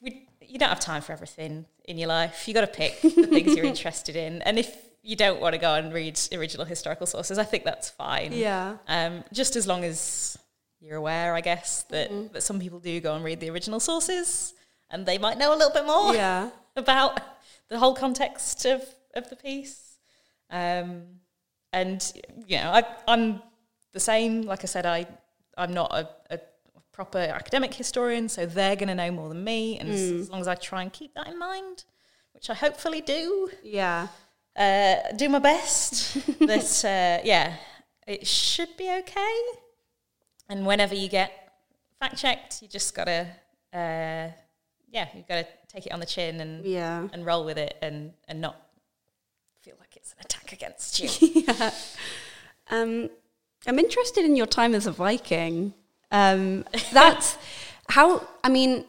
We- 0.00 0.26
you 0.42 0.58
don't 0.58 0.68
have 0.70 0.80
time 0.80 1.00
for 1.00 1.12
everything 1.12 1.64
in 1.84 1.96
your 1.96 2.08
life. 2.08 2.48
You 2.48 2.54
got 2.54 2.62
to 2.62 2.66
pick 2.66 3.00
the 3.02 3.10
things 3.28 3.54
you're 3.54 3.64
interested 3.76 4.16
in, 4.16 4.42
and 4.42 4.58
if 4.58 4.76
you 5.02 5.16
don't 5.16 5.40
want 5.40 5.54
to 5.54 5.58
go 5.58 5.74
and 5.74 5.92
read 5.92 6.18
original 6.34 6.66
historical 6.66 7.06
sources, 7.06 7.38
I 7.38 7.44
think 7.44 7.64
that's 7.64 7.88
fine. 7.90 8.32
Yeah. 8.32 8.76
Um, 8.86 9.24
just 9.32 9.56
as 9.56 9.66
long 9.66 9.84
as 9.84 10.36
you're 10.80 10.96
aware, 10.96 11.34
I 11.34 11.40
guess, 11.40 11.84
that, 11.84 12.10
Mm-hmm. 12.10 12.32
that 12.34 12.42
some 12.42 12.58
people 12.60 12.78
do 12.80 13.00
go 13.00 13.14
and 13.14 13.24
read 13.24 13.40
the 13.40 13.50
original 13.50 13.80
sources 13.80 14.54
and 14.90 15.06
they 15.06 15.18
might 15.18 15.38
know 15.38 15.54
a 15.54 15.56
little 15.56 15.72
bit 15.72 15.86
more 15.86 16.14
Yeah. 16.14 16.50
about 16.76 17.20
the 17.68 17.78
whole 17.78 17.94
context 17.94 18.64
of, 18.66 18.82
of 19.14 19.28
the 19.30 19.36
piece. 19.36 19.96
Um, 20.50 21.02
and, 21.72 22.12
you 22.46 22.58
know, 22.58 22.70
I, 22.70 22.82
I'm 23.06 23.42
the 23.92 24.00
same. 24.00 24.42
Like 24.42 24.64
I 24.64 24.66
said, 24.66 24.86
I, 24.86 25.06
I'm 25.56 25.72
not 25.72 25.92
a, 25.92 26.08
a 26.34 26.40
proper 26.92 27.18
academic 27.18 27.72
historian, 27.72 28.28
so 28.28 28.44
they're 28.46 28.76
going 28.76 28.88
to 28.88 28.94
know 28.94 29.10
more 29.12 29.28
than 29.28 29.44
me. 29.44 29.78
And 29.78 29.88
as, 29.88 30.00
as 30.10 30.30
long 30.30 30.40
as 30.40 30.48
I 30.48 30.56
try 30.56 30.82
and 30.82 30.92
keep 30.92 31.14
that 31.14 31.28
in 31.28 31.38
mind, 31.38 31.84
which 32.32 32.50
I 32.50 32.54
hopefully 32.54 33.00
do, 33.00 33.50
Yeah. 33.62 34.08
Uh, 34.56 34.96
do 35.16 35.28
my 35.28 35.38
best. 35.38 36.14
that 36.40 36.84
uh, 36.84 37.22
yeah, 37.24 37.56
it 38.06 38.26
should 38.26 38.76
be 38.76 38.90
okay. 39.00 39.40
And 40.48 40.66
whenever 40.66 40.94
you 40.94 41.08
get 41.08 41.32
fact 41.98 42.16
checked, 42.18 42.62
you 42.62 42.68
just 42.68 42.94
gotta 42.94 43.26
uh, 43.72 44.28
yeah, 44.92 45.06
you've 45.14 45.28
got 45.28 45.36
to 45.36 45.46
take 45.68 45.86
it 45.86 45.92
on 45.92 46.00
the 46.00 46.06
chin 46.06 46.40
and 46.40 46.64
Yeah. 46.64 47.06
and 47.12 47.24
roll 47.24 47.44
with 47.44 47.58
it 47.58 47.76
and 47.80 48.12
and 48.26 48.40
not 48.40 48.56
feel 49.62 49.76
like 49.78 49.96
it's 49.96 50.12
an 50.12 50.18
attack 50.24 50.52
against 50.52 50.98
you. 51.00 51.42
yeah. 51.46 51.70
Um, 52.70 53.10
I'm 53.66 53.78
interested 53.78 54.24
in 54.24 54.36
your 54.36 54.46
time 54.46 54.74
as 54.74 54.86
a 54.86 54.92
Viking. 54.92 55.74
Um, 56.10 56.64
that's 56.92 57.36
how, 57.88 58.26
I 58.42 58.48
mean, 58.48 58.84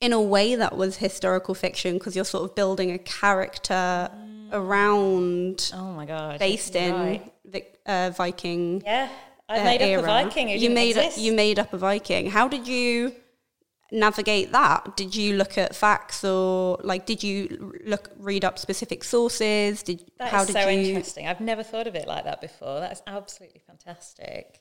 in 0.00 0.12
a 0.12 0.20
way, 0.20 0.56
that 0.56 0.76
was 0.76 0.96
historical 0.96 1.54
fiction 1.54 1.94
because 1.94 2.16
you're 2.16 2.24
sort 2.24 2.44
of 2.50 2.54
building 2.54 2.90
a 2.90 2.98
character 2.98 4.10
around 4.54 5.70
oh 5.74 5.92
my 5.92 6.06
god, 6.06 6.38
based 6.38 6.74
in 6.76 6.94
right. 6.94 7.32
Vic, 7.44 7.78
uh, 7.86 8.10
Viking. 8.16 8.82
yeah. 8.84 9.08
I 9.46 9.60
uh, 9.60 9.64
made 9.64 9.82
up 9.82 9.88
era. 9.88 10.02
a 10.02 10.06
Viking. 10.06 10.48
You 10.48 10.70
made 10.70 10.96
exist. 10.96 11.18
you 11.18 11.34
made 11.34 11.58
up 11.58 11.74
a 11.74 11.76
Viking. 11.78 12.30
How 12.30 12.48
did 12.48 12.66
you 12.66 13.14
navigate 13.92 14.52
that? 14.52 14.96
Did 14.96 15.14
you 15.14 15.36
look 15.36 15.58
at 15.58 15.76
facts 15.76 16.24
or 16.24 16.78
like 16.82 17.04
did 17.04 17.22
you 17.22 17.74
look 17.84 18.10
read 18.18 18.44
up 18.44 18.58
specific 18.58 19.04
sources? 19.04 19.82
Did 19.82 20.10
That 20.18 20.28
how 20.28 20.44
did 20.44 20.54
so 20.54 20.68
you? 20.68 20.88
interesting. 20.88 21.26
I've 21.26 21.40
never 21.40 21.62
thought 21.62 21.86
of 21.86 21.94
it 21.94 22.08
like 22.08 22.24
that 22.24 22.40
before. 22.40 22.80
That 22.80 22.92
is 22.92 23.02
absolutely 23.06 23.60
fantastic. 23.66 24.60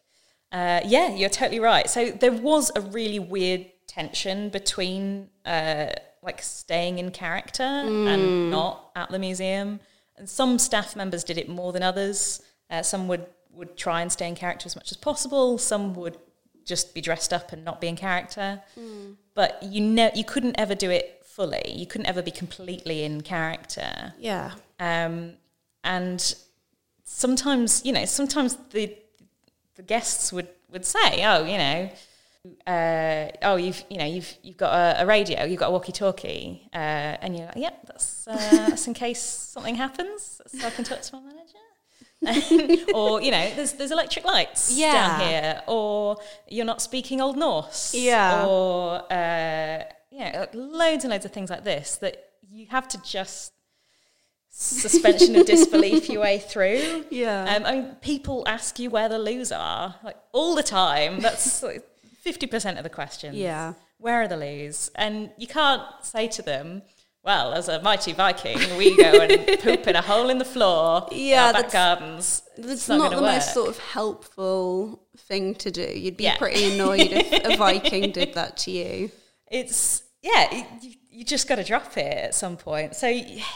Uh, 0.52 0.82
yeah, 0.86 1.16
you're 1.16 1.30
totally 1.30 1.60
right. 1.60 1.90
So 1.90 2.12
there 2.12 2.32
was 2.32 2.72
a 2.76 2.82
really 2.82 3.20
weird 3.20 3.66
tension 3.88 4.50
between 4.50 5.30
uh, 5.46 5.88
like 6.24 6.42
staying 6.42 7.00
in 7.00 7.12
character 7.12 7.64
Mm. 7.64 8.08
and 8.08 8.52
not 8.52 8.92
at 8.96 9.10
the 9.10 9.20
museum. 9.20 9.80
And 10.16 10.30
some 10.30 10.58
staff 10.60 10.96
members 10.96 11.24
did 11.24 11.38
it 11.38 11.50
more 11.50 11.72
than 11.74 11.84
others. 11.84 12.42
Uh, 12.70 12.82
some 12.82 13.08
would 13.08 13.26
would 13.52 13.78
try 13.78 14.02
and 14.02 14.12
stay 14.12 14.28
in 14.28 14.34
character 14.36 14.66
as 14.66 14.76
much 14.76 14.90
as 14.92 14.98
possible. 14.98 15.60
Some 15.60 15.94
would 15.94 16.18
just 16.66 16.94
be 16.96 17.02
dressed 17.02 17.32
up 17.32 17.52
and 17.54 17.64
not 17.64 17.80
be 17.80 17.88
in 17.88 17.96
character. 17.96 18.62
Mm. 18.80 19.16
But 19.36 19.62
you 19.64 19.82
know, 19.82 20.10
you 20.16 20.24
couldn't 20.24 20.56
ever 20.60 20.74
do 20.76 20.90
it 20.90 21.22
fully. 21.26 21.62
You 21.72 21.86
couldn't 21.86 22.08
ever 22.08 22.22
be 22.22 22.32
completely 22.32 23.04
in 23.04 23.22
character. 23.22 24.14
Yeah. 24.20 24.52
Um, 24.80 25.34
and 25.84 26.36
sometimes, 27.04 27.84
you 27.86 27.92
know, 27.92 28.06
sometimes 28.06 28.56
the 28.72 28.96
the 29.76 29.84
guests 29.84 30.32
would, 30.32 30.48
would 30.72 30.86
say, 30.86 31.24
"Oh, 31.26 31.44
you 31.46 31.58
know, 31.58 31.90
uh, 32.68 33.28
oh, 33.44 33.56
you've 33.56 33.84
you 33.90 33.98
know 33.98 34.06
you've 34.06 34.34
you've 34.44 34.58
got 34.58 34.74
a, 34.74 35.04
a 35.04 35.06
radio, 35.06 35.46
you've 35.46 35.60
got 35.60 35.68
a 35.70 35.72
walkie-talkie," 35.72 36.68
uh, 36.74 36.78
and 36.78 37.38
you're 37.38 37.46
like, 37.46 37.56
"Yep, 37.56 37.88
that's 37.88 38.28
uh, 38.28 38.36
that's 38.70 38.86
in 38.88 38.94
case 38.94 39.22
something 39.22 39.76
happens, 39.76 40.42
so 40.48 40.68
I 40.68 40.70
can 40.72 40.84
talk 40.84 41.02
to 41.02 41.16
my 41.16 41.22
manager." 41.22 41.58
or 42.94 43.22
you 43.22 43.32
know, 43.32 43.50
there's 43.56 43.74
there's 43.74 43.92
electric 43.92 44.26
lights 44.26 44.72
Yeah. 44.78 44.94
down 44.94 45.20
here, 45.28 45.62
or 45.68 46.18
you're 46.50 46.66
not 46.66 46.82
speaking 46.82 47.22
Old 47.22 47.38
Norse, 47.38 47.94
Yeah. 47.94 48.46
or 48.46 49.02
uh, 49.12 49.84
yeah, 50.12 50.40
like 50.40 50.52
loads 50.54 51.04
and 51.06 51.12
loads 51.12 51.26
of 51.26 51.32
things 51.32 51.50
like 51.50 51.64
this 51.64 51.98
that 51.98 52.18
you 52.50 52.68
have 52.70 52.88
to 52.90 53.02
just 53.04 53.54
suspension 54.50 55.36
of 55.36 55.46
disbelief 55.56 56.10
your 56.10 56.22
way 56.22 56.40
through. 56.40 57.06
Yeah. 57.10 57.56
Um, 57.56 57.66
I 57.66 57.72
mean, 57.76 57.96
people 58.02 58.44
ask 58.48 58.80
you 58.80 58.90
where 58.90 59.10
the 59.10 59.20
loos 59.20 59.52
are 59.52 59.96
like 60.04 60.18
all 60.32 60.56
the 60.56 60.64
time. 60.64 61.20
That's 61.22 61.64
like 61.64 61.86
fifty 62.24 62.48
percent 62.48 62.78
of 62.78 62.84
the 62.84 62.90
questions. 62.90 63.36
Yeah. 63.36 63.74
Where 63.98 64.22
are 64.24 64.28
the 64.28 64.38
loos? 64.38 64.90
And 64.96 65.30
you 65.38 65.48
can't 65.48 65.84
say 66.02 66.28
to 66.30 66.42
them, 66.42 66.82
"Well, 67.24 67.54
as 67.54 67.68
a 67.70 67.82
mighty 67.82 68.14
Viking, 68.14 68.60
we 68.78 68.96
go 68.98 69.12
and 69.22 69.60
poop 69.62 69.88
in 69.88 69.96
a 69.96 70.02
hole 70.02 70.30
in 70.30 70.38
the 70.40 70.46
floor. 70.56 71.08
in 71.12 71.18
Yeah, 71.20 71.46
our 71.48 71.54
back 71.54 71.70
that's- 71.72 71.74
gardens." 71.74 72.44
It's 72.58 72.88
not, 72.90 72.98
not 72.98 73.10
the 73.12 73.16
gonna 73.18 73.28
most 73.34 73.54
sort 73.54 73.70
of 73.70 73.78
helpful 73.80 75.02
thing 75.18 75.56
to 75.56 75.72
do. 75.72 75.82
You'd 76.04 76.18
be 76.18 76.26
Yeah. 76.26 76.38
pretty 76.38 76.74
annoyed 76.74 77.02
if 77.12 77.46
a 77.46 77.58
Viking 77.66 78.12
did 78.12 78.34
that 78.36 78.58
to 78.58 78.72
you. 78.72 79.12
it's 79.48 80.04
yeah 80.22 80.48
it, 80.52 80.66
you, 80.82 80.94
you 81.12 81.24
just 81.26 81.48
got 81.50 81.56
to 81.56 81.64
drop 81.66 81.98
it 81.98 82.18
at 82.28 82.34
some 82.34 82.56
point 82.56 82.96
so 82.96 83.08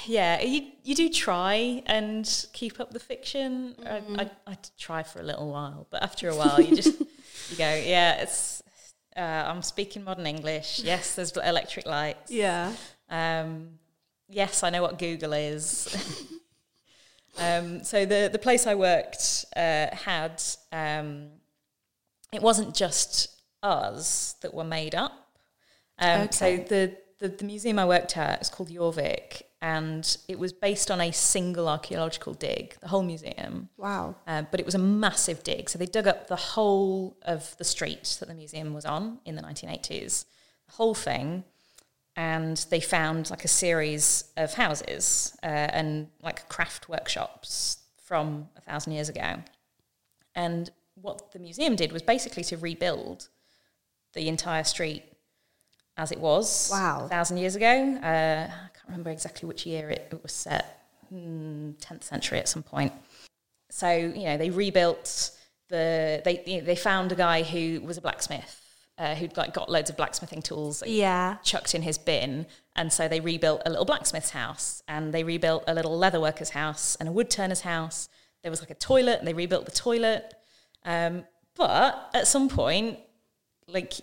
yeah 0.05 0.41
you, 0.41 0.59
you 0.84 0.93
do 0.93 1.07
try 1.09 1.82
and 1.86 2.45
keep 2.53 2.80
up 2.82 2.91
the 2.91 2.99
fiction 2.99 3.74
I, 3.86 3.89
mm-hmm. 3.89 4.20
I, 4.20 4.30
I 4.45 4.57
try 4.78 5.01
for 5.03 5.22
a 5.22 5.24
little 5.24 5.49
while 5.49 5.88
but 5.89 6.03
after 6.03 6.28
a 6.30 6.36
while 6.36 6.59
you 6.59 6.76
just 6.76 6.99
you 7.49 7.55
go 7.57 7.74
yeah 7.86 8.22
it's 8.22 8.57
uh, 9.18 9.43
i'm 9.47 9.61
speaking 9.61 10.03
modern 10.03 10.28
english 10.28 10.80
yes 10.84 11.15
there's 11.15 11.32
electric 11.38 11.86
lights 11.86 12.32
Yeah. 12.32 12.72
um, 13.09 13.80
yes, 14.30 14.63
I 14.63 14.70
know 14.70 14.82
what 14.82 14.99
Google 14.99 15.32
is. 15.34 15.88
um, 17.39 17.84
so 17.84 18.05
the 18.05 18.30
the 18.32 18.39
place 18.39 18.68
I 18.68 18.76
worked 18.76 19.45
uh, 19.55 19.88
had 19.93 20.41
um, 20.72 21.30
it 22.34 22.41
wasn't 22.41 22.76
just 22.76 23.30
us 23.63 24.36
that 24.41 24.53
were 24.53 24.63
made 24.65 24.95
up. 24.95 25.13
Um, 25.99 26.32
So 26.32 26.57
the, 26.57 26.97
the 27.20 27.30
the 27.30 27.45
museum 27.45 27.80
I 27.80 27.86
worked 27.86 28.18
at 28.18 28.41
is 28.41 28.49
called 28.49 28.70
Jorvik, 28.70 29.43
and 29.62 30.18
it 30.28 30.38
was 30.38 30.53
based 30.53 30.91
on 30.91 31.01
a 31.01 31.12
single 31.12 31.68
archaeological 31.68 32.34
dig. 32.34 32.76
The 32.80 32.89
whole 32.89 33.01
museum. 33.01 33.70
Wow. 33.78 34.16
Um, 34.28 34.47
but 34.51 34.60
it 34.60 34.66
was 34.66 34.76
a 34.76 34.80
massive 34.80 35.43
dig. 35.43 35.70
So 35.70 35.80
they 35.80 35.88
dug 35.88 36.08
up 36.08 36.28
the 36.28 36.36
whole 36.36 37.18
of 37.24 37.55
the 37.58 37.64
street 37.64 38.18
that 38.20 38.28
the 38.28 38.36
museum 38.36 38.74
was 38.74 38.86
on 38.86 39.20
in 39.26 39.36
the 39.36 39.41
1980s, 39.41 40.26
the 40.68 40.74
whole 40.74 40.93
thing, 40.93 41.43
and 42.16 42.58
they 42.70 42.80
found 42.80 43.30
like 43.30 43.45
a 43.45 43.47
series 43.47 44.26
of 44.38 44.53
houses 44.53 45.36
uh, 45.43 45.45
and 45.45 46.08
like 46.22 46.47
craft 46.49 46.88
workshops 46.88 47.78
from 48.03 48.49
a 48.58 48.62
thousand 48.62 48.93
years 48.93 49.10
ago. 49.10 49.41
And 50.36 50.70
what 50.95 51.32
the 51.32 51.39
museum 51.39 51.76
did 51.76 51.91
was 51.91 52.01
basically 52.01 52.43
to 52.45 52.58
rebuild 52.58 53.30
the 54.14 54.28
entire 54.28 54.64
street 54.64 55.03
as 55.98 56.12
it 56.12 56.20
was 56.20 56.70
Wow. 56.72 57.06
a 57.06 57.10
thousand 57.10 57.38
years 57.38 57.56
ago. 57.56 57.66
Uh, 58.04 58.48
I 58.48 58.70
can't 58.74 58.88
remember 58.88 59.10
exactly 59.10 59.48
which 59.48 59.66
year 59.66 59.89
it, 59.89 60.08
it 60.12 60.22
was 60.24 60.32
set, 60.32 60.86
mm, 61.14 61.74
10th 61.80 62.04
century 62.04 62.39
at 62.39 62.48
some 62.48 62.64
point. 62.64 62.93
So 63.70 63.89
you 63.91 64.24
know 64.26 64.38
they 64.38 64.50
rebuilt 64.50 65.32
the 65.70 66.22
they 66.24 66.43
you 66.45 66.60
know, 66.60 66.66
they 66.66 66.76
found 66.76 67.12
a 67.12 67.16
guy 67.16 67.43
who 67.43 67.82
was 67.82 67.98
a 67.98 68.02
blacksmith 68.02 68.62
uh, 68.98 69.14
who'd 69.16 69.36
like 69.38 69.54
got 69.54 69.70
loads 69.70 69.89
of 69.89 69.98
blacksmithing 69.98 70.41
tools 70.41 70.82
like, 70.82 70.89
Yeah. 70.91 71.38
chucked 71.43 71.76
in 71.76 71.82
his 71.82 71.98
bin, 71.98 72.48
and 72.76 72.91
so 72.91 73.08
they 73.08 73.20
rebuilt 73.20 73.62
a 73.66 73.70
little 73.70 73.86
blacksmith's 73.86 74.32
house 74.32 74.82
and 74.88 75.14
they 75.14 75.24
rebuilt 75.24 75.64
a 75.68 75.74
little 75.74 75.95
leather 75.98 76.20
worker's 76.20 76.52
house 76.52 76.95
and 77.00 77.08
a 77.10 77.12
wood 77.12 77.30
turner's 77.30 77.62
house. 77.62 78.10
There 78.43 78.50
was 78.52 78.62
like 78.62 78.70
a 78.72 78.76
toilet, 78.76 79.20
and 79.20 79.28
they 79.28 79.34
rebuilt 79.34 79.66
the 79.66 79.72
toilet. 79.72 80.34
Um, 80.86 81.26
but 81.56 82.10
at 82.14 82.28
some 82.28 82.48
point, 82.50 82.98
like 83.68 83.93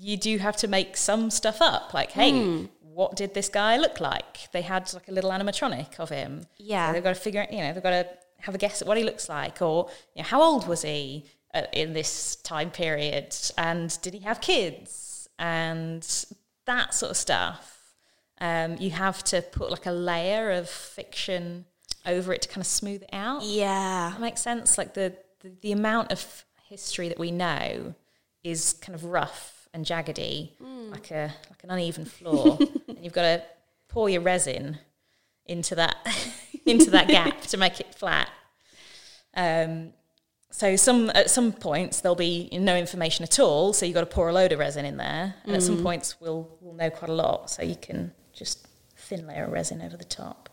you 0.00 0.16
do 0.16 0.38
have 0.38 0.56
to 0.56 0.68
make 0.68 0.96
some 0.96 1.30
stuff 1.30 1.60
up. 1.60 1.92
Like, 1.92 2.12
hey, 2.12 2.68
what 2.80 3.16
did 3.16 3.34
this 3.34 3.48
guy 3.48 3.76
look 3.76 4.00
like? 4.00 4.50
They 4.52 4.62
had 4.62 4.92
like 4.94 5.08
a 5.08 5.12
little 5.12 5.30
animatronic 5.30 6.00
of 6.00 6.08
him. 6.08 6.46
Yeah. 6.58 6.88
So 6.88 6.92
they've 6.94 7.02
got 7.02 7.14
to 7.14 7.20
figure 7.20 7.42
out, 7.42 7.52
you 7.52 7.58
know, 7.58 7.72
they've 7.72 7.82
got 7.82 7.90
to 7.90 8.08
have 8.38 8.54
a 8.54 8.58
guess 8.58 8.80
at 8.80 8.88
what 8.88 8.96
he 8.96 9.04
looks 9.04 9.28
like, 9.28 9.60
or 9.60 9.90
you 10.14 10.22
know, 10.22 10.28
how 10.28 10.42
old 10.42 10.66
was 10.66 10.82
he 10.82 11.26
uh, 11.52 11.62
in 11.72 11.92
this 11.92 12.36
time 12.36 12.70
period, 12.70 13.36
and 13.58 14.00
did 14.00 14.14
he 14.14 14.20
have 14.20 14.40
kids, 14.40 15.28
and 15.38 16.02
that 16.64 16.94
sort 16.94 17.10
of 17.10 17.16
stuff. 17.16 17.76
Um, 18.40 18.78
you 18.78 18.90
have 18.90 19.22
to 19.24 19.42
put 19.42 19.70
like 19.70 19.84
a 19.84 19.92
layer 19.92 20.50
of 20.52 20.70
fiction 20.70 21.66
over 22.06 22.32
it 22.32 22.40
to 22.42 22.48
kind 22.48 22.62
of 22.62 22.66
smooth 22.66 23.02
it 23.02 23.10
out. 23.12 23.42
Yeah. 23.42 24.10
That 24.12 24.20
makes 24.20 24.40
sense. 24.40 24.78
Like 24.78 24.94
the, 24.94 25.14
the, 25.40 25.52
the 25.60 25.72
amount 25.72 26.10
of 26.10 26.44
history 26.66 27.08
that 27.08 27.18
we 27.18 27.30
know 27.30 27.94
is 28.42 28.72
kind 28.80 28.94
of 28.94 29.04
rough 29.04 29.59
and 29.72 29.84
jaggedy, 29.84 30.50
like 30.90 31.10
a 31.10 31.32
like 31.48 31.64
an 31.64 31.70
uneven 31.70 32.04
floor, 32.04 32.58
and 32.88 32.98
you've 33.02 33.12
got 33.12 33.22
to 33.22 33.42
pour 33.88 34.08
your 34.08 34.20
resin 34.20 34.78
into 35.46 35.74
that 35.74 35.96
into 36.66 36.90
that 36.90 37.08
gap 37.08 37.40
to 37.42 37.56
make 37.56 37.80
it 37.80 37.94
flat. 37.94 38.30
Um, 39.34 39.92
so 40.50 40.74
some 40.76 41.10
at 41.14 41.30
some 41.30 41.52
points 41.52 42.00
there'll 42.00 42.16
be 42.16 42.48
no 42.52 42.76
information 42.76 43.22
at 43.22 43.38
all, 43.38 43.72
so 43.72 43.86
you've 43.86 43.94
got 43.94 44.00
to 44.00 44.06
pour 44.06 44.28
a 44.28 44.32
load 44.32 44.52
of 44.52 44.58
resin 44.58 44.84
in 44.84 44.96
there, 44.96 45.34
and 45.44 45.54
at 45.54 45.62
some 45.62 45.82
points 45.82 46.20
we'll 46.20 46.48
we'll 46.60 46.74
know 46.74 46.90
quite 46.90 47.10
a 47.10 47.14
lot, 47.14 47.50
so 47.50 47.62
you 47.62 47.76
can 47.76 48.12
just 48.32 48.66
thin 48.96 49.26
layer 49.26 49.44
of 49.44 49.52
resin 49.52 49.80
over 49.80 49.96
the 49.96 50.04
top, 50.04 50.50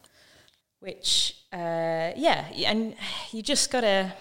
which 0.79 1.37
uh, 1.51 2.13
yeah, 2.15 2.45
and 2.65 2.95
you 3.31 3.41
just 3.41 3.71
got 3.71 3.81
to. 3.81 4.13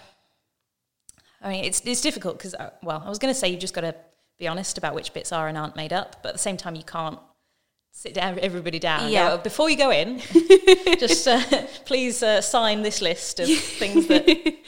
I 1.39 1.49
mean, 1.49 1.65
it's 1.65 1.81
it's 1.85 2.01
difficult 2.01 2.39
because 2.39 2.55
well, 2.81 3.03
I 3.05 3.09
was 3.09 3.19
going 3.19 3.31
to 3.31 3.39
say 3.39 3.47
you 3.47 3.57
just 3.57 3.75
got 3.75 3.81
to 3.81 3.95
be 4.39 4.47
honest 4.47 4.77
about 4.77 4.93
which 4.95 5.13
bits 5.13 5.31
are 5.31 5.47
and 5.47 5.57
aren't 5.57 5.75
made 5.75 5.93
up, 5.93 6.17
but 6.21 6.29
at 6.29 6.35
the 6.35 6.39
same 6.39 6.57
time 6.57 6.75
you 6.75 6.83
can't 6.83 7.19
sit 7.91 8.13
down 8.13 8.37
everybody 8.39 8.77
down 8.77 9.09
Yeah. 9.11 9.37
go, 9.37 9.43
before 9.43 9.69
you 9.71 9.77
go 9.77 9.89
in 9.89 10.19
just 10.99 11.27
uh, 11.27 11.41
please 11.85 12.21
uh, 12.21 12.41
sign 12.41 12.83
this 12.83 13.01
list 13.01 13.39
of 13.39 13.47
things 13.79 14.05
that 14.07 14.25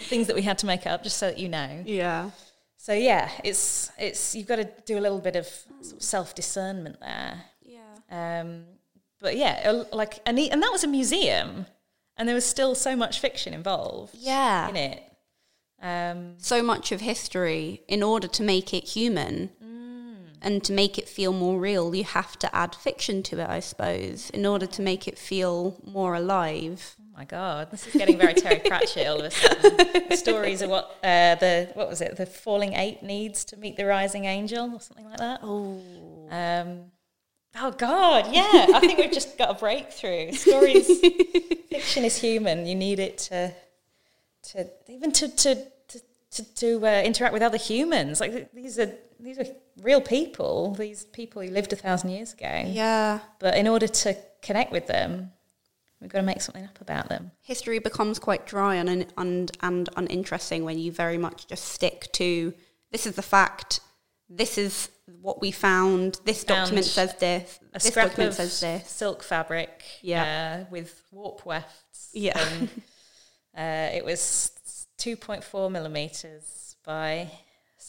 things 0.07 0.25
that 0.27 0.35
we 0.35 0.41
had 0.41 0.57
to 0.59 0.65
make 0.65 0.87
up 0.87 1.03
just 1.03 1.17
so 1.17 1.27
that 1.27 1.37
you 1.37 1.47
know 1.47 1.83
Yeah. 1.85 2.31
so 2.77 2.91
yeah 2.93 3.29
it's 3.43 3.91
it's 3.99 4.33
you've 4.33 4.47
got 4.47 4.55
to 4.55 4.67
do 4.87 4.97
a 4.97 5.01
little 5.01 5.19
bit 5.19 5.35
of, 5.35 5.45
sort 5.81 5.97
of 5.97 6.01
self-discernment 6.03 6.99
there 7.01 7.43
Yeah. 7.61 8.39
um, 8.41 8.63
but 9.21 9.37
yeah 9.37 9.83
like 9.93 10.21
and, 10.25 10.39
and 10.39 10.63
that 10.63 10.71
was 10.71 10.83
a 10.83 10.87
museum 10.87 11.67
and 12.17 12.27
there 12.27 12.35
was 12.35 12.45
still 12.45 12.73
so 12.73 12.95
much 12.95 13.19
fiction 13.19 13.53
involved 13.53 14.15
Yeah. 14.17 14.69
in 14.69 14.75
it 14.75 15.03
um, 15.83 16.33
so 16.39 16.63
much 16.63 16.91
of 16.91 16.99
history 17.01 17.83
in 17.87 18.01
order 18.01 18.27
to 18.27 18.41
make 18.43 18.73
it 18.73 18.85
human 18.85 19.51
and 20.41 20.63
to 20.63 20.73
make 20.73 20.97
it 20.97 21.07
feel 21.07 21.33
more 21.33 21.59
real 21.59 21.93
you 21.93 22.03
have 22.03 22.37
to 22.39 22.53
add 22.55 22.73
fiction 22.75 23.21
to 23.23 23.39
it 23.39 23.49
i 23.49 23.59
suppose 23.59 24.29
in 24.31 24.45
order 24.45 24.65
to 24.65 24.81
make 24.81 25.07
it 25.07 25.17
feel 25.17 25.77
more 25.83 26.15
alive 26.15 26.95
oh 26.99 27.17
my 27.17 27.25
god 27.25 27.69
this 27.71 27.87
is 27.87 27.93
getting 27.93 28.17
very 28.17 28.33
terry 28.33 28.59
pratchett 28.65 29.07
all 29.07 29.19
of 29.19 29.25
a 29.25 29.31
sudden 29.31 29.77
the 30.09 30.15
stories 30.15 30.61
of 30.61 30.69
what 30.69 30.95
uh, 31.03 31.35
the 31.35 31.69
what 31.73 31.89
was 31.89 32.01
it 32.01 32.15
the 32.15 32.25
falling 32.25 32.73
eight 32.73 33.03
needs 33.03 33.43
to 33.43 33.57
meet 33.57 33.75
the 33.77 33.85
rising 33.85 34.25
angel 34.25 34.73
or 34.73 34.79
something 34.79 35.05
like 35.05 35.17
that 35.17 35.39
oh 35.43 35.81
Um, 36.29 36.91
oh 37.55 37.71
God, 37.71 38.27
yeah! 38.31 38.67
I 38.73 38.79
think 38.79 38.99
we've 38.99 39.11
just 39.11 39.37
got 39.37 39.49
a 39.49 39.53
breakthrough. 39.53 40.31
Stories, 40.33 40.87
fiction 41.69 42.05
is 42.05 42.17
human. 42.17 42.65
You 42.65 42.75
need 42.75 42.99
it 42.99 43.17
to, 43.29 43.51
to 44.49 44.69
even 44.87 45.11
to 45.13 45.27
to 45.27 45.55
to 45.87 46.01
to, 46.31 46.55
to 46.55 46.87
uh, 46.87 47.01
interact 47.01 47.33
with 47.33 47.41
other 47.41 47.57
humans. 47.57 48.19
Like 48.19 48.51
these 48.53 48.77
are 48.79 48.91
these 49.19 49.37
are 49.39 49.45
real 49.81 50.01
people. 50.01 50.73
These 50.75 51.05
people 51.05 51.41
who 51.41 51.49
lived 51.49 51.73
a 51.73 51.75
thousand 51.75 52.09
years 52.11 52.33
ago. 52.33 52.63
yeah 52.67 53.19
But 53.39 53.55
in 53.57 53.67
order 53.67 53.87
to 53.87 54.17
connect 54.41 54.71
with 54.71 54.87
them, 54.87 55.31
we've 55.99 56.09
got 56.09 56.19
to 56.19 56.25
make 56.25 56.41
something 56.41 56.63
up 56.63 56.79
about 56.81 57.09
them. 57.09 57.31
history 57.41 57.79
becomes 57.79 58.19
quite 58.19 58.45
dry 58.45 58.75
and, 58.75 59.05
and 59.17 59.51
and 59.61 59.89
uninteresting 59.97 60.63
when 60.63 60.79
you 60.79 60.91
very 60.91 61.17
much 61.17 61.47
just 61.47 61.65
stick 61.65 62.09
to 62.13 62.53
this 62.91 63.05
is 63.05 63.13
the 63.15 63.21
fact 63.21 63.81
this 64.29 64.57
is 64.57 64.89
what 65.21 65.41
we 65.41 65.51
found 65.51 66.19
this 66.23 66.43
Found 66.43 66.59
document 66.61 66.85
says 66.85 67.13
this 67.19 67.59
A 67.73 67.79
this 67.79 67.83
scrap 67.85 68.07
document 68.09 68.29
of 68.29 68.35
says 68.35 68.59
this 68.59 68.89
silk 68.89 69.23
fabric, 69.23 69.83
Yeah. 70.01 70.61
uh, 70.67 70.71
with 70.71 71.01
warp 71.11 71.45
wefts. 71.45 72.09
Yeah. 72.13 72.37
and, 72.39 72.69
uh, 73.57 73.95
it 73.97 74.05
was 74.05 74.51
two 74.97 75.15
point 75.17 75.43
four 75.43 75.69
millimeters 75.71 76.75
by 76.85 77.31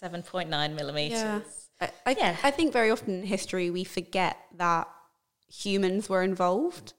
seven 0.01 0.23
point 0.23 0.49
nine 0.49 0.75
millimeters. 0.75 1.19
Yeah. 1.19 1.41
I, 1.81 1.91
I, 2.07 2.17
Yeah. 2.19 2.37
I 2.43 2.51
think 2.51 2.73
very 2.73 2.91
often 2.91 3.21
in 3.21 3.27
history 3.27 3.71
we 3.71 3.85
forget 3.85 4.37
that 4.57 4.89
humans 5.49 6.09
were 6.09 6.23
involved. 6.23 6.95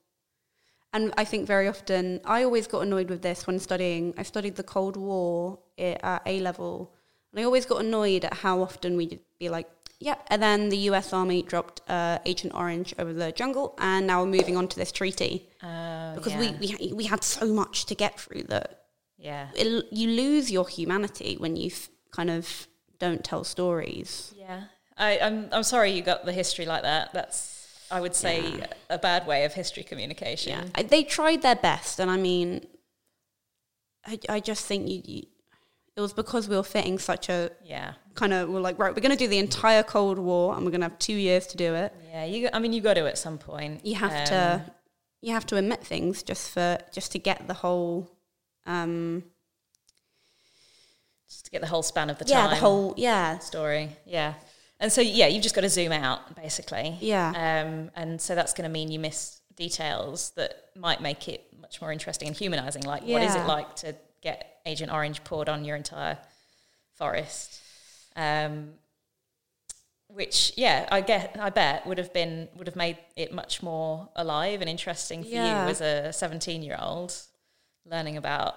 And 0.94 1.12
I 1.16 1.24
think 1.24 1.46
very 1.46 1.68
often, 1.68 2.20
I 2.24 2.44
always 2.44 2.66
got 2.66 2.80
annoyed 2.80 3.08
with 3.08 3.22
this 3.22 3.46
when 3.46 3.58
studying. 3.58 4.12
I 4.18 4.24
studied 4.24 4.56
the 4.56 4.62
Cold 4.62 4.96
War 4.96 5.58
at 5.78 6.22
A 6.26 6.40
level. 6.40 6.94
And 7.32 7.40
I 7.40 7.44
always 7.44 7.64
got 7.64 7.80
annoyed 7.80 8.26
at 8.26 8.34
how 8.34 8.60
often 8.60 8.98
we'd 8.98 9.18
be 9.38 9.48
like, 9.48 9.68
yep. 10.00 10.18
And 10.28 10.42
then 10.42 10.68
the 10.68 10.76
US 10.90 11.14
Army 11.14 11.42
dropped 11.42 11.80
uh, 11.88 12.18
Agent 12.26 12.52
Orange 12.54 12.94
over 12.98 13.14
the 13.14 13.32
jungle. 13.32 13.74
And 13.78 14.06
now 14.06 14.22
we're 14.22 14.36
moving 14.38 14.56
on 14.58 14.68
to 14.68 14.76
this 14.76 14.92
treaty. 14.92 15.48
Uh, 15.62 16.14
Because 16.14 16.34
yeah. 16.34 16.40
we, 16.60 16.76
we, 16.78 16.92
we 16.92 17.04
had 17.04 17.24
so 17.24 17.46
much 17.46 17.86
to 17.86 17.94
get 17.94 18.20
through 18.20 18.44
that 18.54 18.82
yeah. 19.16 19.48
it, 19.54 19.86
you 19.90 20.08
lose 20.08 20.50
your 20.50 20.68
humanity 20.68 21.36
when 21.38 21.56
you 21.56 21.70
kind 22.10 22.28
of 22.28 22.68
don't 23.04 23.22
tell 23.30 23.42
stories. 23.56 24.32
Yeah. 24.44 24.60
I, 24.96 25.18
I'm 25.26 25.38
I'm 25.54 25.62
sorry 25.74 25.90
you 25.96 26.02
got 26.12 26.24
the 26.24 26.32
history 26.42 26.66
like 26.72 26.82
that. 26.90 27.12
That's 27.12 27.36
I 27.90 27.98
would 28.00 28.14
say 28.14 28.38
a 28.88 28.98
bad 29.08 29.26
way 29.26 29.44
of 29.44 29.52
history 29.62 29.82
communication. 29.90 30.52
Yeah, 30.52 30.64
I- 30.78 30.82
they 30.94 31.02
tried 31.18 31.40
their 31.42 31.56
best, 31.70 31.98
and 32.00 32.08
I 32.10 32.16
mean, 32.28 32.48
I, 34.06 34.18
I 34.28 34.40
just 34.40 34.64
think 34.66 34.88
you, 34.88 35.02
you, 35.04 35.22
it 35.96 36.00
was 36.00 36.12
because 36.12 36.48
we 36.48 36.56
were 36.56 36.62
fitting 36.76 36.98
such 36.98 37.28
a 37.28 37.50
Yeah. 37.64 37.94
kind 38.14 38.32
of 38.32 38.48
we're 38.50 38.60
like 38.68 38.78
right, 38.78 38.94
we're 38.94 39.02
going 39.08 39.16
to 39.18 39.24
do 39.24 39.28
the 39.28 39.38
entire 39.38 39.82
Cold 39.82 40.18
War, 40.18 40.54
and 40.54 40.64
we're 40.64 40.70
going 40.70 40.80
to 40.80 40.88
have 40.88 40.98
two 40.98 41.14
years 41.28 41.46
to 41.48 41.56
do 41.56 41.74
it. 41.74 41.92
Yeah. 42.10 42.24
You. 42.24 42.48
I 42.52 42.58
mean, 42.60 42.72
you 42.72 42.80
got 42.80 42.94
to 42.94 43.06
at 43.06 43.18
some 43.18 43.38
point. 43.38 43.84
You 43.84 43.96
have 43.96 44.12
Um, 44.12 44.26
to, 44.26 44.72
you 45.20 45.32
have 45.32 45.46
to 45.46 45.56
admit 45.56 45.84
things 45.84 46.22
just 46.22 46.50
for 46.50 46.78
just 46.92 47.12
to 47.12 47.18
get 47.18 47.46
the 47.46 47.54
whole, 47.54 48.10
um, 48.66 49.24
just 51.32 51.44
to 51.46 51.50
get 51.50 51.60
the 51.60 51.66
whole 51.66 51.82
span 51.82 52.10
of 52.10 52.18
the 52.18 52.26
yeah, 52.26 52.42
time. 52.42 52.50
the 52.50 52.56
whole, 52.56 52.94
yeah, 52.96 53.38
story. 53.38 53.90
Yeah. 54.04 54.34
And 54.78 54.92
so 54.92 55.00
yeah, 55.00 55.28
you've 55.28 55.42
just 55.42 55.54
got 55.54 55.62
to 55.62 55.68
zoom 55.68 55.92
out 55.92 56.36
basically. 56.36 56.96
Yeah. 57.00 57.28
Um, 57.30 57.90
and 57.96 58.20
so 58.20 58.34
that's 58.34 58.52
going 58.52 58.68
to 58.68 58.72
mean 58.72 58.90
you 58.90 58.98
miss 58.98 59.40
details 59.56 60.30
that 60.36 60.70
might 60.76 61.00
make 61.00 61.28
it 61.28 61.44
much 61.60 61.80
more 61.80 61.92
interesting 61.92 62.28
and 62.28 62.36
humanizing. 62.36 62.82
Like, 62.82 63.02
what 63.04 63.22
is 63.22 63.34
it 63.34 63.46
like 63.46 63.76
to 63.76 63.94
get 64.20 64.60
Agent 64.66 64.92
Orange 64.92 65.24
poured 65.24 65.48
on 65.48 65.64
your 65.64 65.76
entire 65.76 66.18
forest? 66.94 67.60
Um, 68.16 68.72
which, 70.08 70.52
yeah, 70.56 70.86
I 70.90 71.00
get, 71.00 71.36
I 71.40 71.48
bet 71.48 71.86
would 71.86 71.96
have 71.98 72.12
been 72.12 72.48
would 72.56 72.66
have 72.66 72.76
made 72.76 72.98
it 73.16 73.32
much 73.32 73.62
more 73.62 74.10
alive 74.16 74.60
and 74.60 74.68
interesting 74.68 75.22
for 75.22 75.30
Yeah. 75.30 75.64
you 75.64 75.70
as 75.70 75.80
a 75.80 76.12
seventeen-year-old 76.12 77.14
learning 77.86 78.16
about. 78.18 78.54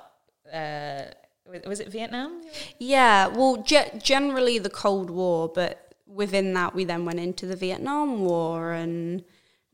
Uh, 0.51 1.03
was- 1.45 1.79
it 1.79 1.89
Vietnam? 1.89 2.41
yeah. 2.79 3.27
Well, 3.27 3.57
ge- 3.57 3.91
generally 4.01 4.59
the 4.59 4.69
Cold 4.69 5.09
War, 5.09 5.49
but 5.53 5.93
within 6.07 6.53
that 6.53 6.73
we 6.75 6.83
then 6.85 7.05
went 7.05 7.19
into 7.19 7.45
the 7.45 7.55
Vietnam 7.55 8.23
War 8.25 8.71
and 8.73 9.23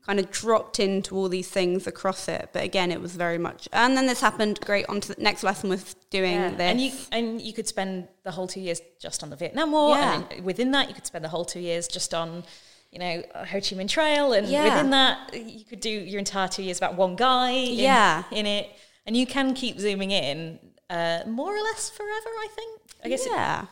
kind 0.04 0.18
of 0.18 0.30
dropped 0.32 0.80
into 0.80 1.14
all 1.14 1.28
these 1.28 1.48
things 1.48 1.86
across 1.86 2.26
it. 2.26 2.48
But 2.52 2.64
again, 2.64 2.90
it 2.90 3.00
was 3.00 3.14
very 3.14 3.38
much. 3.38 3.68
And 3.72 3.96
then 3.96 4.06
this 4.06 4.20
happened. 4.20 4.58
Great. 4.60 4.84
On 4.88 5.00
to 5.00 5.14
the 5.14 5.22
next 5.22 5.44
lesson 5.44 5.70
was 5.70 5.94
doing 6.10 6.32
Yeah. 6.32 6.50
this. 6.50 6.60
And 6.60 6.80
you 6.80 6.90
and 7.12 7.40
you 7.40 7.52
could 7.52 7.68
spend 7.68 8.08
the 8.24 8.32
whole 8.32 8.48
two 8.48 8.60
years 8.60 8.80
just 9.00 9.22
on 9.22 9.30
the 9.30 9.36
Vietnam 9.36 9.70
War, 9.70 9.90
Yeah. 9.96 10.22
and 10.32 10.44
within 10.44 10.72
that, 10.72 10.88
you 10.88 10.94
could 10.94 11.06
spend 11.06 11.24
the 11.24 11.28
whole 11.28 11.44
two 11.44 11.60
years 11.60 11.86
just 11.86 12.12
on, 12.14 12.42
you 12.90 12.98
know, 12.98 13.22
Ho 13.34 13.60
Chi 13.60 13.76
Minh 13.76 13.88
Trail, 13.88 14.32
and 14.32 14.48
Yeah. 14.48 14.64
within 14.64 14.90
that, 14.90 15.34
you 15.34 15.64
could 15.64 15.80
do 15.80 15.90
your 15.90 16.18
entire 16.18 16.48
two 16.48 16.64
years 16.64 16.78
about 16.78 16.96
one 16.96 17.14
guy. 17.14 17.50
In, 17.50 17.74
Yeah. 17.78 18.24
in 18.32 18.44
it, 18.46 18.70
and 19.06 19.16
you 19.16 19.24
can 19.26 19.54
keep 19.54 19.78
zooming 19.78 20.10
in, 20.10 20.58
uh, 20.96 21.20
more 21.26 21.52
or 21.56 21.62
less 21.68 21.90
forever. 21.90 22.30
I 22.46 22.48
think. 22.56 22.80
I 23.04 23.08
guess 23.08 23.26
it, 23.26 23.32
uh, 23.32 23.64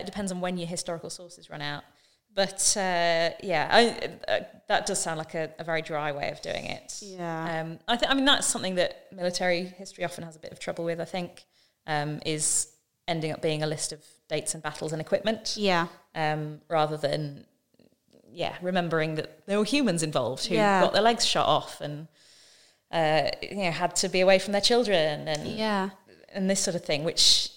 it 0.00 0.06
depends 0.06 0.30
on 0.32 0.40
when 0.40 0.56
your 0.56 0.66
historical 0.76 1.10
sources 1.10 1.50
run 1.50 1.62
out. 1.72 1.84
But 2.32 2.62
uh, 2.76 3.30
yeah, 3.42 3.68
I, 3.70 3.80
uh, 4.32 4.40
that 4.68 4.86
does 4.86 5.02
sound 5.02 5.18
like 5.18 5.34
a, 5.34 5.50
a 5.58 5.64
very 5.64 5.82
dry 5.82 6.12
way 6.12 6.30
of 6.30 6.40
doing 6.40 6.64
it. 6.66 6.88
Yeah. 7.02 7.60
Um, 7.60 7.78
I, 7.88 7.96
th- 7.96 8.10
I 8.10 8.14
mean, 8.14 8.24
that's 8.24 8.46
something 8.46 8.76
that 8.76 9.08
military 9.12 9.64
history 9.64 10.04
often 10.04 10.22
has 10.24 10.36
a 10.36 10.38
bit 10.38 10.52
of 10.52 10.60
trouble 10.60 10.84
with, 10.84 11.00
I 11.00 11.04
think, 11.16 11.44
um, 11.88 12.20
is 12.24 12.68
ending 13.08 13.32
up 13.32 13.42
being 13.42 13.64
a 13.64 13.66
list 13.66 13.92
of 13.92 14.00
dates 14.28 14.54
and 14.54 14.62
battles 14.62 14.92
and 14.92 15.00
equipment 15.00 15.56
yeah. 15.56 15.88
um, 16.14 16.60
rather 16.68 16.96
than, 16.96 17.44
yeah, 18.32 18.54
remembering 18.62 19.16
that 19.16 19.44
there 19.46 19.58
were 19.58 19.64
humans 19.64 20.04
involved 20.04 20.46
who 20.46 20.54
Yeah. 20.54 20.80
got 20.82 20.92
their 20.92 21.02
legs 21.02 21.26
shot 21.26 21.48
off 21.48 21.80
and, 21.80 22.06
uh, 22.92 23.30
you 23.42 23.56
know, 23.56 23.70
had 23.72 23.96
to 23.96 24.08
be 24.08 24.20
away 24.20 24.38
from 24.38 24.52
their 24.52 24.60
children 24.60 25.26
and, 25.26 25.48
Yeah. 25.48 25.90
And 26.32 26.48
this 26.48 26.60
sort 26.60 26.74
of 26.74 26.84
thing, 26.84 27.04
which 27.04 27.50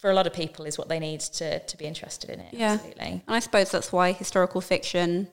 for 0.00 0.10
a 0.10 0.14
lot 0.14 0.26
of 0.26 0.32
people 0.34 0.64
is 0.66 0.76
what 0.76 0.88
they 0.88 0.98
need 0.98 1.20
to, 1.20 1.58
to 1.60 1.76
be 1.76 1.84
interested 1.86 2.30
in 2.30 2.40
it. 2.40 2.52
Yeah. 2.52 2.72
Absolutely. 2.74 3.22
And 3.26 3.36
I 3.36 3.38
suppose 3.40 3.70
that's 3.70 3.92
why 3.92 4.12
historical 4.12 4.60
fiction 4.60 5.28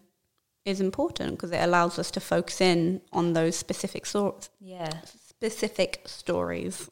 is 0.63 0.79
important 0.79 1.31
because 1.31 1.51
it 1.51 1.61
allows 1.61 1.97
us 1.99 2.11
to 2.11 2.19
focus 2.19 2.61
in 2.61 3.01
on 3.11 3.33
those 3.33 3.55
specific 3.55 4.05
sorts, 4.05 4.49
Yeah. 4.59 4.89
specific 5.05 6.01
stories. 6.05 6.89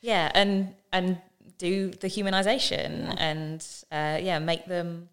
Yeah, 0.00 0.30
and 0.34 0.74
and 0.92 1.18
do 1.58 1.90
the 1.90 2.08
humanization 2.08 3.14
and 3.16 3.64
uh, 3.90 4.18
yeah, 4.20 4.38
make 4.38 4.66
them 4.66 5.08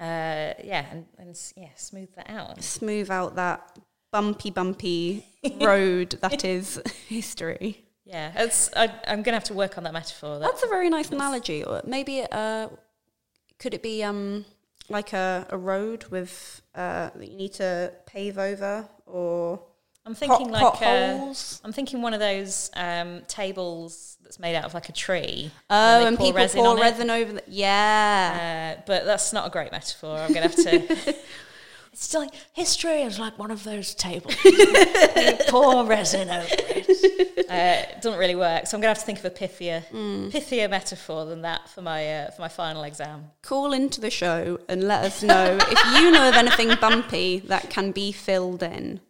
uh, 0.00 0.54
yeah, 0.64 0.86
and, 0.90 1.06
and 1.18 1.38
yeah, 1.56 1.68
smooth 1.76 2.08
that 2.16 2.30
out. 2.30 2.62
Smooth 2.62 3.10
out 3.10 3.36
that 3.36 3.78
bumpy, 4.10 4.50
bumpy 4.50 5.26
road 5.60 6.18
that 6.22 6.44
is 6.44 6.80
history. 7.08 7.83
Yeah, 8.04 8.32
it's, 8.36 8.70
I, 8.76 8.92
I'm 9.06 9.22
going 9.22 9.32
to 9.32 9.32
have 9.32 9.44
to 9.44 9.54
work 9.54 9.78
on 9.78 9.84
that 9.84 9.92
metaphor. 9.92 10.38
That, 10.38 10.50
That's 10.50 10.64
a 10.64 10.68
very 10.68 10.90
nice 10.90 11.10
analogy. 11.10 11.64
Or 11.64 11.80
maybe 11.86 12.24
uh, 12.30 12.68
could 13.58 13.72
it 13.72 13.82
be 13.82 14.04
um, 14.04 14.44
like 14.88 15.12
a, 15.12 15.46
a 15.50 15.56
road 15.56 16.04
with 16.10 16.62
uh, 16.74 17.10
that 17.14 17.28
you 17.28 17.36
need 17.36 17.54
to 17.54 17.92
pave 18.06 18.38
over, 18.38 18.86
or 19.06 19.60
I'm 20.04 20.14
thinking 20.14 20.50
Pot, 20.50 20.52
like 20.52 20.62
uh, 20.62 20.70
potholes. 20.70 21.62
I'm 21.64 21.72
thinking 21.72 22.02
one 22.02 22.12
of 22.12 22.20
those 22.20 22.70
um, 22.76 23.22
tables 23.26 24.18
that's 24.22 24.38
made 24.38 24.54
out 24.54 24.64
of 24.64 24.74
like 24.74 24.90
a 24.90 24.92
tree. 24.92 25.50
Oh, 25.70 26.00
they 26.00 26.06
and 26.06 26.18
people 26.18 26.34
resin 26.34 26.60
pour 26.60 26.68
on 26.68 26.78
it. 26.78 26.82
resin 26.82 27.10
over 27.10 27.32
the. 27.32 27.42
Yeah. 27.46 28.76
Uh, 28.76 28.82
but 28.86 29.06
that's 29.06 29.32
not 29.32 29.46
a 29.46 29.50
great 29.50 29.72
metaphor. 29.72 30.18
I'm 30.18 30.32
going 30.32 30.48
to 30.48 30.70
have 30.72 30.96
to. 30.96 31.14
It's 31.94 32.12
like 32.12 32.30
history 32.52 33.02
is 33.02 33.20
like 33.20 33.38
one 33.38 33.52
of 33.52 33.62
those 33.62 33.94
tables. 33.94 34.34
you 34.44 35.36
pour 35.46 35.84
resin 35.84 36.28
over 36.28 36.44
it. 36.50 37.33
uh, 37.50 37.82
it 37.90 38.02
doesn't 38.02 38.18
really 38.18 38.34
work. 38.34 38.66
So 38.66 38.76
I'm 38.76 38.80
going 38.80 38.94
to 38.94 38.98
have 38.98 38.98
to 38.98 39.04
think 39.06 39.18
of 39.18 39.24
a 39.26 39.30
pithier, 39.30 39.84
Mm. 39.92 40.30
pithier 40.30 40.68
metaphor 40.70 41.24
than 41.26 41.42
that 41.42 41.68
for 41.68 41.82
my 41.82 42.06
uh, 42.14 42.30
for 42.30 42.42
my 42.42 42.48
final 42.48 42.82
exam. 42.84 43.30
Call 43.42 43.72
into 43.72 44.00
the 44.00 44.10
show 44.10 44.58
and 44.68 44.84
let 44.84 45.04
us 45.04 45.22
know 45.22 45.58
if 45.60 46.00
you 46.00 46.10
know 46.10 46.28
of 46.28 46.34
anything 46.34 46.70
bumpy 46.80 47.40
that 47.40 47.70
can 47.70 47.92
be 47.92 48.12
filled 48.12 48.62
in. 48.62 49.00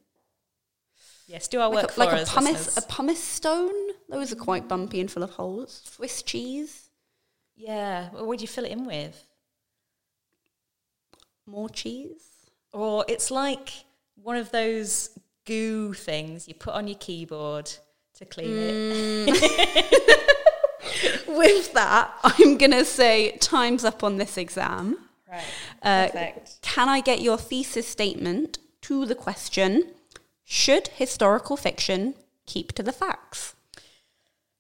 Yes, 1.26 1.49
do 1.49 1.61
our 1.61 1.70
work 1.70 1.85
Like, 1.85 1.91
a, 1.91 1.93
for 1.93 2.01
like 2.01 2.12
a 2.18 2.22
us, 2.22 2.32
pumice, 2.35 2.53
listeners. 2.66 2.85
a 2.85 2.89
pumice 2.89 3.22
stone. 3.24 3.72
Those 4.11 4.30
are 4.32 4.37
quite 4.37 4.68
bumpy 4.68 5.01
and 5.01 5.11
full 5.11 5.22
of 5.22 5.30
holes. 5.30 5.80
Swiss 5.85 6.22
cheese, 6.22 6.91
yeah, 7.57 8.11
what 8.11 8.26
would 8.26 8.41
you 8.43 8.47
fill 8.49 8.64
it 8.64 8.70
in 8.72 8.85
with? 8.87 9.24
more 11.47 11.68
cheese. 11.68 12.22
Or 12.72 13.05
it's 13.09 13.30
like 13.30 13.70
one 14.22 14.37
of 14.37 14.51
those 14.51 15.11
goo 15.45 15.93
things 15.93 16.49
you 16.49 16.55
put 16.55 16.72
on 16.74 16.89
your 16.89 16.97
keyboard 16.99 17.70
to 18.19 18.25
clean 18.25 18.49
Mm. 18.51 19.25
it. 19.29 20.31
With 21.29 21.73
that, 21.73 22.12
I'm 22.23 22.57
gonna 22.59 22.85
say 22.85 23.37
time's 23.41 23.85
up 23.85 24.05
on 24.05 24.17
this 24.19 24.37
exam. 24.37 24.99
Right. 25.31 25.43
Uh, 25.83 26.07
Perfect. 26.09 26.62
Can 26.62 26.89
I 26.89 27.01
get 27.01 27.21
your 27.21 27.39
thesis 27.39 27.89
statement 27.89 28.59
to 28.83 29.05
the 29.07 29.15
question? 29.15 29.91
Should 30.45 30.89
historical 30.89 31.57
fiction 31.57 32.15
keep 32.47 32.73
to 32.75 32.83
the 32.83 32.93
facts? 32.93 33.55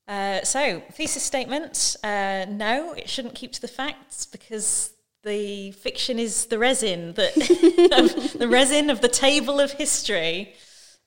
Uh, 0.08 0.42
so, 0.42 0.82
thesis 0.92 1.22
statement 1.22 1.96
uh, 2.02 2.46
no, 2.48 2.92
it 2.94 3.08
shouldn't 3.08 3.34
keep 3.34 3.52
to 3.52 3.60
the 3.60 3.68
facts 3.68 4.26
because 4.26 4.90
the 5.22 5.70
fiction 5.72 6.18
is 6.18 6.46
the 6.46 6.58
resin 6.58 7.14
that 7.14 7.34
the 8.38 8.48
resin 8.48 8.90
of 8.90 9.00
the 9.00 9.08
table 9.08 9.60
of 9.60 9.72
history 9.72 10.54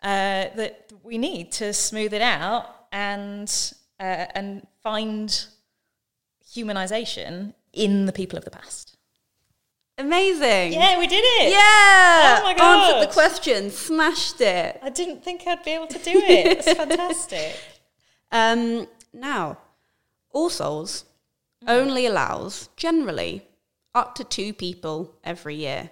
uh, 0.03 0.47
that 0.55 0.91
we 1.03 1.17
need 1.17 1.51
to 1.53 1.73
smooth 1.73 2.13
it 2.13 2.21
out 2.21 2.87
and 2.91 3.73
uh, 3.99 4.25
and 4.35 4.67
find 4.83 5.47
humanization 6.55 7.53
in 7.73 8.05
the 8.05 8.13
people 8.13 8.37
of 8.37 8.45
the 8.45 8.51
past. 8.51 8.97
Amazing. 9.99 10.73
Yeah, 10.73 10.99
we 10.99 11.07
did 11.07 11.23
it. 11.23 11.51
Yeah. 11.51 12.39
Oh 12.39 12.43
my 12.43 12.53
god. 12.53 12.95
Answered 12.95 13.09
the 13.09 13.13
question. 13.13 13.71
Smashed 13.71 14.41
it. 14.41 14.79
I 14.83 14.89
didn't 14.89 15.23
think 15.23 15.47
I'd 15.47 15.63
be 15.63 15.71
able 15.71 15.87
to 15.87 15.97
do 15.99 16.11
it. 16.11 16.57
It's 16.57 16.73
fantastic. 16.77 17.57
Um, 18.31 18.87
now, 19.11 19.57
All 20.31 20.51
Souls 20.51 21.05
only 21.67 22.05
allows 22.05 22.69
generally 22.77 23.47
up 23.95 24.13
to 24.15 24.23
two 24.23 24.53
people 24.53 25.15
every 25.23 25.55
year. 25.55 25.89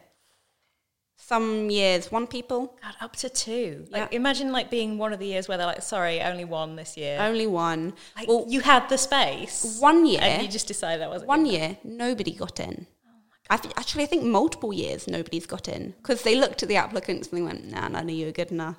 Some 1.18 1.70
years, 1.72 2.12
one 2.12 2.28
people, 2.28 2.78
God, 2.84 2.94
up 3.02 3.16
to 3.18 3.30
two. 3.30 3.86
Like, 3.90 4.12
Yeah. 4.12 4.18
imagine 4.18 4.52
like 4.52 4.70
being 4.70 4.98
one 4.98 5.12
of 5.14 5.20
the 5.20 5.26
years 5.26 5.48
where 5.48 5.58
they're 5.58 5.66
like, 5.66 5.82
sorry, 5.82 6.22
only 6.22 6.46
one 6.46 6.76
this 6.76 6.98
year. 6.98 7.18
only 7.20 7.48
one. 7.48 7.94
Like, 8.16 8.28
well, 8.28 8.46
you 8.48 8.60
had 8.62 8.90
the 8.90 8.98
space. 8.98 9.78
one 9.80 10.06
year, 10.06 10.20
And 10.22 10.42
you 10.44 10.48
just 10.50 10.68
decided 10.68 11.02
that 11.02 11.10
wasn't 11.10 11.30
one 11.30 11.46
year, 11.46 11.78
nobody 11.84 12.32
got 12.32 12.60
in. 12.60 12.86
Oh 13.08 13.12
I 13.50 13.58
th- 13.58 13.74
actually, 13.78 14.04
I 14.04 14.08
think 14.08 14.24
multiple 14.24 14.74
years 14.74 15.08
nobody's 15.08 15.46
got 15.48 15.68
in 15.68 15.94
because 16.02 16.22
they 16.24 16.36
looked 16.36 16.62
at 16.64 16.70
the 16.70 16.76
applicants 16.76 17.30
and 17.30 17.38
they 17.40 17.44
went, 17.44 17.66
"Nah, 17.72 17.88
none 17.88 18.10
of 18.10 18.16
you 18.16 18.28
are 18.28 18.32
good 18.32 18.52
enough." 18.52 18.78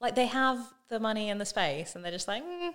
Like 0.00 0.14
they 0.14 0.26
have 0.26 0.58
the 0.88 0.98
money 0.98 1.30
and 1.30 1.40
the 1.40 1.44
space, 1.44 1.94
and 1.94 2.04
they're 2.04 2.12
just 2.12 2.26
like, 2.26 2.42
mm, 2.42 2.68
mm, 2.68 2.72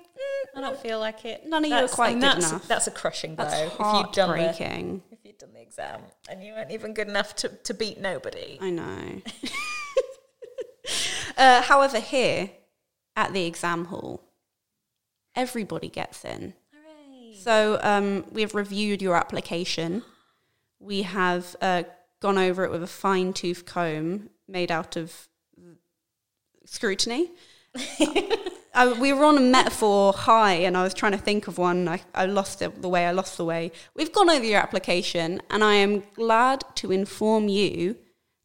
I 0.56 0.62
don't 0.62 0.80
feel 0.80 1.00
like 1.00 1.26
it. 1.26 1.46
None 1.46 1.66
of 1.66 1.70
you 1.70 1.76
are 1.76 1.88
quite 1.88 2.14
good 2.14 2.22
that's, 2.22 2.50
enough. 2.50 2.68
That's 2.68 2.88
a 2.88 2.92
crushing 2.92 3.36
blow. 3.36 3.46
That's 3.46 3.74
if 3.74 3.80
you'd 3.80 4.12
done 4.14 4.38
the 4.38 5.02
if 5.12 5.20
you'd 5.24 5.38
done 5.38 5.54
the 5.54 5.62
exam 5.62 6.02
and 6.30 6.44
you 6.44 6.54
weren't 6.54 6.72
even 6.72 6.94
good 6.94 7.08
enough 7.08 7.36
to, 7.38 7.50
to 7.50 7.74
beat 7.74 8.00
nobody. 8.00 8.58
I 8.62 8.70
know. 8.70 9.22
uh, 11.38 11.62
however, 11.64 12.00
here 12.00 12.52
at 13.16 13.34
the 13.34 13.46
exam 13.46 13.86
hall, 13.86 14.24
everybody 15.36 15.90
gets 15.90 16.24
in. 16.24 16.54
Hooray! 16.74 17.36
So 17.36 17.80
um, 17.82 18.26
we've 18.32 18.56
reviewed 18.56 19.02
your 19.02 19.16
application. 19.16 20.04
We 20.80 21.04
have 21.04 21.56
uh, 21.62 21.84
gone 22.20 22.38
over 22.38 22.64
it 22.64 22.72
with 22.72 22.84
a 22.84 22.88
fine 22.88 23.34
tooth 23.34 23.66
comb 23.66 24.30
made 24.48 24.72
out 24.72 24.96
of 24.96 25.28
scrutiny. 26.66 27.32
I, 28.76 28.92
we 29.00 29.14
were 29.14 29.24
on 29.24 29.38
a 29.38 29.42
metaphor 29.42 30.12
high, 30.12 30.54
and 30.54 30.76
I 30.76 30.84
was 30.84 30.94
trying 30.94 31.14
to 31.14 31.18
think 31.18 31.48
of 31.48 31.58
one. 31.58 31.88
I, 31.88 32.02
I 32.14 32.26
lost 32.26 32.62
it, 32.62 32.82
the 32.82 32.90
way 32.90 33.06
I 33.06 33.12
lost 33.12 33.38
the 33.38 33.46
way. 33.46 33.72
We've 33.96 34.12
gone 34.12 34.30
over 34.30 34.44
your 34.44 34.60
application, 34.60 35.42
and 35.50 35.64
I 35.64 35.76
am 35.76 36.04
glad 36.16 36.64
to 36.76 36.92
inform 36.92 37.48
you 37.48 37.96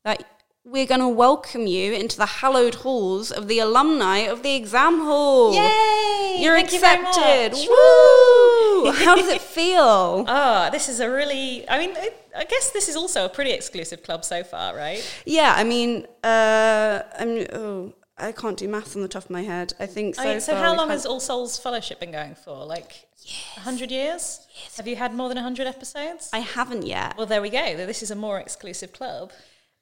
that 0.04 0.24
we're 0.64 0.86
going 0.86 1.00
to 1.00 1.08
welcome 1.08 1.66
you 1.66 1.92
into 1.92 2.16
the 2.16 2.26
hallowed 2.26 2.76
halls 2.76 3.32
of 3.32 3.48
the 3.48 3.58
alumni 3.58 4.18
of 4.18 4.42
the 4.42 4.54
exam 4.54 5.00
hall. 5.00 5.52
Yay! 5.52 6.36
You're 6.38 6.56
you 6.56 6.64
accepted. 6.64 7.52
much. 7.52 7.66
Woo! 7.66 8.92
How 8.92 9.16
does 9.16 9.28
it 9.28 9.40
feel? 9.40 10.24
Oh, 10.28 10.68
this 10.72 10.88
is 10.88 11.00
a 11.00 11.10
really. 11.10 11.68
I 11.68 11.78
mean, 11.78 11.96
I, 11.96 12.10
I 12.36 12.44
guess 12.44 12.70
this 12.70 12.88
is 12.88 12.94
also 12.94 13.24
a 13.24 13.28
pretty 13.28 13.50
exclusive 13.50 14.04
club 14.04 14.24
so 14.24 14.44
far, 14.44 14.76
right? 14.76 15.02
Yeah, 15.24 15.54
I 15.56 15.64
mean, 15.64 16.06
uh, 16.22 17.02
I'm, 17.18 17.46
oh, 17.52 17.94
I 18.20 18.32
can't 18.32 18.56
do 18.56 18.68
maths 18.68 18.94
on 18.96 19.02
the 19.02 19.08
top 19.08 19.24
of 19.24 19.30
my 19.30 19.42
head. 19.42 19.72
I 19.80 19.86
think 19.86 20.14
so. 20.14 20.22
I 20.22 20.26
mean, 20.26 20.40
so 20.40 20.54
how 20.54 20.76
long 20.76 20.90
has 20.90 21.06
All 21.06 21.20
Souls 21.20 21.58
Fellowship 21.58 22.00
been 22.00 22.12
going 22.12 22.34
for? 22.34 22.64
Like 22.64 23.08
a 23.56 23.60
hundred 23.60 23.90
years? 23.90 24.46
Yes. 24.62 24.76
Have 24.76 24.86
you 24.86 24.96
had 24.96 25.14
more 25.14 25.28
than 25.28 25.38
hundred 25.38 25.66
episodes? 25.66 26.30
I 26.32 26.40
haven't 26.40 26.86
yet. 26.86 27.16
well, 27.16 27.26
there 27.26 27.42
we 27.42 27.50
go. 27.50 27.76
This 27.76 28.02
is 28.02 28.10
a 28.10 28.16
more 28.16 28.38
exclusive 28.38 28.92
club. 28.92 29.32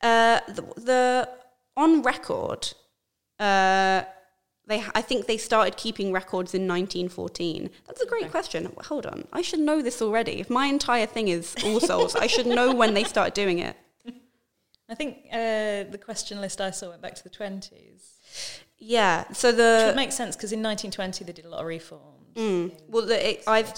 Uh, 0.02 0.40
the, 0.48 0.62
the 0.76 1.28
on 1.76 2.02
record, 2.02 2.72
uh, 3.40 4.02
they 4.66 4.84
I 4.94 5.02
think 5.02 5.26
they 5.26 5.36
started 5.38 5.76
keeping 5.76 6.12
records 6.12 6.54
in 6.54 6.68
1914. 6.68 7.70
That's 7.86 8.00
a 8.00 8.06
great 8.06 8.30
question. 8.30 8.70
Hold 8.84 9.06
on, 9.06 9.26
I 9.32 9.42
should 9.42 9.60
know 9.60 9.82
this 9.82 10.00
already. 10.02 10.40
If 10.40 10.50
my 10.50 10.66
entire 10.66 11.06
thing 11.06 11.28
is 11.28 11.54
All 11.64 11.80
Souls, 11.80 12.14
I 12.14 12.26
should 12.26 12.46
know 12.46 12.74
when 12.74 12.94
they 12.94 13.04
started 13.04 13.34
doing 13.34 13.58
it. 13.58 13.76
I 14.88 14.94
think 14.94 15.26
uh, 15.32 15.84
the 15.90 16.00
question 16.02 16.40
list 16.40 16.60
I 16.60 16.70
saw 16.70 16.88
went 16.90 17.02
back 17.02 17.14
to 17.16 17.22
the 17.22 17.30
twenties. 17.30 18.18
Yeah. 18.78 19.24
So 19.32 19.48
Which 19.48 19.56
the 19.56 19.82
would 19.88 19.96
make 19.96 20.12
sense 20.12 20.36
because 20.36 20.52
in 20.52 20.62
1920 20.62 21.24
they 21.24 21.32
did 21.32 21.44
a 21.44 21.48
lot 21.50 21.60
of 21.60 21.66
reforms. 21.66 22.34
Mm. 22.34 22.72
Well, 22.88 23.06
the, 23.06 23.30
it, 23.30 23.44
I've 23.46 23.72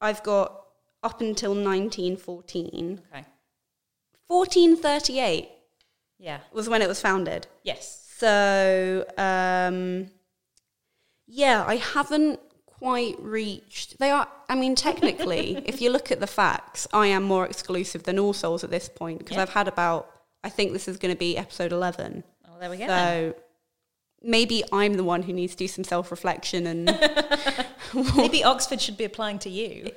I've 0.00 0.22
got 0.22 0.64
up 1.02 1.20
until 1.20 1.50
1914. 1.52 3.00
Okay. 3.12 3.24
1438 4.28 5.48
Yeah. 6.18 6.40
was 6.52 6.68
when 6.68 6.82
it 6.82 6.88
was 6.88 7.00
founded. 7.00 7.46
Yes. 7.64 7.98
So 8.18 9.04
um, 9.18 10.08
yeah, 11.26 11.64
I 11.66 11.76
haven't 11.76 12.40
quite 12.66 13.16
reached. 13.20 13.98
They 13.98 14.10
are. 14.10 14.28
I 14.48 14.54
mean, 14.54 14.74
technically, 14.74 15.62
if 15.66 15.80
you 15.80 15.90
look 15.90 16.12
at 16.12 16.20
the 16.20 16.26
facts, 16.26 16.86
I 16.92 17.06
am 17.08 17.22
more 17.24 17.46
exclusive 17.46 18.02
than 18.04 18.18
All 18.18 18.32
Souls 18.32 18.62
at 18.64 18.70
this 18.70 18.88
point 18.88 19.18
because 19.18 19.36
Yeah. 19.36 19.42
I've 19.42 19.50
had 19.50 19.66
about. 19.68 20.08
I 20.44 20.48
think 20.48 20.72
this 20.72 20.88
is 20.88 20.96
going 20.96 21.14
to 21.14 21.18
be 21.18 21.36
episode 21.36 21.72
11. 21.72 22.24
Oh, 22.48 22.58
there 22.58 22.70
we 22.70 22.78
go. 22.78 22.86
So. 22.86 23.34
Maybe 24.24 24.62
I'm 24.72 24.94
the 24.94 25.04
one 25.04 25.22
who 25.22 25.32
needs 25.32 25.52
to 25.54 25.58
do 25.58 25.68
some 25.68 25.82
self 25.82 26.10
reflection 26.12 26.66
and 26.66 26.84
Maybe 28.16 28.44
Oxford 28.44 28.80
should 28.80 28.96
be 28.96 29.04
applying 29.04 29.40
to 29.40 29.50
you. 29.50 29.90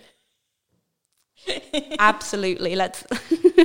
absolutely 1.99 2.75
let's 2.75 3.05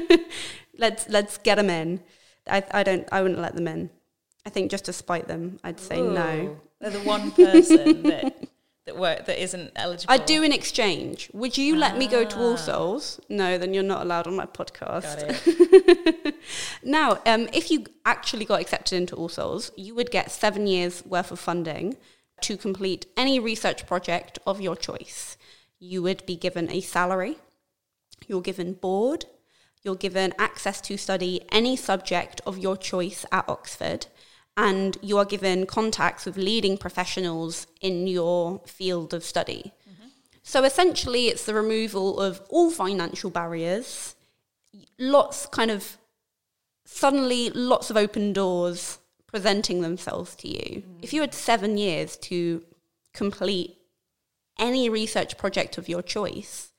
let's 0.79 1.09
let's 1.09 1.39
get 1.39 1.57
them 1.57 1.71
in 1.71 2.01
I, 2.49 2.63
I 2.71 2.83
don't 2.83 3.09
i 3.13 3.23
wouldn't 3.23 3.41
let 3.41 3.55
them 3.55 3.69
in 3.69 3.91
i 4.45 4.51
think 4.51 4.71
just 4.71 4.87
to 4.87 4.93
spite 4.93 5.29
them 5.29 5.59
i'd 5.65 5.81
say 5.81 6.01
no 6.01 6.61
They're 6.81 6.91
the 6.91 7.01
one 7.01 7.31
person 7.31 8.03
that 8.05 8.49
that 8.91 8.99
work 9.01 9.27
that 9.27 9.39
isn't 9.43 9.71
eligible. 9.77 10.13
i'd 10.13 10.27
do 10.27 10.43
an 10.43 10.53
exchange 10.53 11.29
would 11.33 11.57
you 11.57 11.77
let 11.77 11.97
me 11.97 12.07
go 12.17 12.25
to 12.25 12.39
all 12.45 12.55
Ah. 12.55 12.67
souls 12.69 13.21
no 13.29 13.49
then 13.59 13.73
you're 13.75 13.83
not 13.95 14.03
allowed 14.03 14.27
on 14.27 14.37
my 14.37 14.47
podcast 14.47 15.19
now 16.83 17.09
um, 17.27 17.49
if 17.53 17.71
you 17.71 17.79
actually 18.05 18.45
got 18.45 18.61
accepted 18.61 18.97
into 18.97 19.15
all 19.17 19.29
souls 19.29 19.71
you 19.77 19.95
would 19.95 20.11
get 20.11 20.31
seven 20.31 20.67
years 20.67 21.05
worth 21.05 21.31
of 21.31 21.39
funding 21.39 21.97
to 22.41 22.57
complete 22.57 23.07
any 23.17 23.39
research 23.39 23.87
project 23.87 24.39
of 24.47 24.61
your 24.61 24.77
choice 24.77 25.37
you 25.79 26.03
would 26.03 26.25
be 26.27 26.37
given 26.37 26.71
a 26.71 26.81
salary 26.81 27.37
You're 28.29 28.43
given 28.43 28.75
board. 28.75 29.25
You're 29.83 29.97
given 29.97 30.35
access 30.39 30.79
to 30.83 30.97
study 30.99 31.41
any 31.51 31.75
subject 31.77 32.41
of 32.47 32.59
your 32.59 32.77
choice 32.77 33.25
at 33.33 33.49
Oxford. 33.49 34.07
And 34.69 34.99
you 35.01 35.17
are 35.17 35.25
given 35.25 35.65
contacts 35.65 36.27
with 36.27 36.37
leading 36.37 36.77
professionals 36.77 37.67
in 37.81 38.07
your 38.07 38.61
field 38.67 39.15
of 39.15 39.25
study. 39.25 39.73
So 40.43 40.65
essentially, 40.65 41.29
it's 41.29 41.45
the 41.45 41.55
removal 41.55 42.19
of 42.19 42.41
all 42.49 42.73
financial 42.73 43.31
barriers, 43.31 44.17
lots 44.99 45.47
kind 45.47 45.71
of 45.71 45.97
suddenly 46.85 47.51
lots 47.51 47.89
of 47.89 47.97
open 47.97 48.33
doors, 48.33 48.99
presenting 49.29 49.81
themselves 49.81 50.35
to 50.37 50.49
you. 50.49 50.83
Mm-hmm. 50.83 50.99
If 51.03 51.13
you 51.13 51.21
had 51.21 51.35
seven 51.35 51.79
years 51.79 52.17
to 52.17 52.65
complete 53.15 53.79
any 54.59 54.89
research 54.89 55.39
project 55.39 55.79
of 55.79 55.89
your 55.89 56.03
choice, 56.03 56.73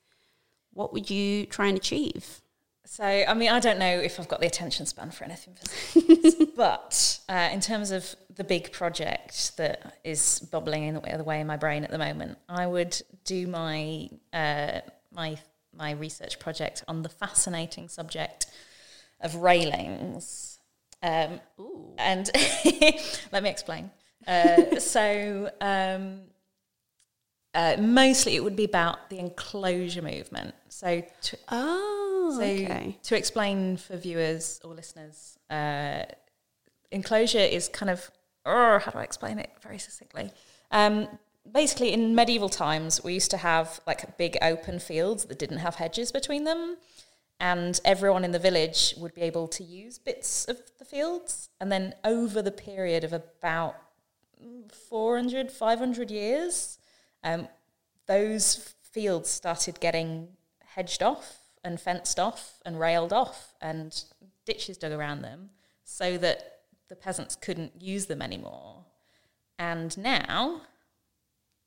what 0.74 0.92
would 0.92 1.08
you 1.08 1.46
try 1.46 1.68
and 1.68 1.78
achieve? 1.78 2.41
So, 2.84 3.04
I 3.04 3.32
mean, 3.34 3.48
I 3.48 3.60
don't 3.60 3.78
know 3.78 3.98
if 3.98 4.18
I've 4.18 4.28
got 4.28 4.40
the 4.40 4.46
attention 4.46 4.86
span 4.86 5.12
for 5.12 5.24
anything 5.24 5.56
but 6.56 7.20
uh, 7.28 7.48
in 7.52 7.60
terms 7.60 7.90
of 7.90 8.14
the 8.34 8.44
big 8.44 8.72
project 8.72 9.56
that 9.56 9.98
is 10.04 10.40
bubbling 10.50 10.84
in 10.84 10.94
the 10.94 11.24
way, 11.24 11.40
in 11.40 11.46
my 11.46 11.56
brain 11.56 11.84
at 11.84 11.90
the 11.90 11.98
moment, 11.98 12.38
I 12.48 12.66
would 12.66 13.00
do 13.24 13.46
my 13.46 14.08
uh, 14.32 14.80
my 15.12 15.38
my 15.74 15.92
research 15.92 16.38
project 16.38 16.84
on 16.88 17.02
the 17.02 17.08
fascinating 17.08 17.88
subject 17.88 18.46
of 19.20 19.36
railings. 19.36 20.58
Um, 21.02 21.40
and 21.98 22.30
let 23.32 23.42
me 23.42 23.50
explain. 23.50 23.90
Uh, 24.26 24.78
so, 24.78 25.50
um, 25.60 26.20
uh, 27.54 27.76
mostly 27.78 28.36
it 28.36 28.44
would 28.44 28.56
be 28.56 28.64
about 28.64 29.10
the 29.10 29.18
enclosure 29.18 30.02
movement. 30.02 30.54
So, 30.68 31.02
to, 31.22 31.38
Oh, 31.48 32.01
so 32.36 32.42
okay. 32.42 32.98
to 33.02 33.16
explain 33.16 33.76
for 33.76 33.96
viewers 33.96 34.60
or 34.64 34.74
listeners, 34.74 35.38
uh, 35.50 36.02
enclosure 36.90 37.38
is 37.38 37.68
kind 37.68 37.90
of 37.90 38.10
oh, 38.44 38.78
how 38.78 38.90
do 38.90 38.98
I 38.98 39.02
explain 39.02 39.38
it 39.38 39.50
very 39.62 39.78
succinctly? 39.78 40.30
Um, 40.70 41.08
basically, 41.50 41.92
in 41.92 42.14
medieval 42.14 42.48
times, 42.48 43.02
we 43.02 43.14
used 43.14 43.30
to 43.32 43.36
have 43.36 43.80
like 43.86 44.16
big 44.18 44.36
open 44.42 44.78
fields 44.78 45.24
that 45.26 45.38
didn't 45.38 45.58
have 45.58 45.76
hedges 45.76 46.12
between 46.12 46.44
them, 46.44 46.76
and 47.40 47.80
everyone 47.84 48.24
in 48.24 48.32
the 48.32 48.38
village 48.38 48.94
would 48.96 49.14
be 49.14 49.22
able 49.22 49.48
to 49.48 49.64
use 49.64 49.98
bits 49.98 50.44
of 50.46 50.58
the 50.78 50.84
fields. 50.84 51.48
And 51.60 51.70
then 51.70 51.94
over 52.04 52.42
the 52.42 52.52
period 52.52 53.04
of 53.04 53.12
about 53.12 53.76
400, 54.88 55.50
500 55.50 56.10
years, 56.10 56.78
um, 57.24 57.48
those 58.06 58.74
fields 58.82 59.30
started 59.30 59.80
getting 59.80 60.28
hedged 60.74 61.02
off 61.02 61.41
and 61.64 61.80
fenced 61.80 62.18
off 62.18 62.60
and 62.64 62.78
railed 62.78 63.12
off 63.12 63.54
and 63.60 64.04
ditches 64.44 64.76
dug 64.76 64.92
around 64.92 65.22
them 65.22 65.50
so 65.84 66.18
that 66.18 66.60
the 66.88 66.96
peasants 66.96 67.36
couldn't 67.36 67.80
use 67.80 68.06
them 68.06 68.20
anymore. 68.20 68.84
And 69.58 69.96
now, 69.96 70.62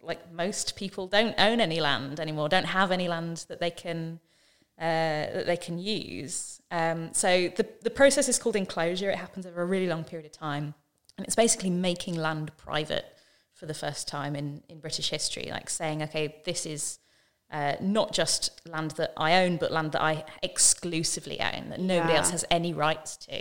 like 0.01 0.31
most 0.31 0.75
people 0.75 1.07
don't 1.07 1.35
own 1.37 1.61
any 1.61 1.79
land 1.79 2.19
anymore, 2.19 2.49
don't 2.49 2.65
have 2.65 2.91
any 2.91 3.07
land 3.07 3.45
that 3.47 3.59
they 3.59 3.71
can 3.71 4.19
uh, 4.77 5.31
that 5.31 5.45
they 5.45 5.55
can 5.55 5.79
use. 5.79 6.61
Um, 6.69 7.13
so 7.13 7.47
the 7.47 7.67
the 7.81 7.89
process 7.89 8.27
is 8.27 8.37
called 8.37 8.55
enclosure. 8.55 9.09
It 9.09 9.17
happens 9.17 9.45
over 9.45 9.61
a 9.61 9.65
really 9.65 9.87
long 9.87 10.03
period 10.03 10.25
of 10.25 10.33
time, 10.33 10.73
and 11.17 11.25
it's 11.25 11.35
basically 11.35 11.69
making 11.69 12.15
land 12.15 12.51
private 12.57 13.05
for 13.53 13.65
the 13.65 13.73
first 13.73 14.07
time 14.07 14.35
in 14.35 14.63
in 14.67 14.79
British 14.79 15.09
history. 15.09 15.47
Like 15.49 15.69
saying, 15.69 16.03
okay, 16.03 16.41
this 16.45 16.65
is 16.65 16.99
uh, 17.55 17.75
not 17.79 18.11
just 18.21 18.41
land 18.75 18.91
that 18.99 19.11
I 19.17 19.29
own, 19.43 19.55
but 19.57 19.71
land 19.71 19.91
that 19.93 20.01
I 20.01 20.25
exclusively 20.43 21.39
own, 21.39 21.69
that 21.69 21.79
nobody 21.79 22.13
Yeah. 22.13 22.19
else 22.19 22.31
has 22.31 22.43
any 22.59 22.73
rights 22.73 23.15
to, 23.27 23.39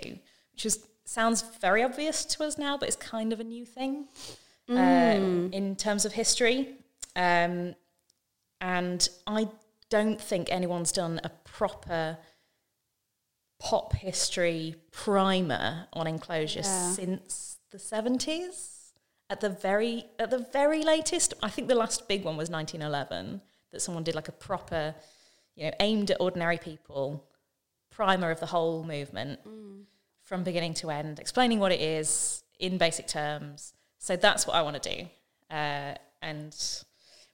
which 0.52 0.64
is 0.66 0.74
sounds 1.04 1.42
very 1.60 1.82
obvious 1.82 2.24
to 2.24 2.44
us 2.44 2.56
now, 2.56 2.78
but 2.78 2.86
it's 2.88 2.96
kind 3.16 3.32
of 3.32 3.38
a 3.40 3.44
new 3.44 3.66
thing 3.66 4.08
uh, 4.70 5.18
in 5.58 5.76
terms 5.76 6.04
of 6.06 6.12
history. 6.12 6.58
Um, 7.16 7.74
and 8.60 9.00
I 9.26 9.48
don't 9.90 10.20
think 10.30 10.44
anyone's 10.50 10.92
done 10.92 11.20
a 11.24 11.28
proper 11.58 12.16
pop 13.58 13.92
history 13.94 14.74
primer 14.90 15.86
on 15.92 16.06
enclosure 16.06 16.60
Yeah. 16.60 16.92
since 16.92 17.58
the 17.70 17.78
70s 17.78 18.92
at 19.30 19.40
the 19.40 19.48
very 19.50 20.06
at 20.18 20.30
the 20.30 20.38
very 20.38 20.82
latest 20.82 21.34
i 21.42 21.48
think 21.48 21.66
the 21.68 21.74
last 21.74 22.06
big 22.08 22.24
one 22.24 22.36
was 22.36 22.48
1911 22.50 23.40
that 23.74 23.80
someone 23.80 24.02
did 24.02 24.14
like 24.14 24.28
a 24.28 24.32
proper 24.32 24.94
you 25.54 25.66
know 25.66 25.72
aimed 25.80 26.10
at 26.10 26.16
ordinary 26.20 26.58
people 26.58 27.24
primer 27.90 28.30
of 28.30 28.40
the 28.40 28.46
whole 28.46 28.82
movement 28.82 29.38
from 30.22 30.42
beginning 30.42 30.74
to 30.74 30.90
end 30.90 31.18
explaining 31.18 31.58
what 31.60 31.70
it 31.70 31.80
is 31.80 32.42
in 32.58 32.78
basic 32.78 33.06
terms. 33.06 33.74
So 33.98 34.16
that's 34.16 34.46
what 34.46 34.56
i 34.56 34.62
want 34.62 34.82
to 34.82 34.96
do. 34.96 35.08
Uh, 35.54 35.94
and 36.22 36.56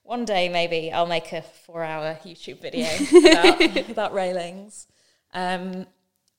one 0.02 0.24
day 0.24 0.48
maybe 0.48 0.90
i'll 0.92 1.06
make 1.06 1.32
a 1.32 1.42
four 1.42 1.84
hour 1.84 2.18
youtube 2.24 2.60
video 2.60 2.88
about, 3.20 3.90
about 3.90 4.12
railings. 4.12 4.86
Um, 5.32 5.86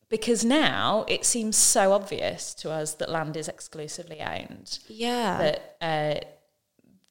because 0.10 0.44
now 0.44 1.06
it 1.08 1.24
seems 1.24 1.56
so 1.56 1.94
obvious 1.94 2.54
to 2.56 2.70
us 2.70 2.96
that 2.96 3.10
land 3.10 3.38
is 3.38 3.48
exclusively 3.48 4.20
owned. 4.20 4.80
Yeah. 4.90 5.38
that 5.38 5.78
uh, 5.82 6.28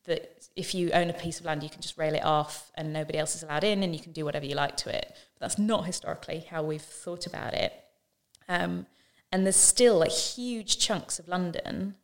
that 0.04 0.48
if 0.56 0.74
you 0.74 0.90
own 0.92 1.10
a 1.10 1.14
piece 1.14 1.40
of 1.40 1.46
land, 1.46 1.62
you 1.62 1.68
can 1.68 1.80
just 1.80 1.98
rail 1.98 2.14
it 2.14 2.24
off, 2.24 2.72
and 2.74 2.92
nobody 2.92 3.18
else 3.18 3.34
is 3.34 3.42
allowed 3.42 3.64
in, 3.64 3.82
and 3.82 3.94
you 3.94 4.00
can 4.00 4.12
do 4.12 4.24
whatever 4.24 4.46
you 4.46 4.54
like 4.54 4.76
to 4.78 4.94
it. 4.94 5.14
But 5.34 5.40
that's 5.40 5.58
not 5.58 5.86
historically 5.86 6.46
how 6.50 6.62
we've 6.62 6.80
thought 6.80 7.26
about 7.26 7.54
it. 7.54 7.72
Um, 8.48 8.86
and 9.30 9.44
there's 9.44 9.56
still 9.56 9.98
like 9.98 10.10
huge 10.10 10.78
chunks 10.78 11.18
of 11.18 11.28
London 11.28 11.94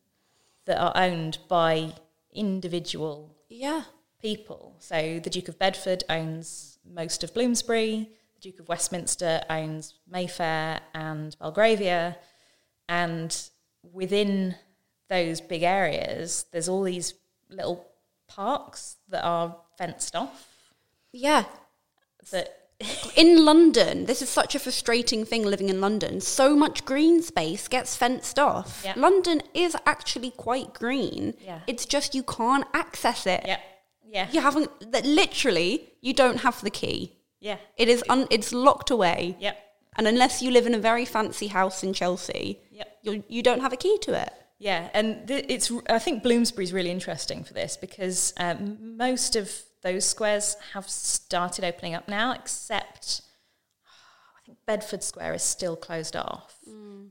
that 0.66 0.78
are 0.78 0.92
owned 0.94 1.38
by 1.48 1.92
individual 2.32 3.34
yeah. 3.48 3.84
people. 4.20 4.76
So 4.78 5.20
the 5.22 5.30
Duke 5.30 5.48
of 5.48 5.58
Bedford 5.58 6.04
owns 6.08 6.78
most 6.84 7.24
of 7.24 7.34
Bloomsbury, 7.34 8.10
the 8.34 8.40
Duke 8.40 8.60
of 8.60 8.68
Westminster 8.68 9.42
owns 9.48 9.94
Mayfair 10.08 10.80
and 10.94 11.36
Belgravia, 11.40 12.16
and 12.88 13.36
within 13.92 14.54
those 15.08 15.40
big 15.40 15.62
areas, 15.62 16.46
there's 16.52 16.68
all 16.68 16.82
these 16.82 17.14
little 17.48 17.86
parks 18.28 18.96
that 19.08 19.24
are 19.24 19.56
fenced 19.78 20.14
off. 20.16 20.48
Yeah. 21.12 21.44
That 22.30 22.62
In 23.16 23.44
London, 23.46 24.04
this 24.04 24.20
is 24.20 24.28
such 24.28 24.54
a 24.54 24.58
frustrating 24.58 25.24
thing 25.24 25.44
living 25.44 25.70
in 25.70 25.80
London. 25.80 26.20
So 26.20 26.54
much 26.54 26.84
green 26.84 27.22
space 27.22 27.68
gets 27.68 27.96
fenced 27.96 28.38
off. 28.38 28.82
Yeah. 28.84 28.92
London 28.96 29.40
is 29.54 29.74
actually 29.86 30.30
quite 30.32 30.74
green. 30.74 31.34
Yeah. 31.42 31.60
It's 31.66 31.86
just 31.86 32.14
you 32.14 32.22
can't 32.22 32.66
access 32.74 33.26
it. 33.26 33.44
yeah, 33.46 33.60
yeah, 34.06 34.28
You 34.30 34.40
haven't 34.42 34.92
that 34.92 35.06
literally 35.06 35.88
you 36.02 36.12
don't 36.12 36.38
have 36.40 36.60
the 36.60 36.70
key. 36.70 37.16
yeah, 37.40 37.56
It 37.78 37.88
is 37.88 38.04
un, 38.10 38.26
it's 38.30 38.52
locked 38.52 38.90
away. 38.90 39.36
yep, 39.40 39.56
And 39.96 40.06
unless 40.06 40.42
you 40.42 40.50
live 40.50 40.66
in 40.66 40.74
a 40.74 40.78
very 40.78 41.06
fancy 41.06 41.46
house 41.46 41.82
in 41.82 41.94
Chelsea, 41.94 42.60
yep. 42.70 42.88
you 43.02 43.24
you 43.28 43.42
don't 43.42 43.60
have 43.60 43.72
a 43.72 43.76
key 43.78 43.96
to 44.02 44.12
it. 44.20 44.32
Yeah, 44.58 44.88
and 44.94 45.28
th- 45.28 45.44
it's. 45.48 45.70
I 45.88 45.98
think 45.98 46.22
Bloomsbury's 46.22 46.72
really 46.72 46.90
interesting 46.90 47.44
for 47.44 47.52
this 47.52 47.76
because 47.76 48.32
um, 48.38 48.96
most 48.96 49.36
of 49.36 49.52
those 49.82 50.04
squares 50.04 50.56
have 50.72 50.88
started 50.88 51.64
opening 51.64 51.94
up 51.94 52.08
now, 52.08 52.32
except 52.32 53.20
I 53.86 54.46
think 54.46 54.58
Bedford 54.66 55.02
Square 55.02 55.34
is 55.34 55.42
still 55.42 55.76
closed 55.76 56.16
off. 56.16 56.56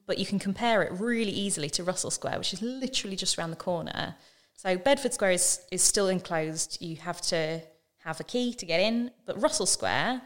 But 0.08 0.18
you 0.18 0.26
can 0.26 0.40
compare 0.40 0.82
it 0.84 0.92
really 0.94 1.32
easily 1.32 1.70
to 1.72 1.84
Russell 1.84 2.12
Square, 2.12 2.40
which 2.40 2.54
is 2.54 2.62
literally 2.62 3.16
just 3.16 3.38
around 3.38 3.52
the 3.52 3.58
corner. 3.58 4.16
So 4.56 4.78
Bedford 4.78 5.14
Square 5.14 5.32
is 5.32 5.62
is 5.72 5.84
still 5.84 6.10
enclosed. 6.10 6.80
You 6.82 6.96
have 6.98 7.22
to 7.24 7.62
have 8.04 8.20
a 8.20 8.24
key 8.24 8.54
to 8.54 8.66
get 8.66 8.80
in, 8.80 9.12
but 9.26 9.40
Russell 9.42 9.66
Square. 9.68 10.22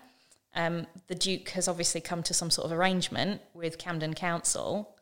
Um, 0.55 0.87
the 1.07 1.15
Duke 1.15 1.49
has 1.49 1.67
obviously 1.67 2.01
come 2.01 2.23
to 2.23 2.33
some 2.33 2.49
sort 2.49 2.65
of 2.65 2.71
arrangement 2.71 3.41
with 3.53 3.77
Camden 3.77 4.15
Council, 4.15 4.95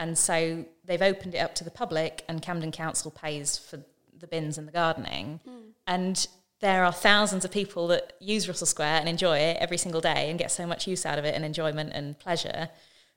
and 0.00 0.16
so 0.18 0.64
they've 0.84 1.02
opened 1.02 1.34
it 1.34 1.38
up 1.38 1.54
to 1.56 1.64
the 1.64 1.70
public, 1.70 2.24
and 2.28 2.40
Camden 2.42 2.72
Council 2.72 3.10
pays 3.10 3.58
for 3.58 3.78
the 4.18 4.26
bins 4.26 4.58
and 4.58 4.66
the 4.66 4.72
gardening. 4.72 5.40
And 5.86 6.26
there 6.60 6.84
are 6.84 6.92
thousands 6.92 7.44
of 7.44 7.50
people 7.50 7.86
that 7.88 8.14
use 8.18 8.48
Russell 8.48 8.66
Square 8.66 8.98
and 9.00 9.08
enjoy 9.08 9.38
it 9.38 9.58
every 9.60 9.76
single 9.76 10.00
day 10.00 10.30
and 10.30 10.38
get 10.38 10.50
so 10.50 10.66
much 10.66 10.86
use 10.86 11.04
out 11.06 11.18
of 11.18 11.24
it 11.24 11.34
and 11.34 11.44
enjoyment 11.44 11.92
and 11.92 12.18
pleasure. 12.18 12.70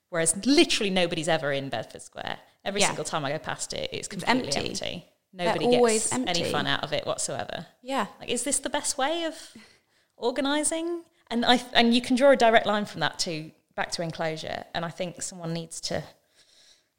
Whereas 0.10 0.46
literally 0.46 0.90
nobody's 0.90 1.28
ever 1.28 1.52
in 1.52 1.70
Bedford 1.70 2.02
Square. 2.02 2.38
Every 2.64 2.82
Yeah. 2.82 2.88
single 2.88 3.06
time 3.06 3.26
I 3.26 3.32
go 3.32 3.40
past 3.40 3.74
it, 3.74 3.90
it's 3.92 4.08
completely 4.08 4.46
empty. 4.48 4.70
empty. 4.70 5.06
Nobody 5.34 5.68
gets 5.72 6.14
any 6.14 6.44
fun 6.52 6.68
out 6.68 6.84
of 6.84 6.94
it 6.94 7.06
whatsoever. 7.06 7.66
Yeah. 7.82 8.08
Like, 8.20 8.30
is 8.30 8.44
this 8.44 8.60
the 8.60 8.70
best 8.70 8.98
way 8.98 9.24
of 9.24 9.36
organising? 10.18 11.04
And 11.30 11.46
I 11.46 11.62
and 11.74 11.96
you 11.96 12.02
can 12.02 12.16
draw 12.16 12.32
a 12.32 12.36
direct 12.36 12.66
line 12.66 12.86
from 12.86 13.00
that 13.02 13.20
to 13.20 13.52
back 13.76 13.92
to 13.92 14.02
enclosure. 14.02 14.66
And 14.74 14.86
I 14.86 14.90
think 14.90 15.22
someone 15.22 15.54
needs 15.54 15.82
to 15.82 16.04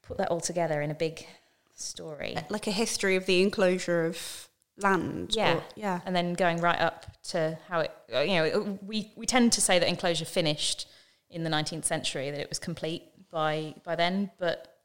put 0.07 0.19
that 0.19 0.31
all 0.31 0.41
together 0.41 0.81
in 0.83 0.91
a 0.91 0.95
big 0.95 1.27
story. 1.75 2.37
Like 2.51 2.67
a 2.67 2.71
history 2.71 3.17
of 3.17 3.27
the 3.27 3.43
enclosure 3.43 4.05
of 4.07 4.49
land. 4.79 5.35
Yeah, 5.35 5.57
or- 5.57 5.65
yeah. 5.77 6.01
and 6.07 6.15
then 6.15 6.35
going 6.35 6.59
right 6.61 6.81
up 6.81 7.07
to 7.31 7.59
how 7.69 7.81
it. 7.81 7.93
uh, 8.15 8.21
You 8.21 8.35
know, 8.37 8.79
we 8.83 9.13
we 9.17 9.27
tend 9.27 9.53
to 9.53 9.61
say 9.61 9.79
that 9.79 9.89
enclosure 9.89 10.25
finished 10.25 10.89
in 11.31 11.43
the 11.45 11.51
19th 11.51 11.85
century, 11.85 12.31
that 12.31 12.41
it 12.41 12.49
was 12.49 12.59
complete 12.59 13.03
by 13.31 13.75
by 13.85 13.97
then, 13.97 14.31
but 14.39 14.77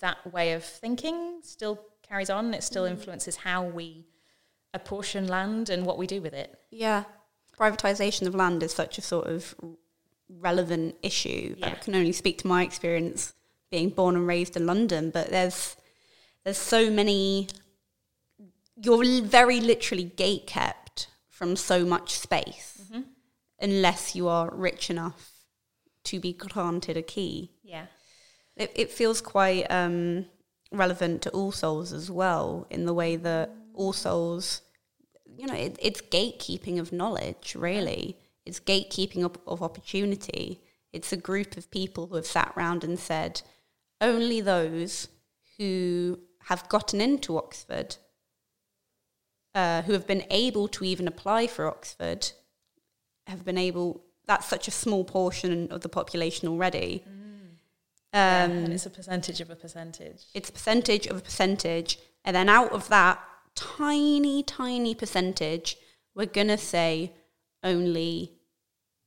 that 0.00 0.32
way 0.32 0.52
of 0.52 0.64
thinking 0.64 1.40
still 1.42 1.78
carries 2.02 2.28
on. 2.30 2.52
It 2.52 2.62
still 2.62 2.84
influences 2.84 3.36
how 3.36 3.64
we 3.64 4.06
apportion 4.74 5.28
land 5.28 5.70
and 5.70 5.86
what 5.86 5.96
we 5.98 6.06
do 6.06 6.20
with 6.20 6.34
it. 6.34 6.58
Yeah. 6.70 7.04
Privatization 7.58 8.26
of 8.26 8.34
land 8.34 8.62
is 8.64 8.72
such 8.74 8.98
a 8.98 9.00
sort 9.00 9.26
of 9.28 9.54
relevant 10.28 10.96
issue. 11.02 11.54
I 11.62 11.70
can 11.70 11.94
only 11.94 12.12
speak 12.12 12.38
to 12.38 12.46
my 12.48 12.62
experience 12.64 13.32
being 13.70 13.90
born 13.90 14.16
and 14.16 14.26
raised 14.26 14.56
in 14.56 14.66
London, 14.66 15.10
but 15.10 15.30
there's 15.30 15.76
there's 16.44 16.58
so 16.58 16.90
many. 16.90 17.48
You're 18.76 19.22
very 19.22 19.60
literally 19.60 20.04
gate 20.04 20.46
kept 20.46 21.08
from 21.28 21.56
so 21.56 21.84
much 21.84 22.18
space, 22.18 22.82
unless 23.60 24.14
you 24.16 24.28
are 24.28 24.54
rich 24.54 24.90
enough 24.90 25.30
to 26.04 26.20
be 26.20 26.32
granted 26.32 26.96
a 26.96 27.02
key. 27.02 27.50
Yeah. 27.62 27.86
It, 28.56 28.72
it 28.74 28.90
feels 28.92 29.20
quite 29.20 29.64
um, 29.70 30.26
relevant 30.70 31.22
to 31.22 31.30
All 31.30 31.52
Souls 31.52 31.92
as 31.92 32.10
well, 32.10 32.66
in 32.70 32.84
the 32.84 32.94
way 32.94 33.16
that 33.16 33.50
All 33.74 33.92
Souls, 33.92 34.60
you 35.36 35.46
know, 35.46 35.54
it, 35.54 35.76
it's 35.80 36.00
gatekeeping 36.00 36.78
of 36.78 36.92
knowledge, 36.92 37.56
really. 37.56 38.16
It's 38.44 38.60
gatekeeping 38.60 39.24
of, 39.24 39.38
of 39.46 39.62
opportunity. 39.62 40.60
It's 40.92 41.12
a 41.12 41.16
group 41.16 41.56
of 41.56 41.70
people 41.70 42.06
who 42.06 42.16
have 42.16 42.26
sat 42.26 42.52
round 42.54 42.84
and 42.84 42.98
said, 42.98 43.42
only 44.10 44.40
those 44.40 45.08
who 45.56 46.18
have 46.48 46.68
gotten 46.68 47.00
into 47.00 47.38
Oxford, 47.38 47.96
uh, 49.54 49.82
who 49.82 49.92
have 49.92 50.06
been 50.06 50.24
able 50.30 50.68
to 50.68 50.84
even 50.84 51.06
apply 51.08 51.46
for 51.46 51.66
Oxford, 51.66 52.32
have 53.26 53.44
been 53.44 53.58
able, 53.58 54.04
that's 54.26 54.46
such 54.46 54.68
a 54.68 54.70
small 54.70 55.04
portion 55.04 55.70
of 55.70 55.80
the 55.80 55.88
population 55.88 56.48
already. 56.48 57.04
Yeah, 58.12 58.44
Um, 58.44 58.50
and 58.64 58.72
it's 58.72 58.86
a 58.86 58.90
percentage 58.90 59.40
of 59.40 59.50
a 59.50 59.56
percentage. 59.56 60.20
it's 60.34 60.48
a 60.48 60.52
percentage 60.52 61.06
of 61.08 61.16
a 61.16 61.20
percentage, 61.20 61.98
and 62.24 62.34
then 62.36 62.48
out 62.48 62.72
of 62.72 62.88
that 62.88 63.18
tiny, 63.56 64.42
tiny 64.42 64.94
percentage, 64.94 65.76
we're 66.14 66.26
gonna 66.38 66.58
say 66.58 67.12
only 67.62 68.32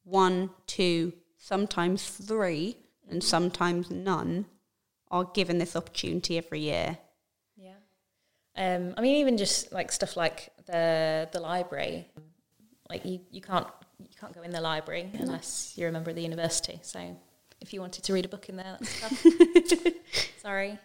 one, 0.04 0.50
two, 0.66 1.14
sometimes 1.38 2.00
three, 2.10 2.78
and 3.10 3.24
sometimes 3.24 3.90
none 3.90 4.46
are 5.12 5.26
given 5.26 5.58
this 5.58 5.76
opportunity 5.76 6.38
every 6.38 6.60
year. 6.62 6.98
Yeah. 7.56 7.76
Um, 8.56 8.94
I 8.98 9.02
mean, 9.02 9.18
even 9.18 9.38
just 9.38 9.72
like 9.72 9.92
stuff 9.92 10.18
like 10.18 10.52
the 10.66 11.30
the 11.32 11.40
library, 11.40 12.08
like 12.90 13.06
you, 13.06 13.20
you 13.32 13.42
can't 13.42 13.68
you 14.00 14.16
can't 14.20 14.34
go 14.34 14.42
in 14.42 14.52
the 14.52 14.62
library 14.62 15.10
unless 15.14 15.74
you're 15.76 15.90
a 15.90 15.92
member 15.92 16.10
of 16.10 16.16
the 16.16 16.24
university. 16.24 16.80
So 16.82 17.18
if 17.62 17.74
you 17.74 17.82
wanted 17.82 18.04
to 18.04 18.14
read 18.14 18.26
a 18.26 18.30
book 18.30 18.50
in 18.50 18.58
there, 18.58 18.78
that's 18.80 19.02
tough. 19.02 19.94
Sorry. 20.42 20.78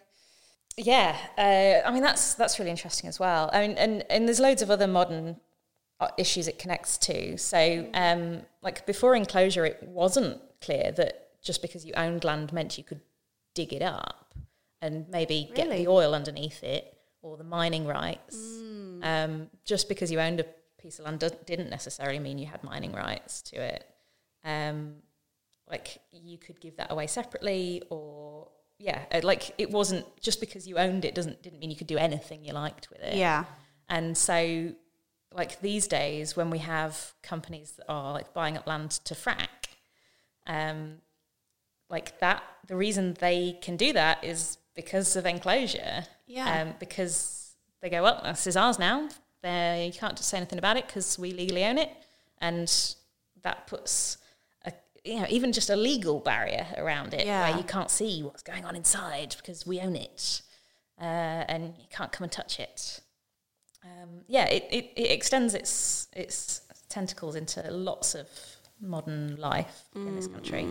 Yeah, 0.76 1.16
uh, 1.36 1.86
I 1.86 1.92
mean 1.92 2.02
that's 2.02 2.34
that's 2.34 2.58
really 2.58 2.70
interesting 2.70 3.08
as 3.08 3.20
well. 3.20 3.50
I 3.52 3.66
mean, 3.66 3.76
and 3.76 4.04
and 4.08 4.26
there's 4.26 4.40
loads 4.40 4.62
of 4.62 4.70
other 4.70 4.86
modern 4.86 5.36
uh, 6.00 6.08
issues 6.16 6.48
it 6.48 6.58
connects 6.58 6.98
to. 6.98 7.36
So, 7.36 7.88
um, 7.94 8.42
like 8.62 8.86
before 8.86 9.14
enclosure, 9.14 9.64
it 9.66 9.82
wasn't 9.82 10.40
clear 10.60 10.92
that 10.92 11.28
just 11.42 11.60
because 11.60 11.84
you 11.84 11.92
owned 11.94 12.24
land 12.24 12.52
meant 12.52 12.78
you 12.78 12.84
could 12.84 13.00
dig 13.54 13.72
it 13.72 13.82
up 13.82 14.34
and 14.80 15.08
maybe 15.08 15.50
get 15.54 15.70
the 15.70 15.86
oil 15.88 16.14
underneath 16.14 16.62
it 16.64 16.96
or 17.22 17.36
the 17.36 17.44
mining 17.44 17.86
rights. 17.86 18.36
Um, 19.02 19.48
just 19.64 19.88
because 19.88 20.10
you 20.12 20.20
owned 20.20 20.40
a 20.40 20.46
piece 20.80 20.98
of 20.98 21.04
land 21.04 21.22
didn't 21.46 21.70
necessarily 21.70 22.18
mean 22.18 22.38
you 22.38 22.46
had 22.46 22.62
mining 22.64 22.92
rights 22.92 23.42
to 23.42 23.56
it. 23.60 23.84
Um, 24.44 24.96
like 25.70 25.98
you 26.12 26.38
could 26.38 26.60
give 26.60 26.76
that 26.76 26.90
away 26.90 27.06
separately 27.06 27.82
or 27.90 28.48
yeah 28.78 29.02
uh, 29.12 29.20
like 29.22 29.54
it 29.58 29.70
wasn't 29.70 30.04
just 30.20 30.40
because 30.40 30.66
you 30.66 30.76
owned 30.76 31.04
it 31.04 31.14
doesn't 31.14 31.40
didn't 31.42 31.60
mean 31.60 31.70
you 31.70 31.76
could 31.76 31.86
do 31.86 31.96
anything 31.96 32.44
you 32.44 32.52
liked 32.52 32.90
with 32.90 33.00
it 33.00 33.14
Yeah. 33.14 33.44
and 33.88 34.18
so 34.18 34.72
like 35.32 35.60
these 35.60 35.86
days 35.86 36.36
when 36.36 36.50
we 36.50 36.58
have 36.58 37.14
companies 37.22 37.72
that 37.78 37.86
are 37.88 38.12
like 38.12 38.34
buying 38.34 38.56
up 38.58 38.66
land 38.66 38.90
to 39.04 39.14
frack 39.14 39.70
um 40.48 40.96
like 41.92 42.18
that 42.18 42.42
the 42.66 42.74
reason 42.76 43.14
they 43.20 43.56
can 43.62 43.76
do 43.76 43.92
that 43.92 44.24
is 44.24 44.58
because 44.74 45.14
of 45.16 45.24
enclosure 45.26 46.04
Yeah. 46.26 46.62
um, 46.62 46.74
because 46.80 47.54
they 47.80 47.90
go 47.90 48.02
well 48.02 48.20
this 48.24 48.46
is 48.46 48.56
ours 48.56 48.78
now 48.78 49.08
they 49.42 49.90
you 49.92 49.98
can't 50.02 50.16
just 50.16 50.28
say 50.30 50.36
anything 50.38 50.58
about 50.58 50.76
it 50.76 50.86
because 50.86 51.18
we 51.18 51.32
legally 51.32 51.64
own 51.64 51.78
it 51.78 51.90
and 52.40 52.68
that 53.42 53.66
puts 53.66 54.18
a, 54.64 54.72
you 55.04 55.20
know 55.20 55.26
even 55.28 55.52
just 55.52 55.70
a 55.70 55.76
legal 55.76 56.18
barrier 56.20 56.66
around 56.78 57.12
it 57.14 57.26
Yeah. 57.26 57.42
where 57.50 57.58
you 57.58 57.64
can't 57.64 57.90
see 57.90 58.22
what's 58.22 58.42
going 58.42 58.64
on 58.64 58.74
inside 58.74 59.36
because 59.36 59.66
we 59.66 59.78
own 59.80 59.94
it 59.96 60.42
uh, 61.00 61.04
and 61.52 61.62
you 61.78 61.86
can't 61.90 62.10
come 62.12 62.24
and 62.24 62.32
touch 62.32 62.58
it 62.58 63.00
um, 63.84 64.20
yeah, 64.28 64.44
it, 64.44 64.64
it, 64.70 64.84
it 64.94 65.10
extends 65.10 65.54
its 65.54 66.06
its 66.12 66.60
tentacles 66.88 67.34
into 67.34 67.60
lots 67.72 68.14
of 68.14 68.28
modern 68.80 69.34
life 69.36 69.82
in 69.96 70.14
this 70.14 70.28
country. 70.28 70.64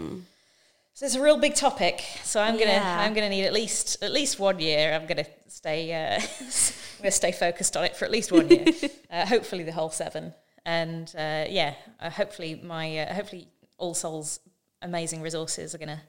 So 1.02 1.08
it's 1.08 1.16
a 1.16 1.22
real 1.24 1.38
big 1.40 1.56
topic. 1.56 2.04
So 2.24 2.40
I'm 2.40 2.60
gonna 2.60 2.74
Yeah. 2.74 3.00
I'm 3.00 3.16
gonna 3.16 3.30
need 3.30 3.46
at 3.46 3.54
least 3.54 4.04
at 4.04 4.12
least 4.12 4.38
one 4.38 4.60
year. 4.60 4.94
I'm 4.94 5.08
gonna 5.08 5.26
stay 5.48 5.92
uh, 5.92 6.22
I'm 6.40 7.00
gonna 7.00 7.10
stay 7.10 7.32
focused 7.32 7.76
on 7.76 7.86
it 7.86 7.98
for 7.98 8.06
at 8.06 8.12
least 8.12 8.32
one 8.32 8.48
year. 8.48 8.68
uh, 9.10 9.26
hopefully 9.26 9.64
the 9.64 9.72
whole 9.72 9.90
seven. 9.90 10.32
And 10.64 11.12
uh, 11.18 11.46
yeah, 11.50 11.74
uh, 12.00 12.12
hopefully 12.12 12.62
my 12.64 13.00
uh, 13.00 13.16
hopefully 13.16 13.48
All 13.80 13.96
Souls 13.96 14.42
amazing 14.84 15.24
resources 15.24 15.74
are 15.74 15.80
gonna 15.80 16.04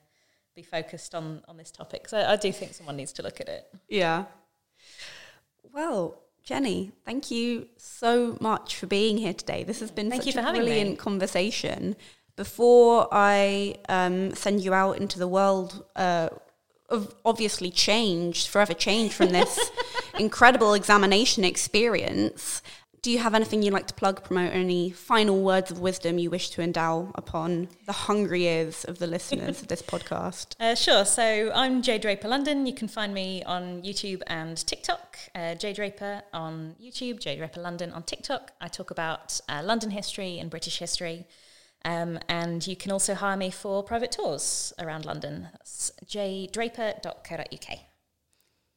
be 0.54 0.62
focused 0.62 1.14
on 1.14 1.40
on 1.48 1.56
this 1.56 1.70
topic. 1.70 2.06
So 2.06 2.18
I 2.18 2.36
do 2.36 2.52
think 2.52 2.74
someone 2.74 2.96
needs 2.96 3.14
to 3.14 3.22
look 3.22 3.40
at 3.40 3.48
it. 3.48 3.74
Yeah. 3.88 4.26
Well, 5.72 6.20
Jenny, 6.44 6.92
thank 7.06 7.30
you 7.30 7.66
so 7.78 8.36
much 8.42 8.76
for 8.76 8.86
being 8.86 9.16
here 9.16 9.32
today. 9.32 9.64
This 9.64 9.80
has 9.80 9.90
been 9.90 10.10
Thank 10.10 10.24
such 10.24 10.26
you 10.26 10.32
for 10.34 10.40
a 10.40 10.42
having 10.42 10.60
me. 10.60 10.66
brilliant 10.66 10.98
conversation. 10.98 11.96
Before 12.36 13.08
I 13.12 13.76
um, 13.88 14.34
send 14.34 14.62
you 14.62 14.72
out 14.72 14.98
into 14.98 15.18
the 15.18 15.28
world, 15.28 15.84
uh, 15.96 16.30
of 16.92 17.14
obviously 17.24 17.70
changed, 17.70 18.48
forever 18.48 18.74
changed 18.74 19.14
from 19.14 19.30
this 19.30 19.58
incredible 20.18 20.74
examination 20.74 21.42
experience. 21.42 22.62
Do 23.00 23.10
you 23.10 23.18
have 23.18 23.34
anything 23.34 23.62
you'd 23.62 23.72
like 23.72 23.88
to 23.88 23.94
plug, 23.94 24.22
promote, 24.22 24.52
any 24.52 24.90
final 24.90 25.42
words 25.42 25.72
of 25.72 25.80
wisdom 25.80 26.18
you 26.18 26.30
wish 26.30 26.50
to 26.50 26.62
endow 26.62 27.10
upon 27.16 27.68
the 27.84 27.92
hungry 27.92 28.44
ears 28.44 28.84
of 28.84 29.00
the 29.00 29.08
listeners 29.08 29.60
of 29.60 29.66
this 29.66 29.82
podcast? 29.82 30.54
Uh, 30.60 30.76
sure. 30.76 31.04
So 31.04 31.50
I'm 31.52 31.82
Jay 31.82 31.98
Draper 31.98 32.28
London. 32.28 32.64
You 32.64 32.74
can 32.74 32.86
find 32.86 33.12
me 33.12 33.42
on 33.42 33.82
YouTube 33.82 34.22
and 34.28 34.56
TikTok. 34.56 35.18
Uh, 35.34 35.56
Jay 35.56 35.72
Draper 35.72 36.22
on 36.32 36.76
YouTube, 36.80 37.18
Jay 37.18 37.36
Draper 37.36 37.60
London 37.60 37.90
on 37.90 38.04
TikTok. 38.04 38.52
I 38.60 38.68
talk 38.68 38.92
about 38.92 39.40
uh, 39.48 39.62
London 39.64 39.90
history 39.90 40.38
and 40.38 40.48
British 40.48 40.78
history. 40.78 41.26
Um, 41.84 42.18
and 42.28 42.66
you 42.66 42.76
can 42.76 42.92
also 42.92 43.14
hire 43.14 43.36
me 43.36 43.50
for 43.50 43.82
private 43.82 44.12
tours 44.12 44.72
around 44.78 45.04
London. 45.04 45.48
That's 45.52 45.92
jdraper.co.uk. 46.06 47.78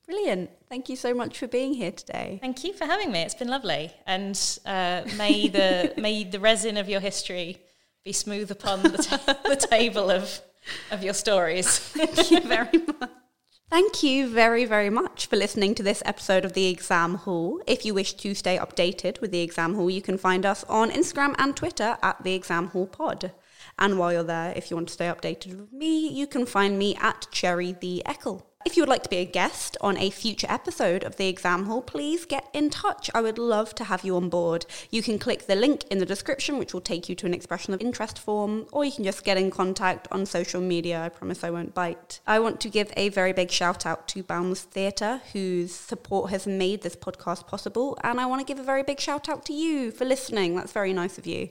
Brilliant. 0.05 0.51
Thank 0.69 0.89
you 0.89 0.95
so 0.95 1.13
much 1.13 1.37
for 1.37 1.47
being 1.47 1.73
here 1.73 1.91
today. 1.91 2.37
Thank 2.39 2.63
you 2.63 2.73
for 2.73 2.85
having 2.85 3.11
me. 3.11 3.21
It's 3.21 3.33
been 3.33 3.47
lovely. 3.47 3.91
And 4.05 4.39
uh, 4.65 5.01
may 5.17 5.47
the 5.47 5.93
may 5.97 6.23
the 6.23 6.39
resin 6.39 6.77
of 6.77 6.87
your 6.87 6.99
history 6.99 7.57
be 8.03 8.11
smooth 8.11 8.51
upon 8.51 8.83
the, 8.83 9.39
the 9.45 9.55
table 9.55 10.11
of 10.11 10.41
of 10.91 11.03
your 11.03 11.13
stories. 11.15 11.79
Thank 11.79 12.29
you 12.31 12.39
very 12.41 12.77
much. 12.99 13.09
Thank 13.75 14.03
you 14.03 14.29
very, 14.29 14.63
very 14.63 14.89
much 14.89 15.25
for 15.25 15.35
listening 15.35 15.75
to 15.75 15.83
this 15.83 16.01
episode 16.05 16.45
of 16.45 16.53
The 16.53 16.67
Exam 16.67 17.15
Hall. 17.15 17.61
If 17.67 17.83
you 17.83 17.93
wish 17.93 18.13
to 18.13 18.33
stay 18.33 18.57
updated 18.57 19.19
with 19.19 19.31
The 19.31 19.41
Exam 19.41 19.75
Hall, 19.75 19.89
you 19.89 20.01
can 20.01 20.17
find 20.17 20.45
us 20.45 20.63
on 20.69 20.91
Instagram 20.91 21.35
and 21.37 21.57
Twitter 21.57 21.97
at 22.01 22.23
The 22.23 22.35
Exam 22.35 22.67
Hall 22.67 22.87
Pod. 22.87 23.33
And 23.77 23.99
while 23.99 24.13
you're 24.13 24.23
there, 24.23 24.53
if 24.55 24.71
you 24.71 24.77
want 24.77 24.87
to 24.87 24.93
stay 24.93 25.07
updated 25.07 25.59
with 25.59 25.73
me, 25.73 26.07
you 26.07 26.25
can 26.25 26.45
find 26.45 26.79
me 26.79 26.95
at 27.01 27.27
Cherry 27.31 27.73
the 27.73 28.01
Eckle. 28.05 28.43
If 28.65 28.75
you 28.75 28.81
would 28.81 28.89
like 28.89 29.03
to 29.03 29.09
be 29.09 29.17
a 29.17 29.25
guest 29.25 29.77
on 29.79 29.95
a 29.95 30.09
future 30.09 30.47
episode 30.49 31.03
of 31.03 31.17
The 31.17 31.27
Exam 31.27 31.67
Hall, 31.67 31.83
please 31.83 32.25
get 32.25 32.49
in 32.51 32.71
touch. 32.71 33.11
I 33.13 33.21
would 33.21 33.37
love 33.37 33.75
to 33.75 33.83
have 33.83 34.03
you 34.03 34.15
on 34.15 34.27
board. 34.27 34.65
You 34.89 35.03
can 35.03 35.19
click 35.19 35.45
the 35.45 35.55
link 35.55 35.83
in 35.91 35.99
the 35.99 36.05
description, 36.05 36.57
which 36.57 36.73
will 36.73 36.81
take 36.81 37.07
you 37.07 37.13
to 37.13 37.27
an 37.27 37.33
expression 37.35 37.75
of 37.75 37.79
interest 37.79 38.17
form, 38.17 38.65
or 38.71 38.83
you 38.83 38.91
can 38.91 39.03
just 39.03 39.23
get 39.23 39.37
in 39.37 39.51
contact 39.51 40.07
on 40.11 40.25
social 40.25 40.61
media. 40.61 40.99
I 40.99 41.09
promise 41.09 41.43
I 41.43 41.51
won't 41.51 41.75
bite. 41.75 42.21
I 42.25 42.39
want 42.39 42.59
to 42.61 42.69
give 42.69 42.91
a 42.97 43.09
very 43.09 43.33
big 43.33 43.51
shout 43.51 43.85
out 43.85 44.07
to 44.09 44.23
Boundless 44.23 44.63
Theatre, 44.63 45.21
whose 45.31 45.73
support 45.73 46.31
has 46.31 46.47
made 46.47 46.81
this 46.81 46.95
podcast 46.95 47.45
possible, 47.45 47.99
and 48.03 48.19
I 48.19 48.25
want 48.25 48.41
to 48.41 48.51
give 48.51 48.59
a 48.59 48.65
very 48.65 48.81
big 48.81 48.99
shout 48.99 49.29
out 49.29 49.45
to 49.45 49.53
you 49.53 49.91
for 49.91 50.05
listening. 50.05 50.55
That's 50.55 50.71
very 50.71 50.91
nice 50.91 51.19
of 51.19 51.27
you. 51.27 51.49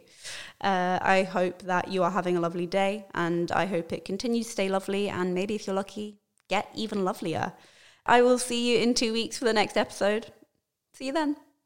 Uh, 0.61 0.99
I 1.01 1.23
hope 1.23 1.62
that 1.62 1.93
you 1.93 2.03
are 2.03 2.11
having 2.11 2.37
a 2.37 2.41
lovely 2.41 2.67
day, 2.67 3.07
and 3.15 3.53
I 3.53 3.67
hope 3.67 3.93
it 3.93 4.05
continues 4.05 4.47
to 4.47 4.53
stay 4.53 4.69
lovely, 4.69 5.09
and 5.09 5.33
maybe 5.33 5.55
if 5.55 5.69
you're 5.69 5.77
lucky, 5.77 6.19
get 6.49 6.68
even 6.74 7.05
lovelier. 7.05 7.53
I 8.07 8.22
will 8.22 8.38
see 8.38 8.72
you 8.72 8.78
in 8.78 8.95
two 8.95 9.12
weeks 9.12 9.38
for 9.38 9.45
the 9.45 9.53
next 9.53 9.76
episode. 9.76 10.32
See 10.92 11.07
you 11.07 11.12
then. 11.12 11.36